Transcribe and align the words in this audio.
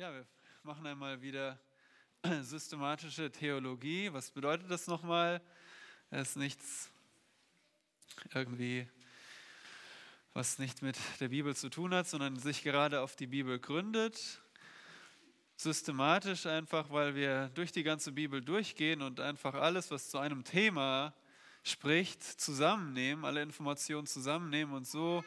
Ja, 0.00 0.10
wir 0.14 0.24
machen 0.62 0.86
einmal 0.86 1.20
wieder 1.20 1.60
systematische 2.40 3.30
Theologie. 3.30 4.10
Was 4.10 4.30
bedeutet 4.30 4.70
das 4.70 4.86
nochmal? 4.86 5.42
Es 6.08 6.30
ist 6.30 6.36
nichts 6.36 6.90
irgendwie, 8.32 8.88
was 10.32 10.58
nicht 10.58 10.80
mit 10.80 10.96
der 11.20 11.28
Bibel 11.28 11.54
zu 11.54 11.68
tun 11.68 11.92
hat, 11.92 12.08
sondern 12.08 12.36
sich 12.36 12.62
gerade 12.62 13.02
auf 13.02 13.14
die 13.14 13.26
Bibel 13.26 13.58
gründet. 13.58 14.40
Systematisch 15.56 16.46
einfach, 16.46 16.88
weil 16.88 17.14
wir 17.14 17.50
durch 17.54 17.70
die 17.70 17.82
ganze 17.82 18.10
Bibel 18.10 18.40
durchgehen 18.40 19.02
und 19.02 19.20
einfach 19.20 19.52
alles, 19.52 19.90
was 19.90 20.08
zu 20.08 20.16
einem 20.16 20.44
Thema 20.44 21.12
spricht, 21.62 22.22
zusammennehmen, 22.22 23.26
alle 23.26 23.42
Informationen 23.42 24.06
zusammennehmen 24.06 24.74
und 24.74 24.86
so 24.86 25.22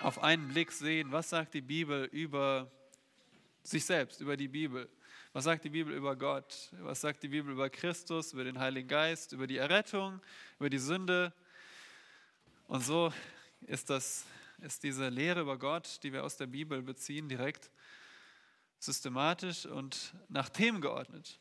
auf 0.00 0.22
einen 0.22 0.48
Blick 0.48 0.72
sehen, 0.72 1.10
was 1.10 1.30
sagt 1.30 1.54
die 1.54 1.62
Bibel 1.62 2.04
über 2.04 2.70
sich 3.64 3.84
selbst, 3.84 4.20
über 4.20 4.36
die 4.36 4.48
Bibel. 4.48 4.88
Was 5.32 5.44
sagt 5.44 5.64
die 5.64 5.70
Bibel 5.70 5.92
über 5.94 6.14
Gott? 6.14 6.70
Was 6.80 7.00
sagt 7.00 7.22
die 7.22 7.28
Bibel 7.28 7.52
über 7.52 7.68
Christus, 7.70 8.32
über 8.32 8.44
den 8.44 8.58
Heiligen 8.58 8.86
Geist, 8.86 9.32
über 9.32 9.46
die 9.46 9.56
Errettung, 9.56 10.20
über 10.60 10.70
die 10.70 10.78
Sünde? 10.78 11.32
Und 12.68 12.84
so 12.84 13.12
ist, 13.62 13.90
das, 13.90 14.26
ist 14.58 14.82
diese 14.82 15.08
Lehre 15.08 15.40
über 15.40 15.58
Gott, 15.58 15.98
die 16.02 16.12
wir 16.12 16.24
aus 16.24 16.36
der 16.36 16.46
Bibel 16.46 16.82
beziehen, 16.82 17.28
direkt 17.28 17.70
systematisch 18.78 19.66
und 19.66 20.14
nach 20.28 20.50
Themen 20.50 20.80
geordnet. 20.80 21.40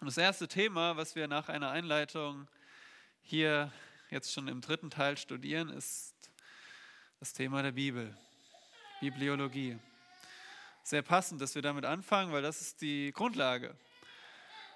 Und 0.00 0.06
das 0.06 0.16
erste 0.16 0.48
Thema, 0.48 0.96
was 0.96 1.14
wir 1.14 1.28
nach 1.28 1.48
einer 1.48 1.70
Einleitung 1.70 2.48
hier 3.20 3.70
jetzt 4.10 4.32
schon 4.32 4.48
im 4.48 4.60
dritten 4.60 4.90
Teil 4.90 5.16
studieren, 5.16 5.68
ist 5.68 6.14
das 7.20 7.34
Thema 7.34 7.62
der 7.62 7.72
Bibel, 7.72 8.16
Bibliologie 9.00 9.78
sehr 10.82 11.02
passend, 11.02 11.40
dass 11.40 11.54
wir 11.54 11.62
damit 11.62 11.84
anfangen, 11.84 12.32
weil 12.32 12.42
das 12.42 12.60
ist 12.60 12.82
die 12.82 13.12
Grundlage. 13.12 13.76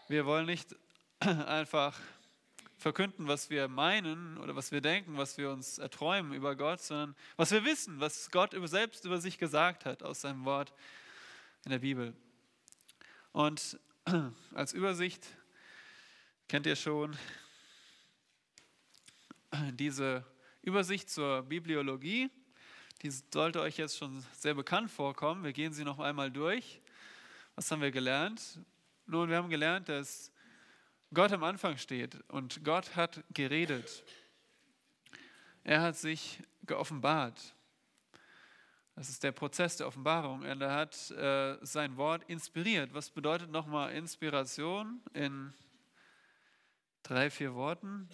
Wir 0.08 0.26
wollen 0.26 0.46
nicht 0.46 0.74
einfach 1.20 1.98
verkünden, 2.78 3.26
was 3.26 3.50
wir 3.50 3.68
meinen 3.68 4.38
oder 4.38 4.54
was 4.54 4.70
wir 4.70 4.80
denken, 4.80 5.16
was 5.16 5.38
wir 5.38 5.50
uns 5.50 5.78
erträumen 5.78 6.32
über 6.32 6.54
Gott, 6.56 6.80
sondern 6.80 7.16
was 7.36 7.50
wir 7.50 7.64
wissen, 7.64 8.00
was 8.00 8.30
Gott 8.30 8.54
selbst 8.64 9.04
über 9.04 9.18
sich 9.18 9.38
gesagt 9.38 9.84
hat 9.84 10.02
aus 10.02 10.20
seinem 10.20 10.44
Wort 10.44 10.72
in 11.64 11.70
der 11.70 11.78
Bibel. 11.80 12.14
Und 13.32 13.80
als 14.54 14.72
Übersicht 14.72 15.26
kennt 16.48 16.66
ihr 16.66 16.76
schon 16.76 17.16
diese 19.72 20.24
Übersicht 20.62 21.10
zur 21.10 21.42
Bibliologie. 21.42 22.30
Die 23.06 23.12
sollte 23.32 23.60
euch 23.60 23.76
jetzt 23.76 23.96
schon 23.98 24.24
sehr 24.32 24.54
bekannt 24.54 24.90
vorkommen. 24.90 25.44
Wir 25.44 25.52
gehen 25.52 25.72
sie 25.72 25.84
noch 25.84 26.00
einmal 26.00 26.28
durch. 26.28 26.80
Was 27.54 27.70
haben 27.70 27.80
wir 27.80 27.92
gelernt? 27.92 28.58
Nun, 29.06 29.30
wir 29.30 29.36
haben 29.36 29.48
gelernt, 29.48 29.88
dass 29.88 30.32
Gott 31.14 31.30
am 31.30 31.44
Anfang 31.44 31.78
steht 31.78 32.18
und 32.26 32.64
Gott 32.64 32.96
hat 32.96 33.22
geredet. 33.32 34.02
Er 35.62 35.82
hat 35.82 35.96
sich 35.96 36.42
geoffenbart. 36.64 37.54
Das 38.96 39.08
ist 39.08 39.22
der 39.22 39.30
Prozess 39.30 39.76
der 39.76 39.86
Offenbarung. 39.86 40.42
Er 40.42 40.72
hat 40.72 41.08
äh, 41.12 41.64
sein 41.64 41.96
Wort 41.96 42.24
inspiriert. 42.28 42.92
Was 42.92 43.10
bedeutet 43.10 43.52
nochmal 43.52 43.92
Inspiration 43.92 45.00
in 45.14 45.54
drei, 47.04 47.30
vier 47.30 47.54
Worten? 47.54 48.08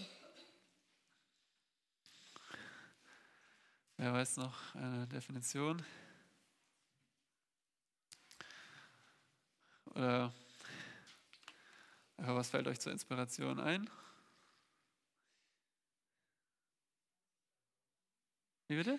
Wer 4.03 4.15
weiß 4.15 4.39
noch 4.39 4.75
eine 4.75 5.07
Definition? 5.07 5.81
Oder 9.95 10.33
was 12.17 12.51
fällt 12.51 12.67
euch 12.67 12.81
zur 12.81 12.91
Inspiration 12.91 13.61
ein? 13.61 13.89
Wie 18.67 18.75
bitte? 18.75 18.99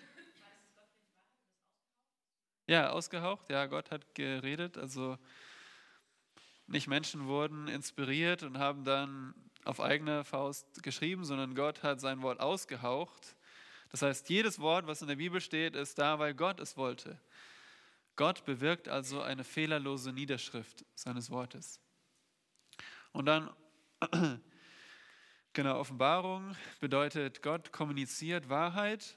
Ja, 2.66 2.88
ausgehaucht. 2.88 3.50
Ja, 3.50 3.66
Gott 3.66 3.90
hat 3.90 4.14
geredet. 4.14 4.78
Also 4.78 5.18
nicht 6.66 6.86
Menschen 6.86 7.26
wurden 7.26 7.68
inspiriert 7.68 8.42
und 8.42 8.56
haben 8.56 8.84
dann 8.84 9.34
auf 9.66 9.80
eigene 9.80 10.24
Faust 10.24 10.82
geschrieben, 10.82 11.26
sondern 11.26 11.54
Gott 11.54 11.82
hat 11.82 12.00
sein 12.00 12.22
Wort 12.22 12.40
ausgehaucht 12.40 13.36
das 13.94 14.02
heißt, 14.02 14.28
jedes 14.28 14.58
Wort, 14.58 14.88
was 14.88 15.02
in 15.02 15.06
der 15.06 15.14
Bibel 15.14 15.40
steht, 15.40 15.76
ist 15.76 16.00
da, 16.00 16.18
weil 16.18 16.34
Gott 16.34 16.58
es 16.58 16.76
wollte. 16.76 17.16
Gott 18.16 18.44
bewirkt 18.44 18.88
also 18.88 19.22
eine 19.22 19.44
fehlerlose 19.44 20.12
Niederschrift 20.12 20.84
seines 20.96 21.30
Wortes. 21.30 21.78
Und 23.12 23.26
dann, 23.26 23.54
genau, 25.52 25.78
Offenbarung 25.78 26.56
bedeutet, 26.80 27.40
Gott 27.40 27.70
kommuniziert 27.70 28.48
Wahrheit. 28.48 29.16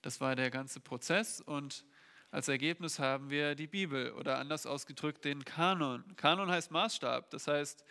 Das 0.00 0.20
war 0.20 0.36
der 0.36 0.52
ganze 0.52 0.78
Prozess 0.78 1.40
und 1.40 1.84
als 2.30 2.46
Ergebnis 2.46 3.00
haben 3.00 3.30
wir 3.30 3.56
die 3.56 3.66
Bibel 3.66 4.12
oder 4.12 4.38
anders 4.38 4.64
ausgedrückt 4.64 5.24
den 5.24 5.44
Kanon. 5.44 6.04
Kanon 6.14 6.52
heißt 6.52 6.70
Maßstab. 6.70 7.30
Das 7.30 7.48
heißt, 7.48 7.84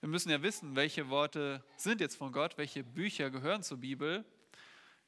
wir 0.00 0.10
müssen 0.10 0.28
ja 0.28 0.42
wissen, 0.42 0.76
welche 0.76 1.08
Worte 1.08 1.64
sind 1.78 2.02
jetzt 2.02 2.16
von 2.16 2.32
Gott, 2.32 2.58
welche 2.58 2.84
Bücher 2.84 3.30
gehören 3.30 3.62
zur 3.62 3.78
Bibel. 3.78 4.26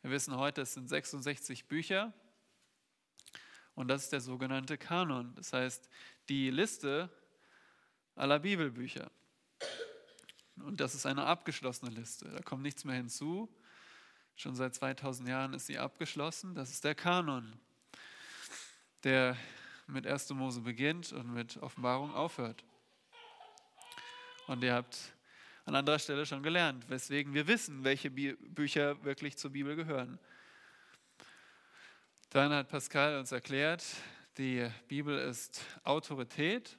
Wir 0.05 0.11
wissen 0.11 0.37
heute, 0.37 0.61
es 0.61 0.75
sind 0.75 0.87
66 0.87 1.65
Bücher 1.65 2.13
und 3.75 3.89
das 3.89 4.03
ist 4.03 4.13
der 4.13 4.21
sogenannte 4.21 4.77
Kanon. 4.77 5.35
Das 5.35 5.55
heißt, 5.55 5.89
die 6.29 6.51
Liste 6.51 7.09
aller 8.15 8.39
Bibelbücher. 8.39 9.11
Und 10.57 10.83
das 10.83 10.95
ist 10.95 11.07
eine 11.07 11.25
abgeschlossene 11.25 11.91
Liste. 11.91 12.29
Da 12.29 12.43
kommt 12.43 12.61
nichts 12.61 12.85
mehr 12.85 12.97
hinzu. 12.97 13.49
Schon 14.37 14.55
seit 14.55 14.75
2000 14.75 15.27
Jahren 15.27 15.55
ist 15.55 15.69
sie 15.69 15.79
abgeschlossen. 15.79 16.55
Das 16.55 16.69
ist 16.69 16.85
der 16.85 16.95
Kanon, 16.95 17.59
der 19.05 19.39
mit 19.87 20.07
1. 20.07 20.29
Mose 20.35 20.61
beginnt 20.61 21.15
und 21.15 21.33
mit 21.33 21.57
Offenbarung 21.57 22.13
aufhört. 22.13 22.63
Und 24.49 24.63
ihr 24.63 24.75
habt 24.75 25.14
an 25.65 25.75
anderer 25.75 25.99
Stelle 25.99 26.27
schon 26.27 26.43
gelernt, 26.43 26.89
weswegen 26.91 27.33
wir 27.33 27.47
wissen, 27.47 27.85
welche 27.85 28.11
Bücher 28.11 29.03
wirklich 29.05 29.37
zur 29.37 29.51
Bibel 29.51 29.77
gehören. 29.77 30.19
Dann 32.31 32.53
hat 32.53 32.69
Pascal 32.69 33.19
uns 33.19 33.33
erklärt, 33.33 33.85
die 34.37 34.69
Bibel 34.89 35.19
ist 35.19 35.65
Autorität. 35.85 36.77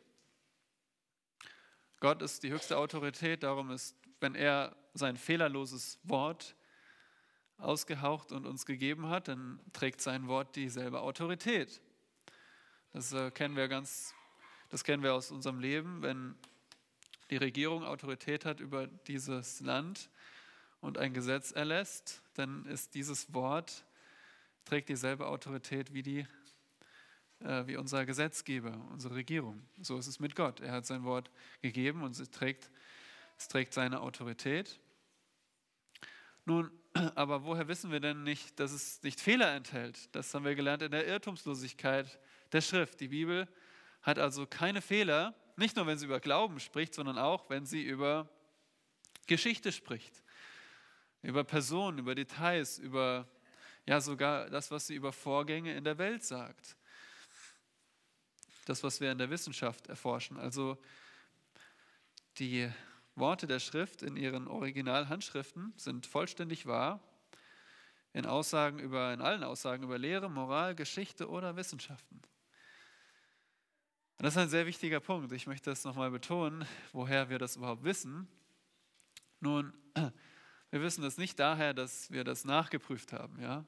Gott 1.99 2.21
ist 2.21 2.43
die 2.43 2.51
höchste 2.51 2.77
Autorität, 2.77 3.43
darum 3.43 3.71
ist, 3.71 3.95
wenn 4.19 4.35
er 4.35 4.75
sein 4.93 5.17
fehlerloses 5.17 5.97
Wort 6.03 6.55
ausgehaucht 7.57 8.31
und 8.31 8.45
uns 8.45 8.65
gegeben 8.65 9.09
hat, 9.09 9.29
dann 9.29 9.59
trägt 9.73 10.01
sein 10.01 10.27
Wort 10.27 10.55
dieselbe 10.55 11.01
Autorität. 11.01 11.81
Das 12.91 13.13
äh, 13.13 13.31
kennen 13.31 13.55
wir 13.55 13.67
ganz, 13.67 14.13
das 14.69 14.83
kennen 14.83 15.03
wir 15.03 15.13
aus 15.13 15.31
unserem 15.31 15.59
Leben, 15.59 16.01
wenn 16.01 16.35
die 17.29 17.37
Regierung 17.37 17.83
Autorität 17.83 18.45
hat 18.45 18.59
über 18.59 18.87
dieses 18.87 19.59
Land 19.61 20.09
und 20.81 20.97
ein 20.97 21.13
Gesetz 21.13 21.51
erlässt, 21.51 22.21
dann 22.35 22.65
ist 22.65 22.93
dieses 22.93 23.33
Wort, 23.33 23.85
trägt 24.65 24.89
dieselbe 24.89 25.27
Autorität 25.27 25.93
wie, 25.93 26.03
die, 26.03 26.27
äh, 27.39 27.65
wie 27.65 27.77
unser 27.77 28.05
Gesetzgeber, 28.05 28.79
unsere 28.91 29.15
Regierung. 29.15 29.67
So 29.81 29.97
ist 29.97 30.07
es 30.07 30.19
mit 30.19 30.35
Gott. 30.35 30.59
Er 30.59 30.71
hat 30.71 30.85
sein 30.85 31.03
Wort 31.03 31.31
gegeben 31.61 32.03
und 32.03 32.17
es 32.19 32.29
trägt, 32.29 32.69
es 33.37 33.47
trägt 33.47 33.73
seine 33.73 34.01
Autorität. 34.01 34.79
Nun, 36.45 36.69
aber 37.15 37.43
woher 37.43 37.67
wissen 37.67 37.91
wir 37.91 37.99
denn 37.99 38.23
nicht, 38.23 38.59
dass 38.59 38.71
es 38.71 39.01
nicht 39.01 39.19
Fehler 39.19 39.55
enthält? 39.55 40.15
Das 40.15 40.33
haben 40.33 40.45
wir 40.45 40.55
gelernt 40.55 40.83
in 40.83 40.91
der 40.91 41.07
Irrtumslosigkeit 41.07 42.19
der 42.51 42.61
Schrift. 42.61 42.99
Die 42.99 43.07
Bibel 43.07 43.47
hat 44.03 44.19
also 44.19 44.45
keine 44.45 44.81
Fehler 44.81 45.33
nicht 45.55 45.75
nur, 45.75 45.87
wenn 45.87 45.97
sie 45.97 46.05
über 46.05 46.19
Glauben 46.19 46.59
spricht, 46.59 46.93
sondern 46.93 47.17
auch, 47.17 47.49
wenn 47.49 47.65
sie 47.65 47.83
über 47.83 48.29
Geschichte 49.27 49.71
spricht, 49.71 50.23
über 51.21 51.43
Personen, 51.43 51.99
über 51.99 52.15
Details, 52.15 52.77
über 52.77 53.27
ja 53.85 54.01
sogar 54.01 54.49
das, 54.49 54.71
was 54.71 54.87
sie 54.87 54.95
über 54.95 55.13
Vorgänge 55.13 55.75
in 55.75 55.83
der 55.83 55.97
Welt 55.97 56.23
sagt. 56.23 56.75
Das, 58.65 58.83
was 58.83 58.99
wir 58.99 59.11
in 59.11 59.17
der 59.17 59.29
Wissenschaft 59.29 59.87
erforschen. 59.87 60.37
Also 60.37 60.77
die 62.39 62.69
Worte 63.15 63.47
der 63.47 63.59
Schrift 63.59 64.01
in 64.01 64.17
ihren 64.17 64.47
Originalhandschriften 64.47 65.73
sind 65.77 66.05
vollständig 66.05 66.65
wahr 66.65 66.99
in 68.13 68.25
Aussagen 68.25 68.79
über, 68.79 69.13
in 69.13 69.21
allen 69.21 69.43
Aussagen 69.43 69.83
über 69.83 69.97
Lehre, 69.97 70.29
Moral, 70.29 70.73
Geschichte 70.73 71.29
oder 71.29 71.55
Wissenschaften. 71.55 72.21
Und 74.17 74.23
das 74.23 74.35
ist 74.35 74.41
ein 74.41 74.49
sehr 74.49 74.65
wichtiger 74.65 74.99
Punkt. 74.99 75.31
Ich 75.31 75.47
möchte 75.47 75.69
das 75.69 75.83
nochmal 75.83 76.11
betonen, 76.11 76.65
woher 76.93 77.29
wir 77.29 77.39
das 77.39 77.55
überhaupt 77.55 77.83
wissen. 77.83 78.27
Nun, 79.39 79.73
wir 80.71 80.81
wissen 80.81 81.01
das 81.01 81.17
nicht 81.17 81.39
daher, 81.39 81.73
dass 81.73 82.11
wir 82.11 82.23
das 82.23 82.45
nachgeprüft 82.45 83.13
haben. 83.13 83.39
Ja? 83.41 83.65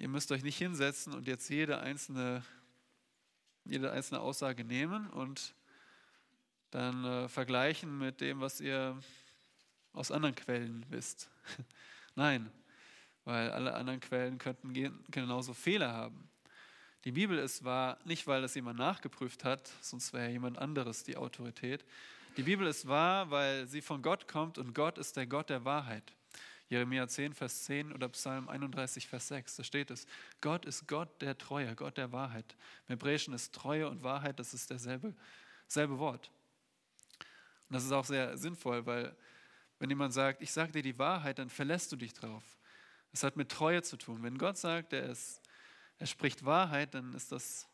ihr 0.00 0.08
müsst 0.08 0.30
euch 0.32 0.42
nicht 0.42 0.58
hinsetzen 0.58 1.12
und 1.12 1.26
jetzt 1.26 1.48
jede 1.48 1.80
einzelne, 1.80 2.42
jede 3.64 3.90
einzelne 3.90 4.20
Aussage 4.20 4.64
nehmen 4.64 5.08
und 5.10 5.54
dann 6.70 7.04
äh, 7.04 7.28
vergleichen 7.28 7.98
mit 7.98 8.20
dem, 8.20 8.40
was 8.40 8.60
ihr 8.60 8.98
aus 9.92 10.10
anderen 10.10 10.34
Quellen 10.34 10.84
wisst. 10.90 11.30
Nein, 12.14 12.50
weil 13.24 13.50
alle 13.50 13.74
anderen 13.74 14.00
Quellen 14.00 14.38
könnten 14.38 14.72
genauso 15.10 15.54
Fehler 15.54 15.92
haben. 15.92 16.28
Die 17.04 17.12
Bibel 17.12 17.38
ist 17.38 17.64
wahr 17.64 17.98
nicht, 18.04 18.26
weil 18.26 18.42
das 18.42 18.54
jemand 18.54 18.78
nachgeprüft 18.78 19.44
hat, 19.44 19.70
sonst 19.80 20.12
wäre 20.12 20.30
jemand 20.30 20.58
anderes 20.58 21.04
die 21.04 21.16
Autorität. 21.16 21.84
Die 22.36 22.42
Bibel 22.42 22.66
ist 22.66 22.86
wahr, 22.88 23.30
weil 23.30 23.66
sie 23.66 23.80
von 23.80 24.02
Gott 24.02 24.28
kommt 24.28 24.58
und 24.58 24.74
Gott 24.74 24.98
ist 24.98 25.16
der 25.16 25.26
Gott 25.26 25.50
der 25.50 25.64
Wahrheit. 25.64 26.12
Jeremia 26.68 27.08
10, 27.08 27.32
Vers 27.32 27.64
10 27.64 27.92
oder 27.92 28.08
Psalm 28.10 28.48
31, 28.48 29.08
Vers 29.08 29.28
6, 29.28 29.56
da 29.56 29.64
steht 29.64 29.90
es. 29.90 30.06
Gott 30.40 30.66
ist 30.66 30.86
Gott 30.86 31.08
der 31.22 31.38
Treue, 31.38 31.74
Gott 31.74 31.96
der 31.96 32.12
Wahrheit. 32.12 32.56
Im 32.88 32.92
Hebräischen 32.92 33.32
ist 33.32 33.54
Treue 33.54 33.88
und 33.88 34.02
Wahrheit, 34.02 34.38
das 34.38 34.52
ist 34.52 34.68
derselbe 34.70 35.14
selbe 35.68 35.98
Wort. 35.98 36.30
Und 37.68 37.74
das 37.74 37.84
ist 37.84 37.92
auch 37.92 38.04
sehr 38.04 38.36
sinnvoll, 38.36 38.86
weil 38.86 39.14
wenn 39.78 39.90
jemand 39.90 40.12
sagt, 40.12 40.42
ich 40.42 40.50
sage 40.50 40.72
dir 40.72 40.82
die 40.82 40.98
Wahrheit, 40.98 41.38
dann 41.38 41.50
verlässt 41.50 41.92
du 41.92 41.96
dich 41.96 42.12
drauf. 42.12 42.42
Das 43.12 43.22
hat 43.22 43.36
mit 43.36 43.50
Treue 43.50 43.82
zu 43.82 43.96
tun. 43.96 44.22
Wenn 44.22 44.38
Gott 44.38 44.56
sagt, 44.56 44.92
er, 44.92 45.04
ist, 45.10 45.40
er 45.98 46.06
spricht 46.06 46.44
Wahrheit, 46.44 46.94
dann 46.94 47.12
ist 47.14 47.32
das 47.32 47.68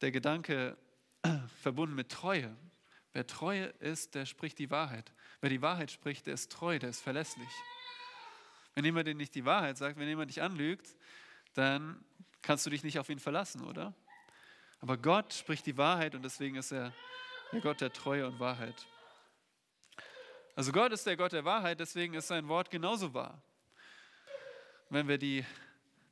der 0.00 0.10
Gedanke 0.10 0.76
verbunden 1.62 1.94
mit 1.94 2.10
Treue. 2.10 2.54
Wer 3.12 3.26
Treue 3.26 3.66
ist, 3.78 4.14
der 4.14 4.26
spricht 4.26 4.58
die 4.58 4.70
Wahrheit. 4.70 5.12
Wer 5.40 5.50
die 5.50 5.62
Wahrheit 5.62 5.90
spricht, 5.90 6.26
der 6.26 6.34
ist 6.34 6.50
treu, 6.50 6.78
der 6.78 6.90
ist 6.90 7.00
verlässlich. 7.00 7.50
Wenn 8.74 8.84
jemand 8.84 9.06
dir 9.06 9.14
nicht 9.14 9.34
die 9.34 9.44
Wahrheit 9.44 9.76
sagt, 9.76 9.98
wenn 9.98 10.08
jemand 10.08 10.30
dich 10.30 10.40
anlügt, 10.40 10.96
dann 11.54 12.02
kannst 12.40 12.64
du 12.64 12.70
dich 12.70 12.84
nicht 12.84 12.98
auf 12.98 13.08
ihn 13.10 13.18
verlassen, 13.18 13.62
oder? 13.64 13.94
Aber 14.80 14.96
Gott 14.96 15.34
spricht 15.34 15.66
die 15.66 15.76
Wahrheit 15.76 16.14
und 16.14 16.22
deswegen 16.22 16.56
ist 16.56 16.72
er 16.72 16.92
der 17.52 17.60
Gott 17.60 17.80
der 17.80 17.92
Treue 17.92 18.26
und 18.26 18.40
Wahrheit. 18.40 18.86
Also 20.54 20.72
Gott 20.72 20.92
ist 20.92 21.06
der 21.06 21.16
Gott 21.16 21.32
der 21.32 21.44
Wahrheit, 21.44 21.80
deswegen 21.80 22.14
ist 22.14 22.28
sein 22.28 22.48
Wort 22.48 22.70
genauso 22.70 23.12
wahr. 23.12 23.42
Wenn 24.88 25.06
wir, 25.06 25.18
die, 25.18 25.44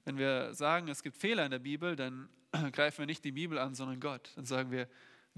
wenn 0.05 0.19
wir 0.19 0.55
sagen, 0.55 0.89
es 0.89 1.03
gibt 1.03 1.17
Fehler 1.17 1.45
in 1.45 1.51
der 1.51 1.59
Bibel, 1.59 1.97
dann 1.97 2.29
greifen 2.73 2.99
wir 2.99 3.07
nicht 3.07 3.25
die 3.25 3.33
Bibel 3.33 3.59
an, 3.59 3.75
sondern 3.75 4.01
Gott. 4.01 4.33
Dann 4.37 4.45
sagen 4.45 4.71
wir, 4.71 4.89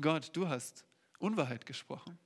Gott, 0.00 0.31
du 0.35 0.49
hast 0.49 0.85
Unwahrheit 1.19 1.67
gesprochen. 1.67 2.19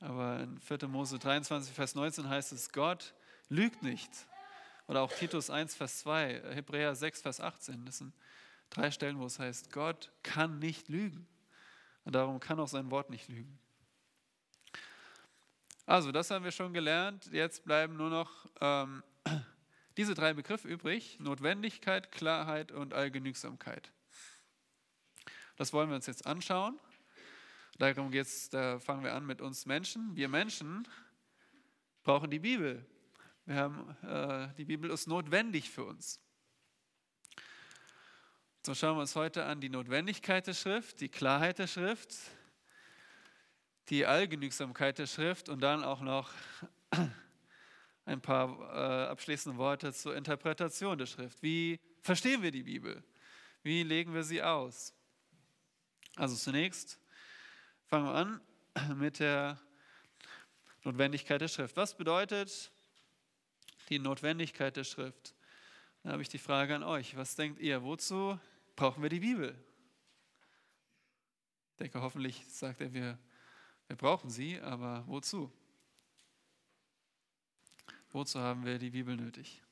Aber 0.00 0.40
in 0.40 0.60
4. 0.60 0.88
Mose 0.88 1.18
23, 1.18 1.72
Vers 1.74 1.94
19 1.94 2.28
heißt 2.28 2.52
es, 2.52 2.70
Gott 2.72 3.14
lügt 3.48 3.82
nicht. 3.82 4.10
Oder 4.88 5.02
auch 5.02 5.12
Titus 5.12 5.50
1, 5.50 5.74
Vers 5.74 6.00
2, 6.00 6.54
Hebräer 6.54 6.94
6, 6.94 7.22
Vers 7.22 7.40
18. 7.40 7.84
Das 7.86 7.98
sind 7.98 8.14
drei 8.70 8.90
Stellen, 8.90 9.18
wo 9.18 9.26
es 9.26 9.38
heißt, 9.38 9.72
Gott 9.72 10.12
kann 10.22 10.58
nicht 10.58 10.88
lügen. 10.88 11.26
Und 12.04 12.14
darum 12.14 12.38
kann 12.38 12.60
auch 12.60 12.68
sein 12.68 12.90
Wort 12.90 13.10
nicht 13.10 13.28
lügen. 13.28 13.58
Also, 15.86 16.12
das 16.12 16.30
haben 16.30 16.44
wir 16.44 16.52
schon 16.52 16.72
gelernt. 16.72 17.26
Jetzt 17.32 17.64
bleiben 17.64 17.96
nur 17.96 18.10
noch 18.10 18.46
ähm, 18.60 19.02
diese 19.96 20.14
drei 20.14 20.34
Begriffe 20.34 20.68
übrig: 20.68 21.18
Notwendigkeit, 21.20 22.12
Klarheit 22.12 22.72
und 22.72 22.94
Allgenügsamkeit. 22.94 23.92
Das 25.56 25.72
wollen 25.72 25.88
wir 25.88 25.96
uns 25.96 26.06
jetzt 26.06 26.26
anschauen. 26.26 26.78
Darum 27.78 28.10
geht's, 28.10 28.48
da 28.48 28.78
fangen 28.78 29.04
wir 29.04 29.14
an 29.14 29.26
mit 29.26 29.40
uns 29.40 29.66
Menschen. 29.66 30.16
Wir 30.16 30.28
Menschen 30.28 30.88
brauchen 32.02 32.30
die 32.30 32.38
Bibel. 32.38 32.86
Wir 33.44 33.56
haben, 33.56 33.96
äh, 34.02 34.54
die 34.56 34.64
Bibel 34.64 34.90
ist 34.90 35.06
notwendig 35.06 35.70
für 35.70 35.84
uns. 35.84 36.20
So 38.64 38.74
schauen 38.74 38.96
wir 38.96 39.02
uns 39.02 39.14
heute 39.14 39.44
an 39.44 39.60
die 39.60 39.68
Notwendigkeit 39.68 40.46
der 40.46 40.54
Schrift, 40.54 41.00
die 41.00 41.08
Klarheit 41.08 41.58
der 41.58 41.68
Schrift, 41.68 42.16
die 43.90 44.06
Allgenügsamkeit 44.06 44.98
der 44.98 45.06
Schrift 45.06 45.48
und 45.48 45.60
dann 45.60 45.84
auch 45.84 46.00
noch 46.00 46.32
ein 48.06 48.22
paar 48.22 48.58
äh, 48.72 49.08
abschließende 49.08 49.58
Worte 49.58 49.92
zur 49.92 50.16
Interpretation 50.16 50.96
der 50.96 51.06
Schrift. 51.06 51.42
Wie 51.42 51.78
verstehen 52.00 52.42
wir 52.42 52.50
die 52.50 52.62
Bibel? 52.62 53.04
Wie 53.62 53.82
legen 53.82 54.14
wir 54.14 54.22
sie 54.22 54.42
aus? 54.42 54.94
Also 56.14 56.34
zunächst 56.34 56.98
fangen 57.84 58.06
wir 58.06 58.14
an 58.14 58.40
mit 58.96 59.18
der 59.18 59.60
Notwendigkeit 60.84 61.40
der 61.40 61.48
Schrift. 61.48 61.76
Was 61.76 61.94
bedeutet 61.94 62.72
die 63.88 63.98
Notwendigkeit 63.98 64.76
der 64.76 64.84
Schrift. 64.84 65.34
Dann 66.02 66.12
habe 66.12 66.22
ich 66.22 66.28
die 66.28 66.38
Frage 66.38 66.74
an 66.74 66.82
euch. 66.82 67.16
Was 67.16 67.36
denkt 67.36 67.60
ihr, 67.60 67.82
wozu 67.82 68.38
brauchen 68.74 69.02
wir 69.02 69.10
die 69.10 69.20
Bibel? 69.20 69.56
Ich 71.72 71.76
denke, 71.78 72.00
hoffentlich 72.00 72.44
sagt 72.48 72.80
er, 72.80 72.92
wir, 72.92 73.18
wir 73.86 73.96
brauchen 73.96 74.30
sie, 74.30 74.60
aber 74.60 75.04
wozu? 75.06 75.52
Wozu 78.16 78.40
haben 78.40 78.64
wir 78.64 78.78
die 78.78 78.88
Bibel 78.88 79.14
nötig? 79.14 79.62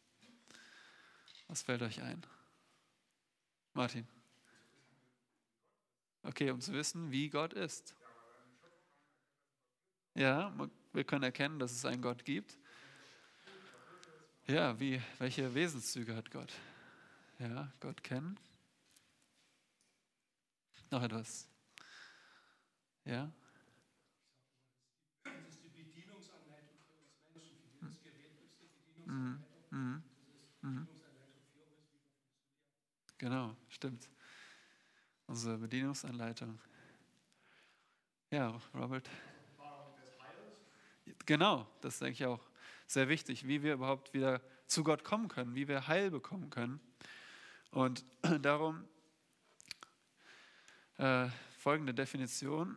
Was 1.49 1.62
fällt 1.62 1.81
euch 1.81 2.02
ein? 2.02 2.23
Martin. 3.73 4.06
Okay, 6.23 6.50
um 6.50 6.61
zu 6.61 6.75
wissen, 6.75 7.11
wie 7.11 7.31
Gott 7.31 7.55
ist. 7.55 7.96
Ja, 10.12 10.55
wir 10.93 11.05
können 11.05 11.23
erkennen, 11.23 11.58
dass 11.58 11.73
es 11.73 11.87
einen 11.87 12.02
Gott 12.02 12.26
gibt. 12.26 12.58
Ja, 14.47 14.79
wie, 14.79 15.00
welche 15.19 15.55
Wesenszüge 15.55 16.14
hat 16.14 16.31
Gott? 16.31 16.52
Ja, 17.38 17.73
Gott 17.81 18.05
kennen. 18.05 18.38
Noch 20.90 21.02
etwas? 21.02 21.49
Ja? 23.06 23.32
Das 25.25 25.32
ist 25.49 25.64
die 25.64 25.70
Bedienungsanleitung 25.70 26.76
für 26.87 26.99
uns 26.99 27.25
Menschen. 27.35 27.56
Für 27.73 27.87
dieses 27.87 28.02
Gerät 28.02 28.37
gibt 28.38 28.61
es 28.61 29.03
Mhm. 29.14 30.02
Mhm. 30.61 30.88
Genau, 33.19 33.56
stimmt. 33.69 34.08
Unsere 35.26 35.58
Bedienungsanleitung. 35.58 36.58
Ja, 38.31 38.61
Robert. 38.75 39.08
Genau, 41.26 41.66
das 41.81 41.99
denke 42.00 42.12
ich 42.12 42.26
auch 42.26 42.40
sehr 42.87 43.08
wichtig, 43.08 43.46
wie 43.46 43.62
wir 43.62 43.75
überhaupt 43.75 44.12
wieder 44.14 44.40
zu 44.66 44.82
Gott 44.82 45.05
kommen 45.05 45.28
können, 45.28 45.55
wie 45.55 45.69
wir 45.69 45.87
Heil 45.87 46.11
bekommen 46.11 46.50
können. 46.50 46.81
Und 47.70 48.05
darum 48.43 48.84
äh, 50.99 51.28
folgende 51.59 51.94
Definition. 51.94 52.76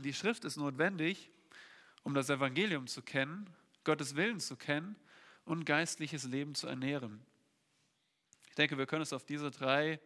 Die 0.00 0.12
Schrift 0.12 0.44
ist 0.44 0.56
notwendig, 0.56 1.30
um 2.02 2.14
das 2.14 2.30
Evangelium 2.30 2.86
zu 2.88 3.02
kennen, 3.02 3.48
Gottes 3.84 4.16
Willen 4.16 4.40
zu 4.40 4.56
kennen 4.56 4.96
und 5.48 5.64
geistliches 5.64 6.24
Leben 6.24 6.54
zu 6.54 6.66
ernähren. 6.66 7.24
Ich 8.50 8.54
denke, 8.56 8.76
wir 8.76 8.84
können 8.86 9.02
es 9.02 9.14
auf 9.14 9.24
diese 9.24 9.50
drei 9.50 9.98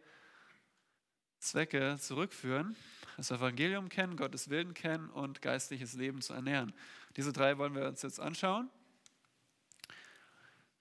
Zwecke 1.39 1.97
zurückführen. 1.99 2.77
Das 3.17 3.29
Evangelium 3.29 3.89
kennen, 3.89 4.15
Gottes 4.15 4.49
Willen 4.49 4.73
kennen 4.73 5.09
und 5.09 5.41
geistliches 5.41 5.93
Leben 5.95 6.21
zu 6.21 6.33
ernähren. 6.33 6.73
Diese 7.17 7.33
drei 7.33 7.57
wollen 7.57 7.75
wir 7.75 7.85
uns 7.87 8.01
jetzt 8.03 8.21
anschauen. 8.21 8.69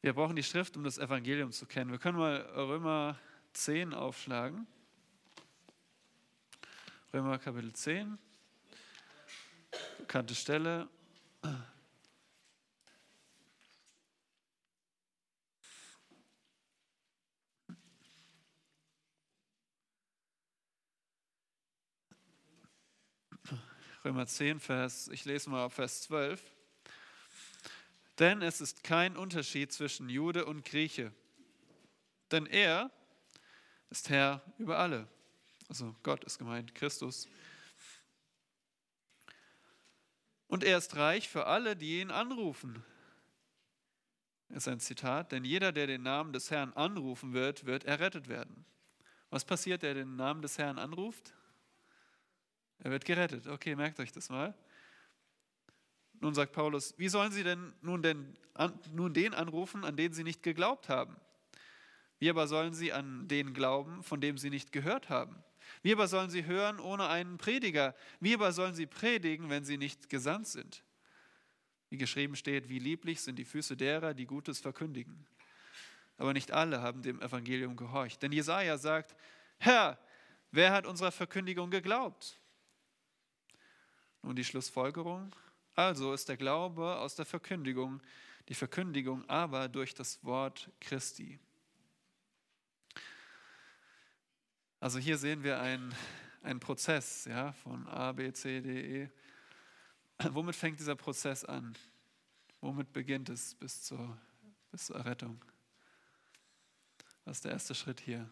Wir 0.00 0.12
brauchen 0.12 0.36
die 0.36 0.44
Schrift, 0.44 0.76
um 0.76 0.84
das 0.84 0.96
Evangelium 0.96 1.50
zu 1.50 1.66
kennen. 1.66 1.90
Wir 1.90 1.98
können 1.98 2.18
mal 2.18 2.36
Römer 2.54 3.18
10 3.54 3.92
aufschlagen. 3.92 4.68
Römer 7.12 7.38
Kapitel 7.38 7.72
10, 7.72 8.16
bekannte 9.98 10.36
Stelle. 10.36 10.88
Römer 24.04 24.26
10, 24.26 24.58
Vers, 24.58 25.06
ich 25.12 25.24
lese 25.24 25.48
mal 25.48 25.70
Vers 25.70 26.02
12. 26.02 26.42
Denn 28.18 28.42
es 28.42 28.60
ist 28.60 28.82
kein 28.82 29.16
Unterschied 29.16 29.72
zwischen 29.72 30.08
Jude 30.08 30.44
und 30.44 30.64
Grieche. 30.64 31.12
Denn 32.32 32.46
er 32.46 32.90
ist 33.90 34.10
Herr 34.10 34.42
über 34.58 34.78
alle. 34.78 35.06
Also 35.68 35.94
Gott 36.02 36.24
ist 36.24 36.38
gemeint, 36.38 36.74
Christus. 36.74 37.28
Und 40.48 40.64
er 40.64 40.78
ist 40.78 40.96
reich 40.96 41.28
für 41.28 41.46
alle, 41.46 41.76
die 41.76 42.00
ihn 42.00 42.10
anrufen. 42.10 42.84
Das 44.48 44.64
ist 44.64 44.68
ein 44.68 44.80
Zitat, 44.80 45.30
denn 45.30 45.44
jeder, 45.44 45.70
der 45.70 45.86
den 45.86 46.02
Namen 46.02 46.32
des 46.32 46.50
Herrn 46.50 46.72
anrufen 46.72 47.34
wird, 47.34 47.66
wird 47.66 47.84
errettet 47.84 48.26
werden. 48.26 48.66
Was 49.30 49.44
passiert, 49.44 49.84
der 49.84 49.94
den 49.94 50.16
Namen 50.16 50.42
des 50.42 50.58
Herrn 50.58 50.80
anruft? 50.80 51.34
Er 52.82 52.90
wird 52.90 53.04
gerettet. 53.04 53.46
Okay, 53.46 53.76
merkt 53.76 54.00
euch 54.00 54.10
das 54.10 54.28
mal. 54.28 54.54
Nun 56.20 56.34
sagt 56.34 56.52
Paulus, 56.52 56.94
wie 56.98 57.08
sollen 57.08 57.32
sie 57.32 57.44
denn 57.44 57.72
nun, 57.80 58.02
denn, 58.02 58.36
an, 58.54 58.78
nun 58.92 59.14
den 59.14 59.34
anrufen, 59.34 59.84
an 59.84 59.96
den 59.96 60.12
sie 60.12 60.24
nicht 60.24 60.42
geglaubt 60.42 60.88
haben? 60.88 61.16
Wie 62.18 62.30
aber 62.30 62.46
sollen 62.46 62.74
sie 62.74 62.92
an 62.92 63.26
den 63.28 63.54
glauben, 63.54 64.02
von 64.02 64.20
dem 64.20 64.38
sie 64.38 64.50
nicht 64.50 64.72
gehört 64.72 65.08
haben? 65.08 65.42
Wie 65.82 65.92
aber 65.92 66.08
sollen 66.08 66.30
sie 66.30 66.44
hören 66.44 66.80
ohne 66.80 67.08
einen 67.08 67.38
Prediger? 67.38 67.94
Wie 68.20 68.34
aber 68.34 68.52
sollen 68.52 68.74
sie 68.74 68.86
predigen, 68.86 69.48
wenn 69.48 69.64
sie 69.64 69.78
nicht 69.78 70.08
gesandt 70.08 70.48
sind? 70.48 70.84
Wie 71.88 71.98
geschrieben 71.98 72.36
steht, 72.36 72.68
wie 72.68 72.78
lieblich 72.78 73.20
sind 73.20 73.36
die 73.36 73.44
Füße 73.44 73.76
derer, 73.76 74.14
die 74.14 74.26
Gutes 74.26 74.60
verkündigen. 74.60 75.26
Aber 76.16 76.32
nicht 76.32 76.52
alle 76.52 76.82
haben 76.82 77.02
dem 77.02 77.20
Evangelium 77.20 77.76
gehorcht. 77.76 78.22
Denn 78.22 78.32
Jesaja 78.32 78.78
sagt: 78.78 79.16
Herr, 79.58 79.98
wer 80.50 80.72
hat 80.72 80.86
unserer 80.86 81.12
Verkündigung 81.12 81.70
geglaubt? 81.70 82.38
Nun 84.22 84.36
die 84.36 84.44
Schlussfolgerung. 84.44 85.34
Also 85.74 86.12
ist 86.12 86.28
der 86.28 86.36
Glaube 86.36 86.96
aus 86.98 87.14
der 87.14 87.24
Verkündigung, 87.24 88.00
die 88.48 88.54
Verkündigung 88.54 89.28
aber 89.28 89.68
durch 89.68 89.94
das 89.94 90.22
Wort 90.24 90.70
Christi. 90.80 91.38
Also 94.80 94.98
hier 94.98 95.16
sehen 95.16 95.44
wir 95.44 95.60
einen, 95.60 95.94
einen 96.42 96.60
Prozess 96.60 97.24
ja, 97.24 97.52
von 97.52 97.86
A, 97.86 98.12
B, 98.12 98.32
C, 98.32 98.60
D, 98.60 99.02
E. 99.02 99.10
Womit 100.30 100.56
fängt 100.56 100.78
dieser 100.78 100.96
Prozess 100.96 101.44
an? 101.44 101.76
Womit 102.60 102.92
beginnt 102.92 103.28
es 103.28 103.54
bis 103.54 103.82
zur, 103.82 104.18
bis 104.70 104.86
zur 104.86 104.96
Errettung? 104.96 105.44
Was 107.24 107.38
ist 107.38 107.44
der 107.44 107.52
erste 107.52 107.74
Schritt 107.74 108.00
hier? 108.00 108.28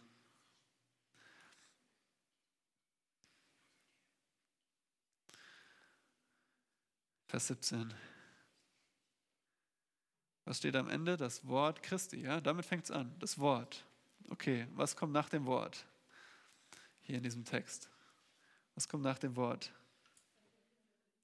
Vers 7.30 7.46
17. 7.46 7.94
Was 10.44 10.58
steht 10.58 10.74
am 10.74 10.88
Ende? 10.88 11.16
Das 11.16 11.46
Wort 11.46 11.80
Christi. 11.80 12.22
Ja, 12.22 12.40
damit 12.40 12.66
fängt 12.66 12.82
es 12.82 12.90
an. 12.90 13.14
Das 13.20 13.38
Wort. 13.38 13.86
Okay, 14.30 14.66
was 14.72 14.96
kommt 14.96 15.12
nach 15.12 15.28
dem 15.28 15.46
Wort? 15.46 15.86
Hier 17.02 17.18
in 17.18 17.22
diesem 17.22 17.44
Text. 17.44 17.88
Was 18.74 18.88
kommt 18.88 19.04
nach 19.04 19.20
dem 19.20 19.36
Wort? 19.36 19.72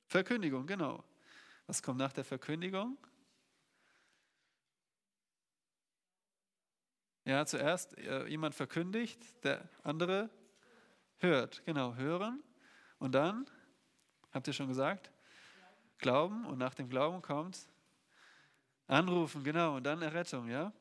Verkündigung, 0.06 0.64
genau. 0.68 1.02
Was 1.66 1.82
kommt 1.82 1.98
nach 1.98 2.12
der 2.12 2.22
Verkündigung? 2.22 2.96
Ja, 7.24 7.44
zuerst 7.46 7.98
äh, 7.98 8.28
jemand 8.28 8.54
verkündigt, 8.54 9.42
der 9.42 9.68
andere 9.82 10.30
hört. 11.16 11.64
Genau, 11.64 11.96
hören. 11.96 12.44
Und 13.00 13.16
dann, 13.16 13.50
habt 14.30 14.46
ihr 14.46 14.52
schon 14.52 14.68
gesagt? 14.68 15.10
Glauben. 15.98 16.44
Und 16.46 16.58
nach 16.58 16.74
dem 16.74 16.88
Glauben 16.88 17.22
kommt 17.22 17.58
anrufen, 18.86 19.42
genau. 19.42 19.76
Und 19.76 19.84
dann 19.84 20.02
Errettung, 20.02 20.48
ja? 20.48 20.72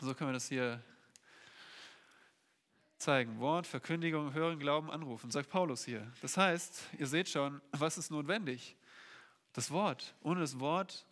So 0.00 0.14
können 0.14 0.30
wir 0.30 0.34
das 0.34 0.48
hier 0.48 0.82
zeigen. 2.98 3.38
Wort, 3.40 3.66
Verkündigung, 3.66 4.32
Hören, 4.32 4.58
Glauben, 4.58 4.90
Anrufen, 4.90 5.30
sagt 5.30 5.48
Paulus 5.48 5.84
hier. 5.84 6.10
Das 6.22 6.36
heißt, 6.36 6.82
ihr 6.98 7.06
seht 7.06 7.28
schon, 7.28 7.60
was 7.72 7.98
ist 7.98 8.10
notwendig? 8.10 8.76
Das 9.52 9.70
Wort. 9.70 10.14
Ohne 10.22 10.40
das 10.40 10.58
Wort 10.60 11.06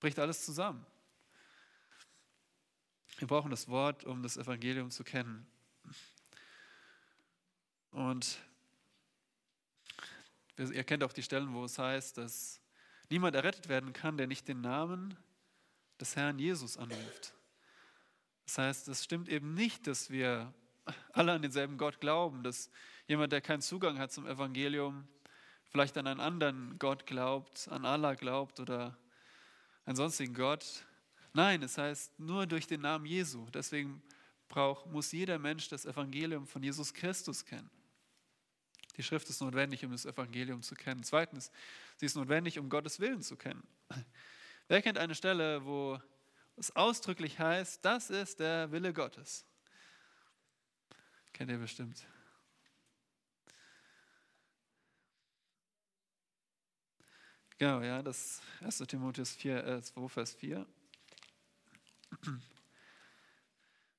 bricht 0.00 0.18
alles 0.18 0.44
zusammen. 0.44 0.84
Wir 3.18 3.26
brauchen 3.26 3.50
das 3.50 3.68
Wort, 3.68 4.04
um 4.04 4.22
das 4.22 4.36
Evangelium 4.36 4.90
zu 4.90 5.02
kennen. 5.02 5.46
Und 7.90 8.38
ihr 10.58 10.84
kennt 10.84 11.04
auch 11.04 11.12
die 11.12 11.22
Stellen, 11.22 11.52
wo 11.52 11.64
es 11.64 11.78
heißt, 11.78 12.18
dass 12.18 12.60
niemand 13.10 13.36
errettet 13.36 13.68
werden 13.68 13.92
kann, 13.92 14.16
der 14.16 14.26
nicht 14.26 14.48
den 14.48 14.60
Namen 14.60 15.16
des 16.00 16.16
Herrn 16.16 16.38
Jesus 16.38 16.76
anruft. 16.76 17.34
Das 18.44 18.58
heißt, 18.58 18.88
es 18.88 19.04
stimmt 19.04 19.28
eben 19.28 19.54
nicht, 19.54 19.86
dass 19.86 20.10
wir 20.10 20.52
alle 21.12 21.32
an 21.32 21.42
denselben 21.42 21.78
Gott 21.78 22.00
glauben, 22.00 22.42
dass 22.42 22.70
jemand, 23.08 23.32
der 23.32 23.40
keinen 23.40 23.62
Zugang 23.62 23.98
hat 23.98 24.12
zum 24.12 24.26
Evangelium, 24.26 25.06
vielleicht 25.70 25.98
an 25.98 26.06
einen 26.06 26.20
anderen 26.20 26.78
Gott 26.78 27.06
glaubt, 27.06 27.68
an 27.70 27.84
Allah 27.84 28.14
glaubt 28.14 28.60
oder 28.60 28.96
einen 29.84 29.96
sonstigen 29.96 30.34
Gott. 30.34 30.86
Nein, 31.32 31.62
es 31.62 31.76
heißt 31.76 32.18
nur 32.18 32.46
durch 32.46 32.66
den 32.66 32.80
Namen 32.80 33.06
Jesu. 33.06 33.46
Deswegen 33.50 34.02
braucht, 34.48 34.86
muss 34.86 35.12
jeder 35.12 35.38
Mensch 35.38 35.68
das 35.68 35.84
Evangelium 35.84 36.46
von 36.46 36.62
Jesus 36.62 36.94
Christus 36.94 37.44
kennen. 37.44 37.70
Die 38.96 39.02
Schrift 39.02 39.28
ist 39.28 39.40
notwendig, 39.40 39.84
um 39.84 39.92
das 39.92 40.06
Evangelium 40.06 40.62
zu 40.62 40.74
kennen. 40.74 41.02
Zweitens, 41.02 41.50
sie 41.96 42.06
ist 42.06 42.16
notwendig, 42.16 42.58
um 42.58 42.70
Gottes 42.70 42.98
Willen 43.00 43.22
zu 43.22 43.36
kennen. 43.36 43.62
Wer 44.68 44.82
kennt 44.82 44.98
eine 44.98 45.14
Stelle, 45.14 45.64
wo 45.64 46.00
es 46.56 46.74
ausdrücklich 46.74 47.38
heißt, 47.38 47.84
das 47.84 48.10
ist 48.10 48.40
der 48.40 48.72
Wille 48.72 48.92
Gottes? 48.92 49.44
Kennt 51.32 51.50
ihr 51.50 51.58
bestimmt. 51.58 52.06
Genau, 57.58 57.80
ja, 57.80 58.02
das 58.02 58.42
1. 58.60 58.78
Timotheus 58.78 59.34
4, 59.34 59.64
äh, 59.64 59.82
2, 59.82 60.08
Vers 60.08 60.34
4. 60.34 60.66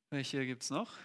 Welche 0.09 0.45
gibt 0.45 0.63
es 0.63 0.69
noch? 0.69 0.95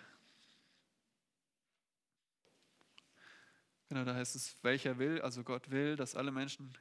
Genau, 3.93 4.07
da 4.07 4.15
heißt 4.15 4.37
es, 4.37 4.57
welcher 4.63 4.99
will, 4.99 5.21
also 5.21 5.45
Gott 5.45 5.71
will, 5.71 5.97
dass 5.97 6.15
alle 6.15 6.31
Menschen 6.33 6.73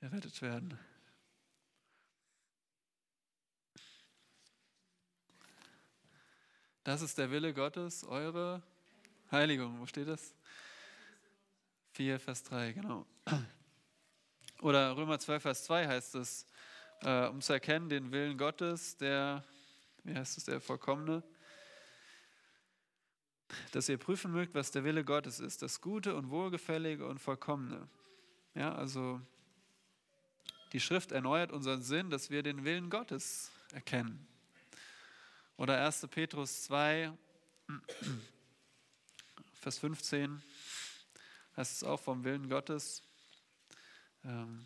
errettet 0.00 0.42
werden. 0.42 0.78
Das 6.84 7.00
ist 7.00 7.16
der 7.16 7.30
Wille 7.30 7.54
Gottes, 7.54 8.04
eure 8.04 8.62
Heiligung. 9.30 9.80
Wo 9.80 9.86
steht 9.86 10.08
das? 10.08 10.34
4, 11.92 12.20
Vers 12.20 12.42
3, 12.42 12.72
genau. 12.72 13.06
Oder 14.60 14.94
Römer 14.94 15.18
12, 15.18 15.42
Vers 15.42 15.64
2 15.64 15.86
heißt 15.86 16.16
es, 16.16 16.46
äh, 17.00 17.28
um 17.28 17.40
zu 17.40 17.54
erkennen 17.54 17.88
den 17.88 18.12
Willen 18.12 18.36
Gottes, 18.36 18.94
der, 18.98 19.42
wie 20.04 20.14
heißt 20.14 20.36
es, 20.36 20.44
der 20.44 20.60
Vollkommene, 20.60 21.22
dass 23.72 23.88
ihr 23.88 23.98
prüfen 23.98 24.32
mögt, 24.32 24.54
was 24.54 24.70
der 24.70 24.84
Wille 24.84 25.04
Gottes 25.04 25.40
ist, 25.40 25.62
das 25.62 25.80
Gute 25.80 26.14
und 26.14 26.30
Wohlgefällige 26.30 27.06
und 27.06 27.18
Vollkommene. 27.18 27.88
Ja, 28.54 28.74
also 28.74 29.20
die 30.72 30.80
Schrift 30.80 31.12
erneuert 31.12 31.52
unseren 31.52 31.82
Sinn, 31.82 32.10
dass 32.10 32.30
wir 32.30 32.42
den 32.42 32.64
Willen 32.64 32.90
Gottes 32.90 33.50
erkennen. 33.72 34.26
Oder 35.56 35.84
1. 35.84 36.06
Petrus 36.10 36.64
2, 36.64 37.12
Vers 39.60 39.78
15 39.78 40.42
heißt 41.56 41.72
es 41.72 41.84
auch 41.84 42.00
vom 42.00 42.24
Willen 42.24 42.48
Gottes. 42.48 43.02
Ähm, 44.24 44.64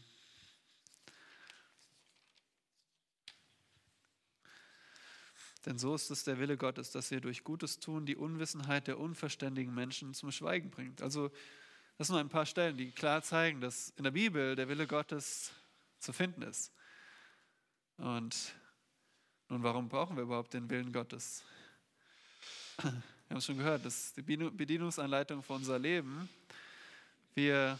Denn 5.66 5.78
so 5.78 5.94
ist 5.94 6.10
es 6.10 6.24
der 6.24 6.38
Wille 6.38 6.56
Gottes, 6.56 6.90
dass 6.90 7.10
ihr 7.10 7.20
durch 7.20 7.44
Gutes 7.44 7.80
tun 7.80 8.04
die 8.04 8.16
Unwissenheit 8.16 8.86
der 8.86 8.98
unverständigen 8.98 9.74
Menschen 9.74 10.12
zum 10.12 10.30
Schweigen 10.30 10.70
bringt. 10.70 11.00
Also 11.00 11.30
das 11.96 12.08
sind 12.08 12.14
nur 12.14 12.20
ein 12.20 12.28
paar 12.28 12.46
Stellen, 12.46 12.76
die 12.76 12.90
klar 12.90 13.22
zeigen, 13.22 13.60
dass 13.60 13.90
in 13.96 14.04
der 14.04 14.10
Bibel 14.10 14.56
der 14.56 14.68
Wille 14.68 14.86
Gottes 14.86 15.52
zu 16.00 16.12
finden 16.12 16.42
ist. 16.42 16.72
Und 17.96 18.54
nun, 19.48 19.62
warum 19.62 19.88
brauchen 19.88 20.16
wir 20.16 20.24
überhaupt 20.24 20.52
den 20.54 20.68
Willen 20.68 20.92
Gottes? 20.92 21.44
Wir 22.76 22.90
haben 23.30 23.38
es 23.38 23.46
schon 23.46 23.56
gehört, 23.56 23.84
das 23.84 24.06
ist 24.06 24.16
die 24.16 24.22
Bedienungsanleitung 24.22 25.42
für 25.42 25.54
unser 25.54 25.78
Leben. 25.78 26.28
Wir, 27.34 27.78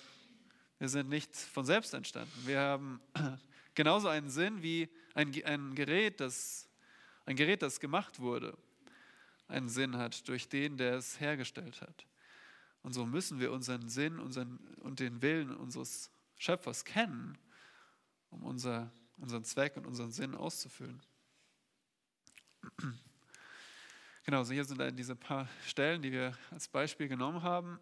wir 0.79 0.89
sind 0.89 1.11
nicht 1.11 1.37
von 1.37 1.67
selbst 1.67 1.93
entstanden. 1.93 2.33
Wir 2.47 2.61
haben 2.61 3.01
genauso 3.75 4.09
einen 4.09 4.31
Sinn 4.31 4.63
wie 4.63 4.89
ein, 5.15 5.35
ein, 5.45 5.75
Gerät, 5.75 6.21
das, 6.21 6.69
ein 7.27 7.37
Gerät, 7.37 7.63
das 7.63 7.81
gemacht 7.81 8.21
wurde, 8.21 8.57
einen 9.49 9.69
Sinn 9.69 9.97
hat 9.97 10.29
durch 10.29 10.49
den, 10.49 10.77
der 10.77 10.95
es 10.95 11.21
hergestellt 11.21 11.81
hat. 11.81 12.07
Und 12.83 12.93
so 12.93 13.07
müssen 13.07 13.41
wir 13.41 13.53
unseren 13.53 13.89
Sinn 13.89 14.19
unseren, 14.19 14.59
und 14.81 15.01
den 15.01 15.23
Willen 15.23 15.57
unseres 15.57 16.11
Schöpfers 16.37 16.85
kennen, 16.85 17.39
um 18.31 18.43
unser, 18.43 18.93
unseren 19.17 19.45
Zweck 19.45 19.77
und 19.77 19.87
unseren 19.87 20.13
Sinn 20.13 20.35
auszufüllen. 20.35 21.03
Genau, 24.25 24.43
so 24.43 24.55
hier 24.55 24.65
sind 24.65 24.81
dann 24.81 24.97
diese 24.97 25.15
paar 25.15 25.49
Stellen, 25.67 26.01
die 26.01 26.11
wir 26.11 26.37
als 26.51 26.67
Beispiel 26.69 27.09
genommen 27.09 27.43
haben. 27.43 27.79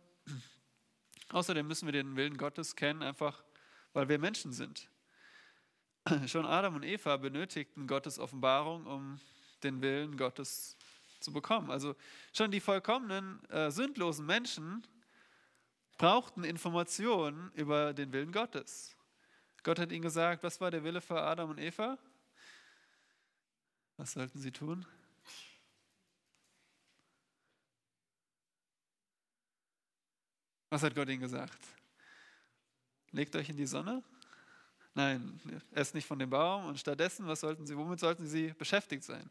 Außerdem 1.29 1.67
müssen 1.67 1.87
wir 1.87 1.93
den 1.93 2.17
Willen 2.17 2.37
Gottes 2.37 2.75
kennen, 2.75 3.03
einfach 3.03 3.45
weil 3.93 4.09
wir 4.09 4.19
Menschen 4.19 4.53
sind. 4.53 4.91
Schon 6.27 6.47
Adam 6.47 6.75
und 6.75 6.83
Eva 6.85 7.17
benötigten 7.17 7.87
Gottes 7.87 8.19
Offenbarung, 8.19 8.87
um 8.87 9.21
den 9.63 9.81
Willen 9.81 10.17
Gottes 10.17 10.77
zu 11.21 11.33
bekommen. 11.33 11.71
Also 11.71 11.95
schon 12.33 12.51
die 12.51 12.61
vollkommenen, 12.61 13.45
äh, 13.51 13.71
sündlosen 13.71 14.27
Menschen 14.27 14.85
brauchten 15.99 16.43
Informationen 16.43 17.53
über 17.55 17.95
den 17.95 18.13
Willen 18.13 18.33
Gottes. 18.33 18.97
Gott 19.63 19.79
hat 19.79 19.93
ihnen 19.93 20.03
gesagt, 20.03 20.43
was 20.43 20.61
war 20.61 20.73
der 20.73 20.83
Wille 20.83 21.01
für 21.01 21.21
Adam 21.21 21.51
und 21.51 21.59
Eva? 21.59 21.97
Was 23.97 24.13
sollten 24.13 24.41
sie 24.41 24.51
tun? 24.51 24.85
Was 30.71 30.83
hat 30.83 30.97
Gott 30.97 31.09
ihnen 31.09 31.21
gesagt? 31.21 31.61
Legt 33.13 33.37
euch 33.37 33.49
in 33.51 33.57
die 33.57 33.67
Sonne? 33.67 34.03
Nein, 34.95 35.41
esst 35.73 35.95
nicht 35.95 36.07
von 36.07 36.19
dem 36.19 36.29
Baum 36.29 36.67
und 36.67 36.79
stattdessen, 36.79 37.27
was 37.27 37.41
sollten 37.41 37.67
sie, 37.67 37.77
womit 37.77 38.01
sollten 38.01 38.27
sie 38.27 38.53
beschäftigt 38.59 39.05
sein? 39.05 39.31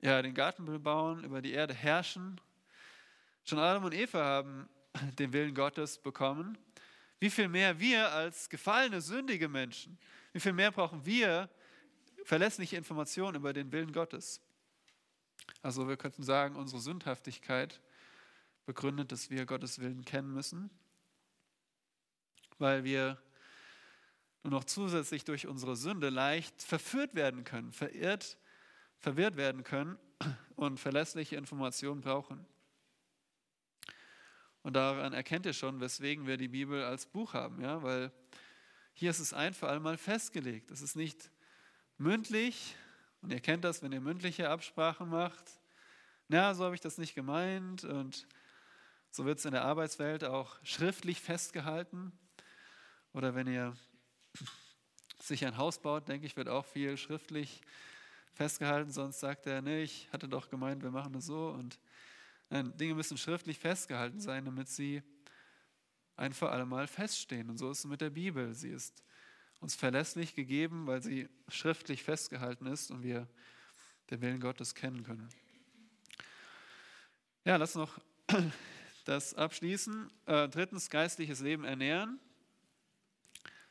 Ja, 0.00 0.22
den 0.22 0.34
Garten 0.34 0.64
bebauen, 0.64 1.24
über 1.24 1.42
die 1.42 1.52
Erde 1.52 1.74
herrschen. 1.74 2.40
Schon 3.44 3.58
Adam 3.58 3.84
und 3.84 3.92
Eva 3.92 4.24
haben 4.24 4.68
den 5.18 5.32
Willen 5.32 5.54
Gottes 5.54 5.98
bekommen. 5.98 6.56
Wie 7.18 7.28
viel 7.28 7.48
mehr 7.48 7.78
wir 7.78 8.10
als 8.12 8.48
gefallene, 8.48 9.02
sündige 9.02 9.48
Menschen, 9.48 9.98
wie 10.32 10.40
viel 10.40 10.54
mehr 10.54 10.70
brauchen 10.70 11.04
wir 11.04 11.50
verlässliche 12.24 12.76
Informationen 12.76 13.36
über 13.36 13.52
den 13.52 13.70
Willen 13.72 13.92
Gottes? 13.92 14.40
Also 15.60 15.86
wir 15.86 15.98
könnten 15.98 16.22
sagen, 16.22 16.56
unsere 16.56 16.80
Sündhaftigkeit 16.80 17.80
begründet, 18.64 19.12
dass 19.12 19.28
wir 19.28 19.44
Gottes 19.44 19.80
Willen 19.80 20.04
kennen 20.04 20.32
müssen, 20.32 20.70
weil 22.58 22.84
wir 22.84 23.20
nur 24.42 24.52
noch 24.52 24.64
zusätzlich 24.64 25.24
durch 25.24 25.46
unsere 25.46 25.76
Sünde 25.76 26.10
leicht 26.10 26.62
verführt 26.62 27.14
werden 27.14 27.44
können, 27.44 27.72
verirrt, 27.72 28.38
verwirrt 28.98 29.36
werden 29.36 29.64
können 29.64 29.98
und 30.56 30.78
verlässliche 30.78 31.36
Informationen 31.36 32.00
brauchen. 32.00 32.44
Und 34.62 34.74
daran 34.74 35.12
erkennt 35.12 35.46
ihr 35.46 35.52
schon, 35.52 35.80
weswegen 35.80 36.26
wir 36.26 36.36
die 36.36 36.48
Bibel 36.48 36.84
als 36.84 37.06
Buch 37.06 37.34
haben, 37.34 37.60
ja, 37.62 37.82
weil 37.82 38.12
hier 38.92 39.10
ist 39.10 39.20
es 39.20 39.32
ein 39.32 39.54
für 39.54 39.68
alle 39.68 39.96
festgelegt. 39.96 40.70
Es 40.70 40.82
ist 40.82 40.96
nicht 40.96 41.30
mündlich, 41.96 42.76
und 43.22 43.32
ihr 43.32 43.40
kennt 43.40 43.64
das, 43.64 43.82
wenn 43.82 43.92
ihr 43.92 44.00
mündliche 44.00 44.48
Absprachen 44.48 45.08
macht. 45.08 45.60
Na, 46.28 46.54
so 46.54 46.64
habe 46.64 46.74
ich 46.74 46.80
das 46.80 46.98
nicht 46.98 47.14
gemeint. 47.14 47.84
Und 47.84 48.26
so 49.10 49.24
wird 49.24 49.38
es 49.38 49.44
in 49.44 49.52
der 49.52 49.64
Arbeitswelt 49.64 50.24
auch 50.24 50.56
schriftlich 50.62 51.20
festgehalten. 51.20 52.12
Oder 53.12 53.34
wenn 53.34 53.46
ihr 53.46 53.76
sich 55.18 55.44
ein 55.46 55.56
Haus 55.56 55.80
baut, 55.80 56.08
denke 56.08 56.26
ich, 56.26 56.36
wird 56.36 56.48
auch 56.48 56.64
viel 56.64 56.96
schriftlich 56.96 57.60
festgehalten. 58.34 58.90
Sonst 58.90 59.20
sagt 59.20 59.46
er, 59.46 59.62
nee, 59.62 59.82
ich 59.82 60.08
hatte 60.12 60.28
doch 60.28 60.48
gemeint, 60.48 60.82
wir 60.82 60.90
machen 60.90 61.12
das 61.12 61.26
so. 61.26 61.48
Und 61.48 61.78
nein, 62.48 62.76
Dinge 62.76 62.94
müssen 62.94 63.18
schriftlich 63.18 63.58
festgehalten 63.58 64.20
sein, 64.20 64.44
damit 64.44 64.68
sie 64.68 65.02
ein 66.16 66.32
für 66.32 66.50
alle 66.50 66.66
Mal 66.66 66.86
feststehen. 66.86 67.48
Und 67.50 67.58
so 67.58 67.70
ist 67.70 67.80
es 67.80 67.84
mit 67.86 68.00
der 68.00 68.10
Bibel. 68.10 68.54
Sie 68.54 68.70
ist 68.70 69.02
uns 69.60 69.74
verlässlich 69.74 70.34
gegeben, 70.34 70.86
weil 70.86 71.02
sie 71.02 71.28
schriftlich 71.48 72.02
festgehalten 72.02 72.66
ist 72.66 72.90
und 72.90 73.02
wir 73.02 73.28
den 74.10 74.20
Willen 74.20 74.40
Gottes 74.40 74.74
kennen 74.74 75.02
können. 75.02 75.28
Ja, 77.44 77.56
lass 77.56 77.74
noch 77.74 77.98
das 79.04 79.34
abschließen. 79.34 80.10
Äh, 80.26 80.48
drittens, 80.48 80.90
geistliches 80.90 81.40
Leben 81.40 81.64
ernähren. 81.64 82.18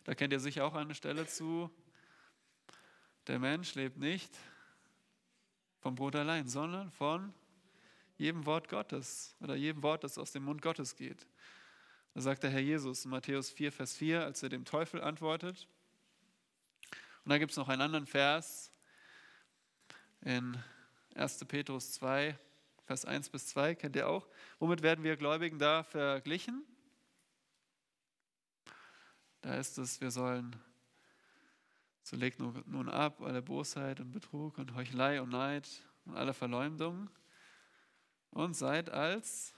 Da 0.03 0.15
kennt 0.15 0.33
ihr 0.33 0.39
sicher 0.39 0.65
auch 0.65 0.75
eine 0.75 0.95
Stelle 0.95 1.27
zu. 1.27 1.69
Der 3.27 3.39
Mensch 3.39 3.75
lebt 3.75 3.97
nicht 3.97 4.35
vom 5.79 5.95
Brot 5.95 6.15
allein, 6.15 6.47
sondern 6.47 6.91
von 6.91 7.33
jedem 8.17 8.45
Wort 8.45 8.69
Gottes 8.69 9.35
oder 9.39 9.55
jedem 9.55 9.83
Wort, 9.83 10.03
das 10.03 10.17
aus 10.17 10.31
dem 10.31 10.43
Mund 10.43 10.61
Gottes 10.61 10.95
geht. 10.95 11.27
Da 12.13 12.21
sagt 12.21 12.43
der 12.43 12.49
Herr 12.49 12.59
Jesus 12.59 13.05
in 13.05 13.11
Matthäus 13.11 13.49
4, 13.49 13.71
Vers 13.71 13.95
4, 13.95 14.23
als 14.25 14.43
er 14.43 14.49
dem 14.49 14.65
Teufel 14.65 15.01
antwortet, 15.01 15.67
und 17.23 17.33
da 17.33 17.37
gibt 17.37 17.51
es 17.51 17.57
noch 17.57 17.69
einen 17.69 17.81
anderen 17.81 18.07
Vers 18.07 18.71
in 20.21 20.57
1. 21.13 21.45
Petrus 21.45 21.91
2, 21.93 22.35
Vers 22.85 23.05
1 23.05 23.29
bis 23.29 23.47
2, 23.49 23.75
kennt 23.75 23.95
ihr 23.95 24.07
auch. 24.07 24.27
Womit 24.57 24.81
werden 24.81 25.03
wir 25.03 25.15
Gläubigen 25.15 25.59
da 25.59 25.83
verglichen? 25.83 26.65
Da 29.41 29.55
ist 29.55 29.77
es, 29.77 30.01
wir 30.01 30.11
sollen, 30.11 30.55
so 32.03 32.15
legt 32.15 32.39
nun 32.39 32.89
ab 32.89 33.21
alle 33.21 33.41
Bosheit 33.41 33.99
und 33.99 34.11
Betrug 34.11 34.57
und 34.57 34.75
Heuchelei 34.75 35.21
und 35.21 35.29
Neid 35.29 35.67
und 36.05 36.15
alle 36.15 36.33
Verleumdung 36.33 37.09
und 38.31 38.53
seid 38.53 38.89
als 38.89 39.53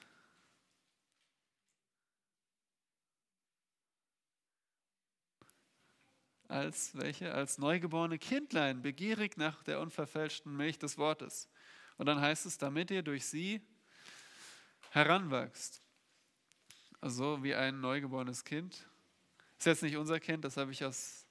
als 6.52 6.96
welche? 6.98 7.34
Als 7.34 7.58
neugeborene 7.58 8.20
Kindlein, 8.20 8.82
begierig 8.82 9.38
nach 9.38 9.64
der 9.64 9.80
unverfälschten 9.80 10.56
Milch 10.56 10.78
des 10.78 10.98
Wortes. 10.98 11.50
Und 11.98 12.06
dann 12.08 12.20
heißt 12.20 12.46
es, 12.46 12.58
damit 12.58 12.92
ihr 12.92 13.04
durch 13.04 13.26
sie 13.26 13.62
heranwachst. 14.92 15.82
Also 17.00 17.42
wie 17.42 17.56
ein 17.56 17.80
neugeborenes 17.80 18.44
Kind. 18.44 18.86
Ist 19.62 19.66
jetzt 19.66 19.84
nicht 19.84 19.96
unser 19.96 20.20
Kind, 20.20 20.44
das 20.44 20.58
habe 20.58 20.72
ich 20.72 20.84
aus 20.84 21.28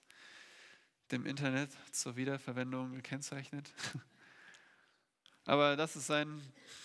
dem 1.11 1.27
Internet 1.27 1.73
zur 1.91 2.15
Wiederverwendung 2.15 2.93
gekennzeichnet. 2.93 3.69
Aber 5.47 5.75
das 5.75 5.97
ist 5.97 6.13
ein, 6.13 6.41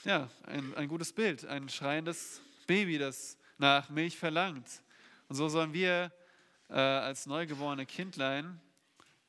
ja, 0.06 0.28
ein, 0.46 0.74
ein 0.74 0.88
gutes 0.88 1.14
Bild, 1.14 1.46
ein 1.46 1.70
schreiendes 1.70 2.42
Baby, 2.66 2.98
das 2.98 3.38
nach 3.60 3.92
Milch 3.92 4.18
verlangt. 4.18 4.82
Und 5.28 5.36
so 5.36 5.48
sollen 5.48 5.72
wir 5.72 6.12
äh, 6.70 6.80
als 6.80 7.28
neugeborene 7.28 7.86
Kindlein 7.86 8.60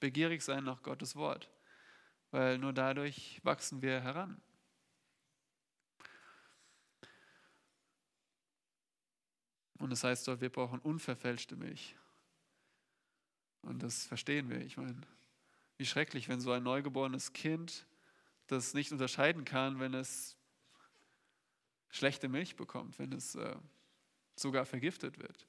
begierig 0.01 0.41
sein 0.41 0.65
nach 0.65 0.83
Gottes 0.83 1.17
Wort, 1.17 1.51
weil 2.31 2.57
nur 2.57 2.73
dadurch 2.73 3.43
wachsen 3.43 3.83
wir 3.83 4.01
heran. 4.01 4.41
Und 9.75 9.91
das 9.91 10.03
heißt 10.03 10.27
dort, 10.27 10.41
wir 10.41 10.49
brauchen 10.49 10.79
unverfälschte 10.79 11.57
Milch. 11.57 11.95
Und 13.67 13.83
das 13.83 14.07
verstehen 14.07 14.49
wir. 14.49 14.61
Ich 14.61 14.77
meine, 14.77 15.01
wie 15.77 15.87
schrecklich, 15.87 16.29
wenn 16.29 16.41
so 16.41 16.53
ein 16.53 16.63
neugeborenes 16.63 17.33
Kind 17.33 17.85
das 18.47 18.75
nicht 18.75 18.93
unterscheiden 18.93 19.45
kann, 19.45 19.81
wenn 19.81 19.93
es 19.93 20.37
schlechte 21.91 22.29
Milch 22.29 22.55
bekommt, 22.55 22.99
wenn 23.01 23.13
es 23.13 23.35
äh, 23.35 23.57
sogar 24.37 24.67
vergiftet 24.67 25.19
wird. 25.19 25.49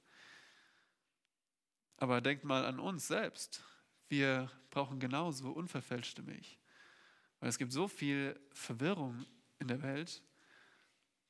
Aber 1.97 2.19
denkt 2.19 2.43
mal 2.43 2.65
an 2.65 2.79
uns 2.79 3.07
selbst. 3.07 3.63
Wir 4.09 4.51
brauchen 4.71 4.99
genauso 4.99 5.51
unverfälschte 5.51 6.23
Milch. 6.23 6.57
Weil 7.39 7.49
es 7.49 7.59
gibt 7.59 7.71
so 7.71 7.87
viel 7.87 8.39
Verwirrung 8.51 9.25
in 9.59 9.67
der 9.67 9.83
Welt. 9.83 10.23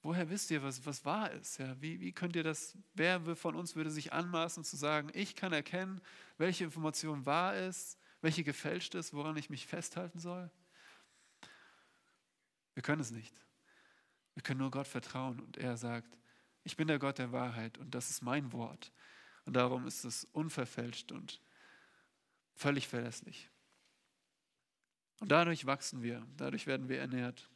Woher 0.07 0.29
wisst 0.29 0.51
ihr, 0.51 0.63
was, 0.63 0.85
was 0.85 1.03
wahr 1.03 1.31
ist? 1.31 1.57
Ja, 1.57 1.75
wie, 1.81 1.99
wie 1.99 2.13
könnt 2.13 2.37
ihr 2.37 2.43
das, 2.43 2.77
wer 2.93 3.19
von 3.35 3.55
uns 3.55 3.75
würde 3.75 3.91
sich 3.91 4.13
anmaßen 4.13 4.63
zu 4.63 4.77
sagen, 4.77 5.09
ich 5.13 5.35
kann 5.35 5.51
erkennen, 5.51 5.99
welche 6.37 6.63
Information 6.63 7.25
wahr 7.25 7.57
ist, 7.57 7.99
welche 8.21 8.45
gefälscht 8.45 8.95
ist, 8.95 9.13
woran 9.13 9.35
ich 9.35 9.49
mich 9.49 9.67
festhalten 9.67 10.17
soll? 10.17 10.49
Wir 12.73 12.83
können 12.83 13.01
es 13.01 13.11
nicht. 13.11 13.35
Wir 14.33 14.43
können 14.43 14.61
nur 14.61 14.71
Gott 14.71 14.87
vertrauen 14.87 15.41
und 15.41 15.57
er 15.57 15.75
sagt, 15.75 16.17
ich 16.63 16.77
bin 16.77 16.87
der 16.87 16.99
Gott 16.99 17.17
der 17.17 17.33
Wahrheit 17.33 17.77
und 17.77 17.93
das 17.93 18.09
ist 18.09 18.21
mein 18.21 18.53
Wort. 18.53 18.93
Und 19.43 19.57
darum 19.57 19.85
ist 19.87 20.05
es 20.05 20.23
unverfälscht 20.31 21.11
und 21.11 21.41
völlig 22.53 22.87
verlässlich. 22.87 23.49
Und 25.19 25.33
dadurch 25.33 25.65
wachsen 25.65 26.01
wir, 26.01 26.25
dadurch 26.37 26.65
werden 26.65 26.87
wir 26.87 27.01
ernährt. 27.01 27.49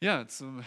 Ja, 0.00 0.26
zum, 0.26 0.62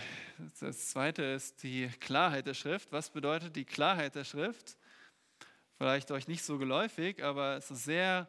das 0.60 0.90
zweite 0.90 1.22
ist 1.22 1.62
die 1.62 1.90
Klarheit 2.00 2.48
der 2.48 2.54
Schrift. 2.54 2.92
Was 2.92 3.10
bedeutet 3.10 3.56
die 3.56 3.66
Klarheit 3.66 4.16
der 4.16 4.24
Schrift? 4.24 4.78
Vielleicht 5.78 6.10
euch 6.12 6.28
nicht 6.28 6.44
so 6.44 6.58
geläufig, 6.58 7.24
aber 7.24 7.58
es 7.58 7.70
ist 7.70 7.84
sehr, 7.84 8.28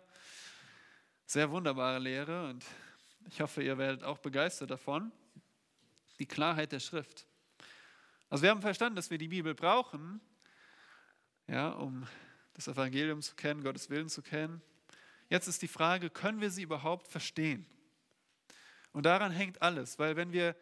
sehr 1.24 1.50
wunderbare 1.50 1.98
Lehre 1.98 2.48
und 2.48 2.64
ich 3.28 3.40
hoffe, 3.40 3.62
ihr 3.62 3.78
werdet 3.78 4.02
auch 4.02 4.18
begeistert 4.18 4.70
davon. 4.70 5.12
Die 6.18 6.26
Klarheit 6.26 6.72
der 6.72 6.80
Schrift. 6.80 7.26
Also 8.28 8.42
wir 8.42 8.50
haben 8.50 8.60
verstanden, 8.60 8.96
dass 8.96 9.10
wir 9.10 9.18
die 9.18 9.28
Bibel 9.28 9.54
brauchen, 9.54 10.20
ja, 11.46 11.70
um 11.70 12.06
das 12.54 12.68
Evangelium 12.68 13.22
zu 13.22 13.34
kennen, 13.34 13.62
Gottes 13.62 13.88
Willen 13.88 14.08
zu 14.08 14.20
kennen. 14.20 14.60
Jetzt 15.30 15.46
ist 15.46 15.62
die 15.62 15.68
Frage, 15.68 16.10
können 16.10 16.40
wir 16.40 16.50
sie 16.50 16.62
überhaupt 16.62 17.08
verstehen? 17.08 17.66
Und 18.92 19.06
daran 19.06 19.30
hängt 19.30 19.62
alles, 19.62 19.98
weil 19.98 20.16
wenn 20.16 20.32
wir 20.32 20.56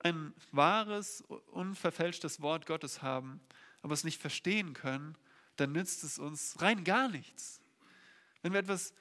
ein 0.00 0.32
wahres, 0.52 1.22
unverfälschtes 1.52 2.40
Wort 2.40 2.66
Gottes 2.66 3.02
haben, 3.02 3.40
aber 3.82 3.94
es 3.94 4.04
nicht 4.04 4.20
verstehen 4.20 4.74
können, 4.74 5.16
dann 5.56 5.72
nützt 5.72 6.04
es 6.04 6.18
uns 6.18 6.60
rein 6.60 6.84
gar 6.84 7.08
nichts. 7.08 7.60
Wenn 8.42 8.52
wir 8.52 8.60
etwas 8.60 8.94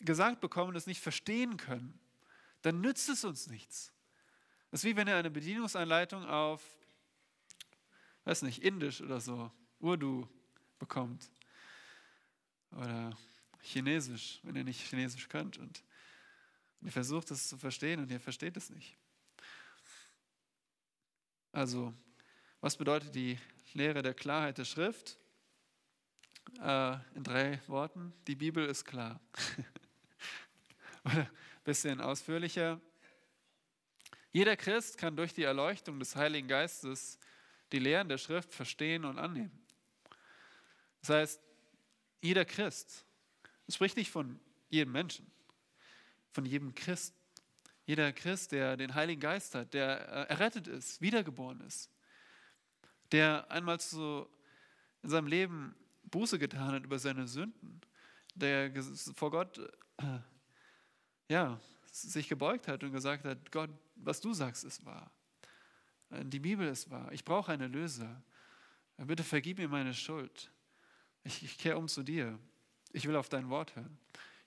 gesagt 0.00 0.40
bekommen 0.40 0.70
und 0.70 0.76
es 0.76 0.86
nicht 0.86 1.00
verstehen 1.00 1.56
können, 1.56 1.98
dann 2.62 2.80
nützt 2.80 3.08
es 3.08 3.24
uns 3.24 3.48
nichts. 3.48 3.92
Das 4.70 4.80
ist 4.80 4.90
wie 4.90 4.96
wenn 4.96 5.08
ihr 5.08 5.16
eine 5.16 5.30
Bedienungsanleitung 5.30 6.24
auf 6.24 6.62
weiß 8.24 8.42
nicht, 8.42 8.62
Indisch 8.62 9.00
oder 9.00 9.20
so, 9.20 9.50
Urdu 9.80 10.28
bekommt. 10.78 11.30
Oder 12.70 13.16
Chinesisch, 13.62 14.40
wenn 14.42 14.56
ihr 14.56 14.64
nicht 14.64 14.86
Chinesisch 14.88 15.28
könnt. 15.28 15.58
Und 15.58 15.82
ihr 16.82 16.92
versucht 16.92 17.30
es 17.30 17.48
zu 17.48 17.58
verstehen 17.58 18.00
und 18.00 18.10
ihr 18.10 18.20
versteht 18.20 18.56
es 18.56 18.70
nicht. 18.70 18.96
Also, 21.52 21.92
was 22.60 22.76
bedeutet 22.76 23.14
die 23.14 23.38
Lehre 23.72 24.02
der 24.02 24.14
Klarheit 24.14 24.58
der 24.58 24.64
Schrift? 24.64 25.18
Äh, 26.60 26.96
in 27.14 27.24
drei 27.24 27.60
Worten, 27.66 28.12
die 28.26 28.36
Bibel 28.36 28.64
ist 28.66 28.84
klar. 28.84 29.20
Oder 31.04 31.20
ein 31.22 31.30
bisschen 31.64 32.00
ausführlicher. 32.00 32.80
Jeder 34.32 34.56
Christ 34.56 34.96
kann 34.96 35.16
durch 35.16 35.34
die 35.34 35.42
Erleuchtung 35.42 35.98
des 35.98 36.14
Heiligen 36.14 36.46
Geistes 36.46 37.18
die 37.72 37.78
Lehren 37.78 38.08
der 38.08 38.18
Schrift 38.18 38.54
verstehen 38.54 39.04
und 39.04 39.18
annehmen. 39.18 39.66
Das 41.00 41.10
heißt, 41.10 41.40
jeder 42.20 42.44
Christ, 42.44 43.04
es 43.66 43.74
spricht 43.74 43.96
nicht 43.96 44.10
von 44.10 44.38
jedem 44.68 44.92
Menschen, 44.92 45.30
von 46.32 46.44
jedem 46.46 46.74
Christ. 46.74 47.14
Jeder 47.90 48.12
Christ, 48.12 48.52
der 48.52 48.76
den 48.76 48.94
Heiligen 48.94 49.20
Geist 49.20 49.56
hat, 49.56 49.74
der 49.74 49.98
errettet 50.30 50.68
ist, 50.68 51.00
wiedergeboren 51.00 51.60
ist, 51.62 51.90
der 53.10 53.50
einmal 53.50 53.80
zu, 53.80 54.28
in 55.02 55.10
seinem 55.10 55.26
Leben 55.26 55.74
Buße 56.04 56.38
getan 56.38 56.70
hat 56.70 56.84
über 56.84 57.00
seine 57.00 57.26
Sünden, 57.26 57.80
der 58.36 58.72
vor 59.16 59.32
Gott 59.32 59.58
äh, 59.96 60.20
ja, 61.28 61.60
sich 61.90 62.28
gebeugt 62.28 62.68
hat 62.68 62.84
und 62.84 62.92
gesagt 62.92 63.24
hat, 63.24 63.50
Gott, 63.50 63.70
was 63.96 64.20
du 64.20 64.34
sagst, 64.34 64.62
ist 64.62 64.86
wahr. 64.86 65.10
Die 66.10 66.38
Bibel 66.38 66.68
ist 66.68 66.90
wahr. 66.92 67.10
Ich 67.10 67.24
brauche 67.24 67.50
einen 67.50 67.62
Erlöser. 67.62 68.22
Bitte 68.98 69.24
vergib 69.24 69.58
mir 69.58 69.66
meine 69.66 69.94
Schuld. 69.94 70.52
Ich, 71.24 71.42
ich 71.42 71.58
kehre 71.58 71.76
um 71.76 71.88
zu 71.88 72.04
dir. 72.04 72.38
Ich 72.92 73.08
will 73.08 73.16
auf 73.16 73.28
dein 73.28 73.50
Wort 73.50 73.74
hören. 73.74 73.98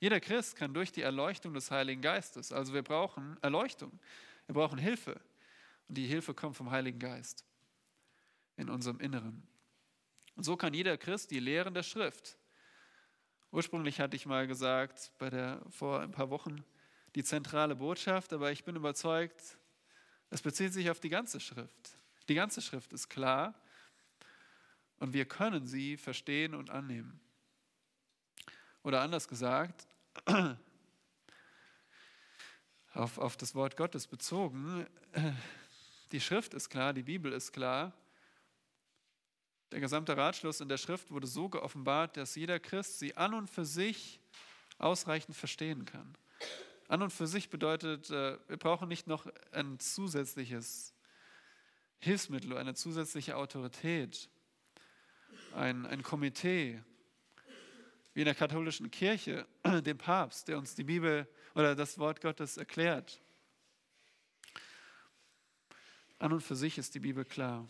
Jeder 0.04 0.20
Christ 0.20 0.58
kann 0.58 0.74
durch 0.74 0.92
die 0.92 1.02
Erleuchtung 1.02 1.54
des 1.54 1.72
Heiligen 1.72 2.02
Geistes, 2.02 2.52
also 2.52 2.74
wir 2.74 2.82
brauchen 2.82 3.38
Erleuchtung, 3.42 3.98
wir 4.48 4.54
brauchen 4.54 4.78
Hilfe. 4.78 5.14
Und 5.88 5.98
die 5.98 6.08
Hilfe 6.08 6.34
kommt 6.34 6.58
vom 6.58 6.72
Heiligen 6.72 7.00
Geist 7.00 7.46
in 8.58 8.70
unserem 8.70 9.00
Inneren. 9.00 9.48
Und 10.36 10.44
so 10.44 10.58
kann 10.58 10.74
jeder 10.74 10.98
Christ 10.98 11.32
die 11.32 11.40
Lehren 11.40 11.74
der 11.74 11.84
Schrift. 11.84 12.38
Ursprünglich 13.50 14.02
hatte 14.02 14.18
ich 14.18 14.26
mal 14.26 14.46
gesagt, 14.46 15.14
bei 15.20 15.30
der, 15.30 15.62
vor 15.70 16.02
ein 16.02 16.12
paar 16.12 16.30
Wochen, 16.30 16.66
die 17.16 17.24
zentrale 17.24 17.78
Botschaft, 17.78 18.34
aber 18.34 18.52
ich 18.52 18.66
bin 18.66 18.76
überzeugt, 18.76 19.58
es 20.32 20.42
bezieht 20.42 20.74
sich 20.74 20.90
auf 20.90 21.00
die 21.00 21.08
ganze 21.08 21.40
Schrift. 21.40 21.98
Die 22.28 22.36
ganze 22.36 22.62
Schrift 22.62 22.92
ist 22.92 23.08
klar 23.08 23.58
und 24.98 25.14
wir 25.14 25.24
können 25.24 25.66
sie 25.66 25.96
verstehen 25.96 26.56
und 26.56 26.72
annehmen. 26.72 27.22
Oder 28.84 29.00
anders 29.00 29.30
gesagt, 29.30 29.88
auf, 32.94 33.18
auf 33.18 33.38
das 33.38 33.56
Wort 33.56 33.78
Gottes 33.78 34.08
bezogen, 34.08 34.86
die 36.12 36.22
Schrift 36.22 36.54
ist 36.54 36.70
klar, 36.70 36.94
die 36.94 37.04
Bibel 37.04 37.32
ist 37.34 37.52
klar 37.52 37.94
der 39.74 39.82
gesamte 39.82 40.16
Ratschluss 40.16 40.62
in 40.62 40.70
der 40.70 40.78
Schrift 40.78 41.10
wurde 41.10 41.26
so 41.26 41.50
geoffenbart, 41.50 42.16
dass 42.16 42.36
jeder 42.36 42.60
Christ 42.60 43.00
sie 43.00 43.18
an 43.18 43.34
und 43.34 43.50
für 43.50 43.66
sich 43.66 44.20
ausreichend 44.78 45.36
verstehen 45.36 45.86
kann. 45.86 46.16
An 46.88 47.02
und 47.02 47.10
für 47.10 47.26
sich 47.26 47.50
bedeutet, 47.50 48.12
äh, 48.12 48.38
wir 48.48 48.58
brauchen 48.58 48.88
nicht 48.88 49.08
noch 49.08 49.26
ein 49.52 49.80
zusätzliches 49.80 50.94
Hilfsmittel, 51.98 52.56
eine 52.56 52.76
zusätzliche 52.76 53.36
Autorität, 53.36 54.30
ein, 55.56 55.88
ein 55.88 56.04
Komitee, 56.04 56.84
wie 58.14 58.22
in 58.22 58.26
der 58.26 58.36
katholischen 58.36 58.92
Kirche, 58.92 59.48
den 59.64 59.98
Papst, 59.98 60.48
der 60.48 60.58
uns 60.58 60.76
die 60.76 60.84
Bibel 60.84 61.28
oder 61.56 61.76
das 61.76 61.98
Wort 61.98 62.22
Gottes 62.22 62.58
erklärt. 62.58 63.22
An 66.20 66.32
und 66.32 66.42
für 66.42 66.56
sich 66.56 66.78
ist 66.78 66.96
die 66.96 67.00
Bibel 67.00 67.26
klar. 67.26 67.68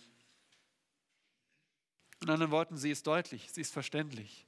In 2.21 2.29
anderen 2.29 2.51
Worten, 2.51 2.77
sie 2.77 2.91
ist 2.91 3.07
deutlich, 3.07 3.51
sie 3.51 3.61
ist 3.61 3.73
verständlich. 3.73 4.45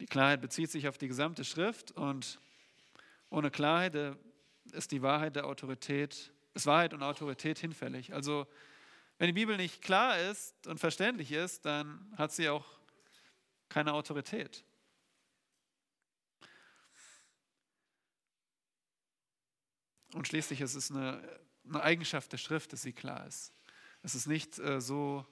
Die 0.00 0.06
Klarheit 0.06 0.40
bezieht 0.40 0.70
sich 0.70 0.86
auf 0.86 0.98
die 0.98 1.08
gesamte 1.08 1.44
Schrift 1.44 1.90
und 1.92 2.38
ohne 3.30 3.50
Klarheit 3.50 3.94
äh, 3.94 4.14
ist 4.72 4.92
die 4.92 5.02
Wahrheit 5.02 5.34
der 5.34 5.46
Autorität, 5.46 6.32
ist 6.54 6.66
Wahrheit 6.66 6.94
und 6.94 7.02
Autorität 7.02 7.58
hinfällig. 7.58 8.14
Also 8.14 8.46
wenn 9.18 9.26
die 9.26 9.32
Bibel 9.32 9.56
nicht 9.56 9.82
klar 9.82 10.18
ist 10.30 10.66
und 10.66 10.78
verständlich 10.78 11.32
ist, 11.32 11.64
dann 11.64 12.12
hat 12.16 12.32
sie 12.32 12.48
auch 12.48 12.77
keine 13.68 13.92
Autorität. 13.92 14.64
Und 20.14 20.26
schließlich 20.26 20.60
ist 20.60 20.74
es 20.74 20.90
eine, 20.90 21.22
eine 21.68 21.82
Eigenschaft 21.82 22.32
der 22.32 22.38
Schrift, 22.38 22.72
dass 22.72 22.82
sie 22.82 22.92
klar 22.92 23.26
ist. 23.26 23.52
Es 24.02 24.14
ist 24.14 24.26
nicht 24.26 24.58
äh, 24.58 24.80
so 24.80 25.26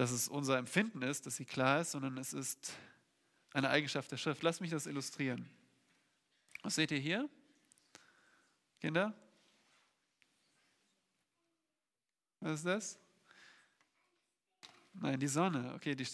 dass 0.00 0.12
es 0.12 0.28
unser 0.28 0.56
Empfinden 0.56 1.02
ist, 1.02 1.26
dass 1.26 1.36
sie 1.36 1.44
klar 1.44 1.82
ist, 1.82 1.90
sondern 1.90 2.16
es 2.16 2.32
ist 2.32 2.72
eine 3.52 3.68
Eigenschaft 3.68 4.10
der 4.10 4.16
Schrift. 4.16 4.42
Lass 4.42 4.58
mich 4.58 4.70
das 4.70 4.86
illustrieren. 4.86 5.46
Was 6.62 6.76
seht 6.76 6.90
ihr 6.90 6.98
hier? 6.98 7.28
Kinder? 8.80 9.12
Was 12.40 12.60
ist 12.60 12.64
das? 12.64 12.98
Nein, 14.94 15.20
die 15.20 15.28
Sonne. 15.28 15.74
Okay, 15.74 15.94
die 15.94 16.06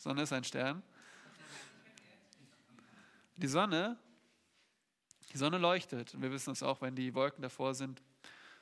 Sonne 0.00 0.22
ist 0.22 0.32
ein 0.32 0.44
Stern. 0.44 0.82
Die 3.36 3.46
Sonne, 3.46 3.98
die 5.30 5.36
Sonne 5.36 5.58
leuchtet. 5.58 6.14
Und 6.14 6.22
wir 6.22 6.32
wissen 6.32 6.52
es 6.52 6.62
auch, 6.62 6.80
wenn 6.80 6.96
die 6.96 7.14
Wolken 7.14 7.42
davor 7.42 7.74
sind, 7.74 8.02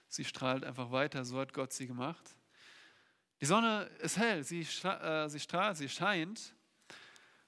sie 0.08 0.24
strahlt 0.24 0.64
einfach 0.64 0.90
weiter. 0.90 1.24
So 1.24 1.38
hat 1.38 1.54
Gott 1.54 1.72
sie 1.72 1.86
gemacht. 1.86 2.34
Die 3.40 3.46
Sonne 3.46 3.84
ist 4.00 4.16
hell, 4.16 4.42
sie, 4.42 4.62
äh, 4.62 5.28
sie 5.28 5.38
strahlt, 5.38 5.76
sie 5.76 5.88
scheint. 5.88 6.56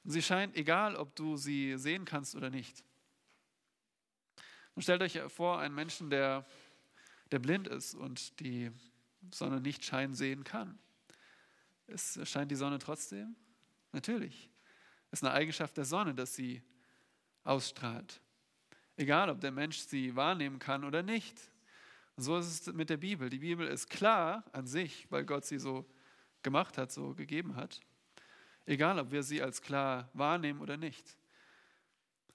Und 0.04 0.12
sie 0.12 0.22
scheint, 0.22 0.56
egal 0.56 0.94
ob 0.94 1.16
du 1.16 1.36
sie 1.36 1.76
sehen 1.76 2.04
kannst 2.04 2.36
oder 2.36 2.48
nicht. 2.48 2.84
Und 4.76 4.82
stellt 4.82 5.02
euch 5.02 5.18
vor, 5.32 5.58
einen 5.58 5.74
Menschen, 5.74 6.10
der, 6.10 6.46
der 7.32 7.40
blind 7.40 7.66
ist 7.66 7.96
und 7.96 8.38
die 8.38 8.70
Sonne 9.34 9.60
nicht 9.60 9.84
scheinen 9.84 10.14
sehen 10.14 10.44
kann. 10.44 10.78
Es 11.88 12.20
scheint 12.22 12.52
die 12.52 12.56
Sonne 12.56 12.78
trotzdem? 12.78 13.34
Natürlich. 13.92 14.50
Es 15.10 15.20
ist 15.20 15.24
eine 15.24 15.34
Eigenschaft 15.34 15.76
der 15.76 15.84
Sonne, 15.84 16.14
dass 16.14 16.34
sie 16.34 16.62
ausstrahlt. 17.44 18.20
Egal, 18.96 19.30
ob 19.30 19.40
der 19.40 19.50
Mensch 19.50 19.78
sie 19.78 20.14
wahrnehmen 20.14 20.58
kann 20.58 20.84
oder 20.84 21.02
nicht. 21.02 21.36
Und 22.16 22.24
so 22.24 22.36
ist 22.36 22.68
es 22.68 22.74
mit 22.74 22.90
der 22.90 22.98
Bibel. 22.98 23.30
Die 23.30 23.38
Bibel 23.38 23.66
ist 23.66 23.88
klar 23.88 24.44
an 24.52 24.66
sich, 24.66 25.10
weil 25.10 25.24
Gott 25.24 25.44
sie 25.44 25.58
so 25.58 25.86
gemacht 26.42 26.78
hat, 26.78 26.92
so 26.92 27.14
gegeben 27.14 27.56
hat. 27.56 27.80
Egal, 28.66 28.98
ob 28.98 29.10
wir 29.10 29.22
sie 29.22 29.42
als 29.42 29.62
klar 29.62 30.10
wahrnehmen 30.12 30.60
oder 30.60 30.76
nicht. 30.76 31.16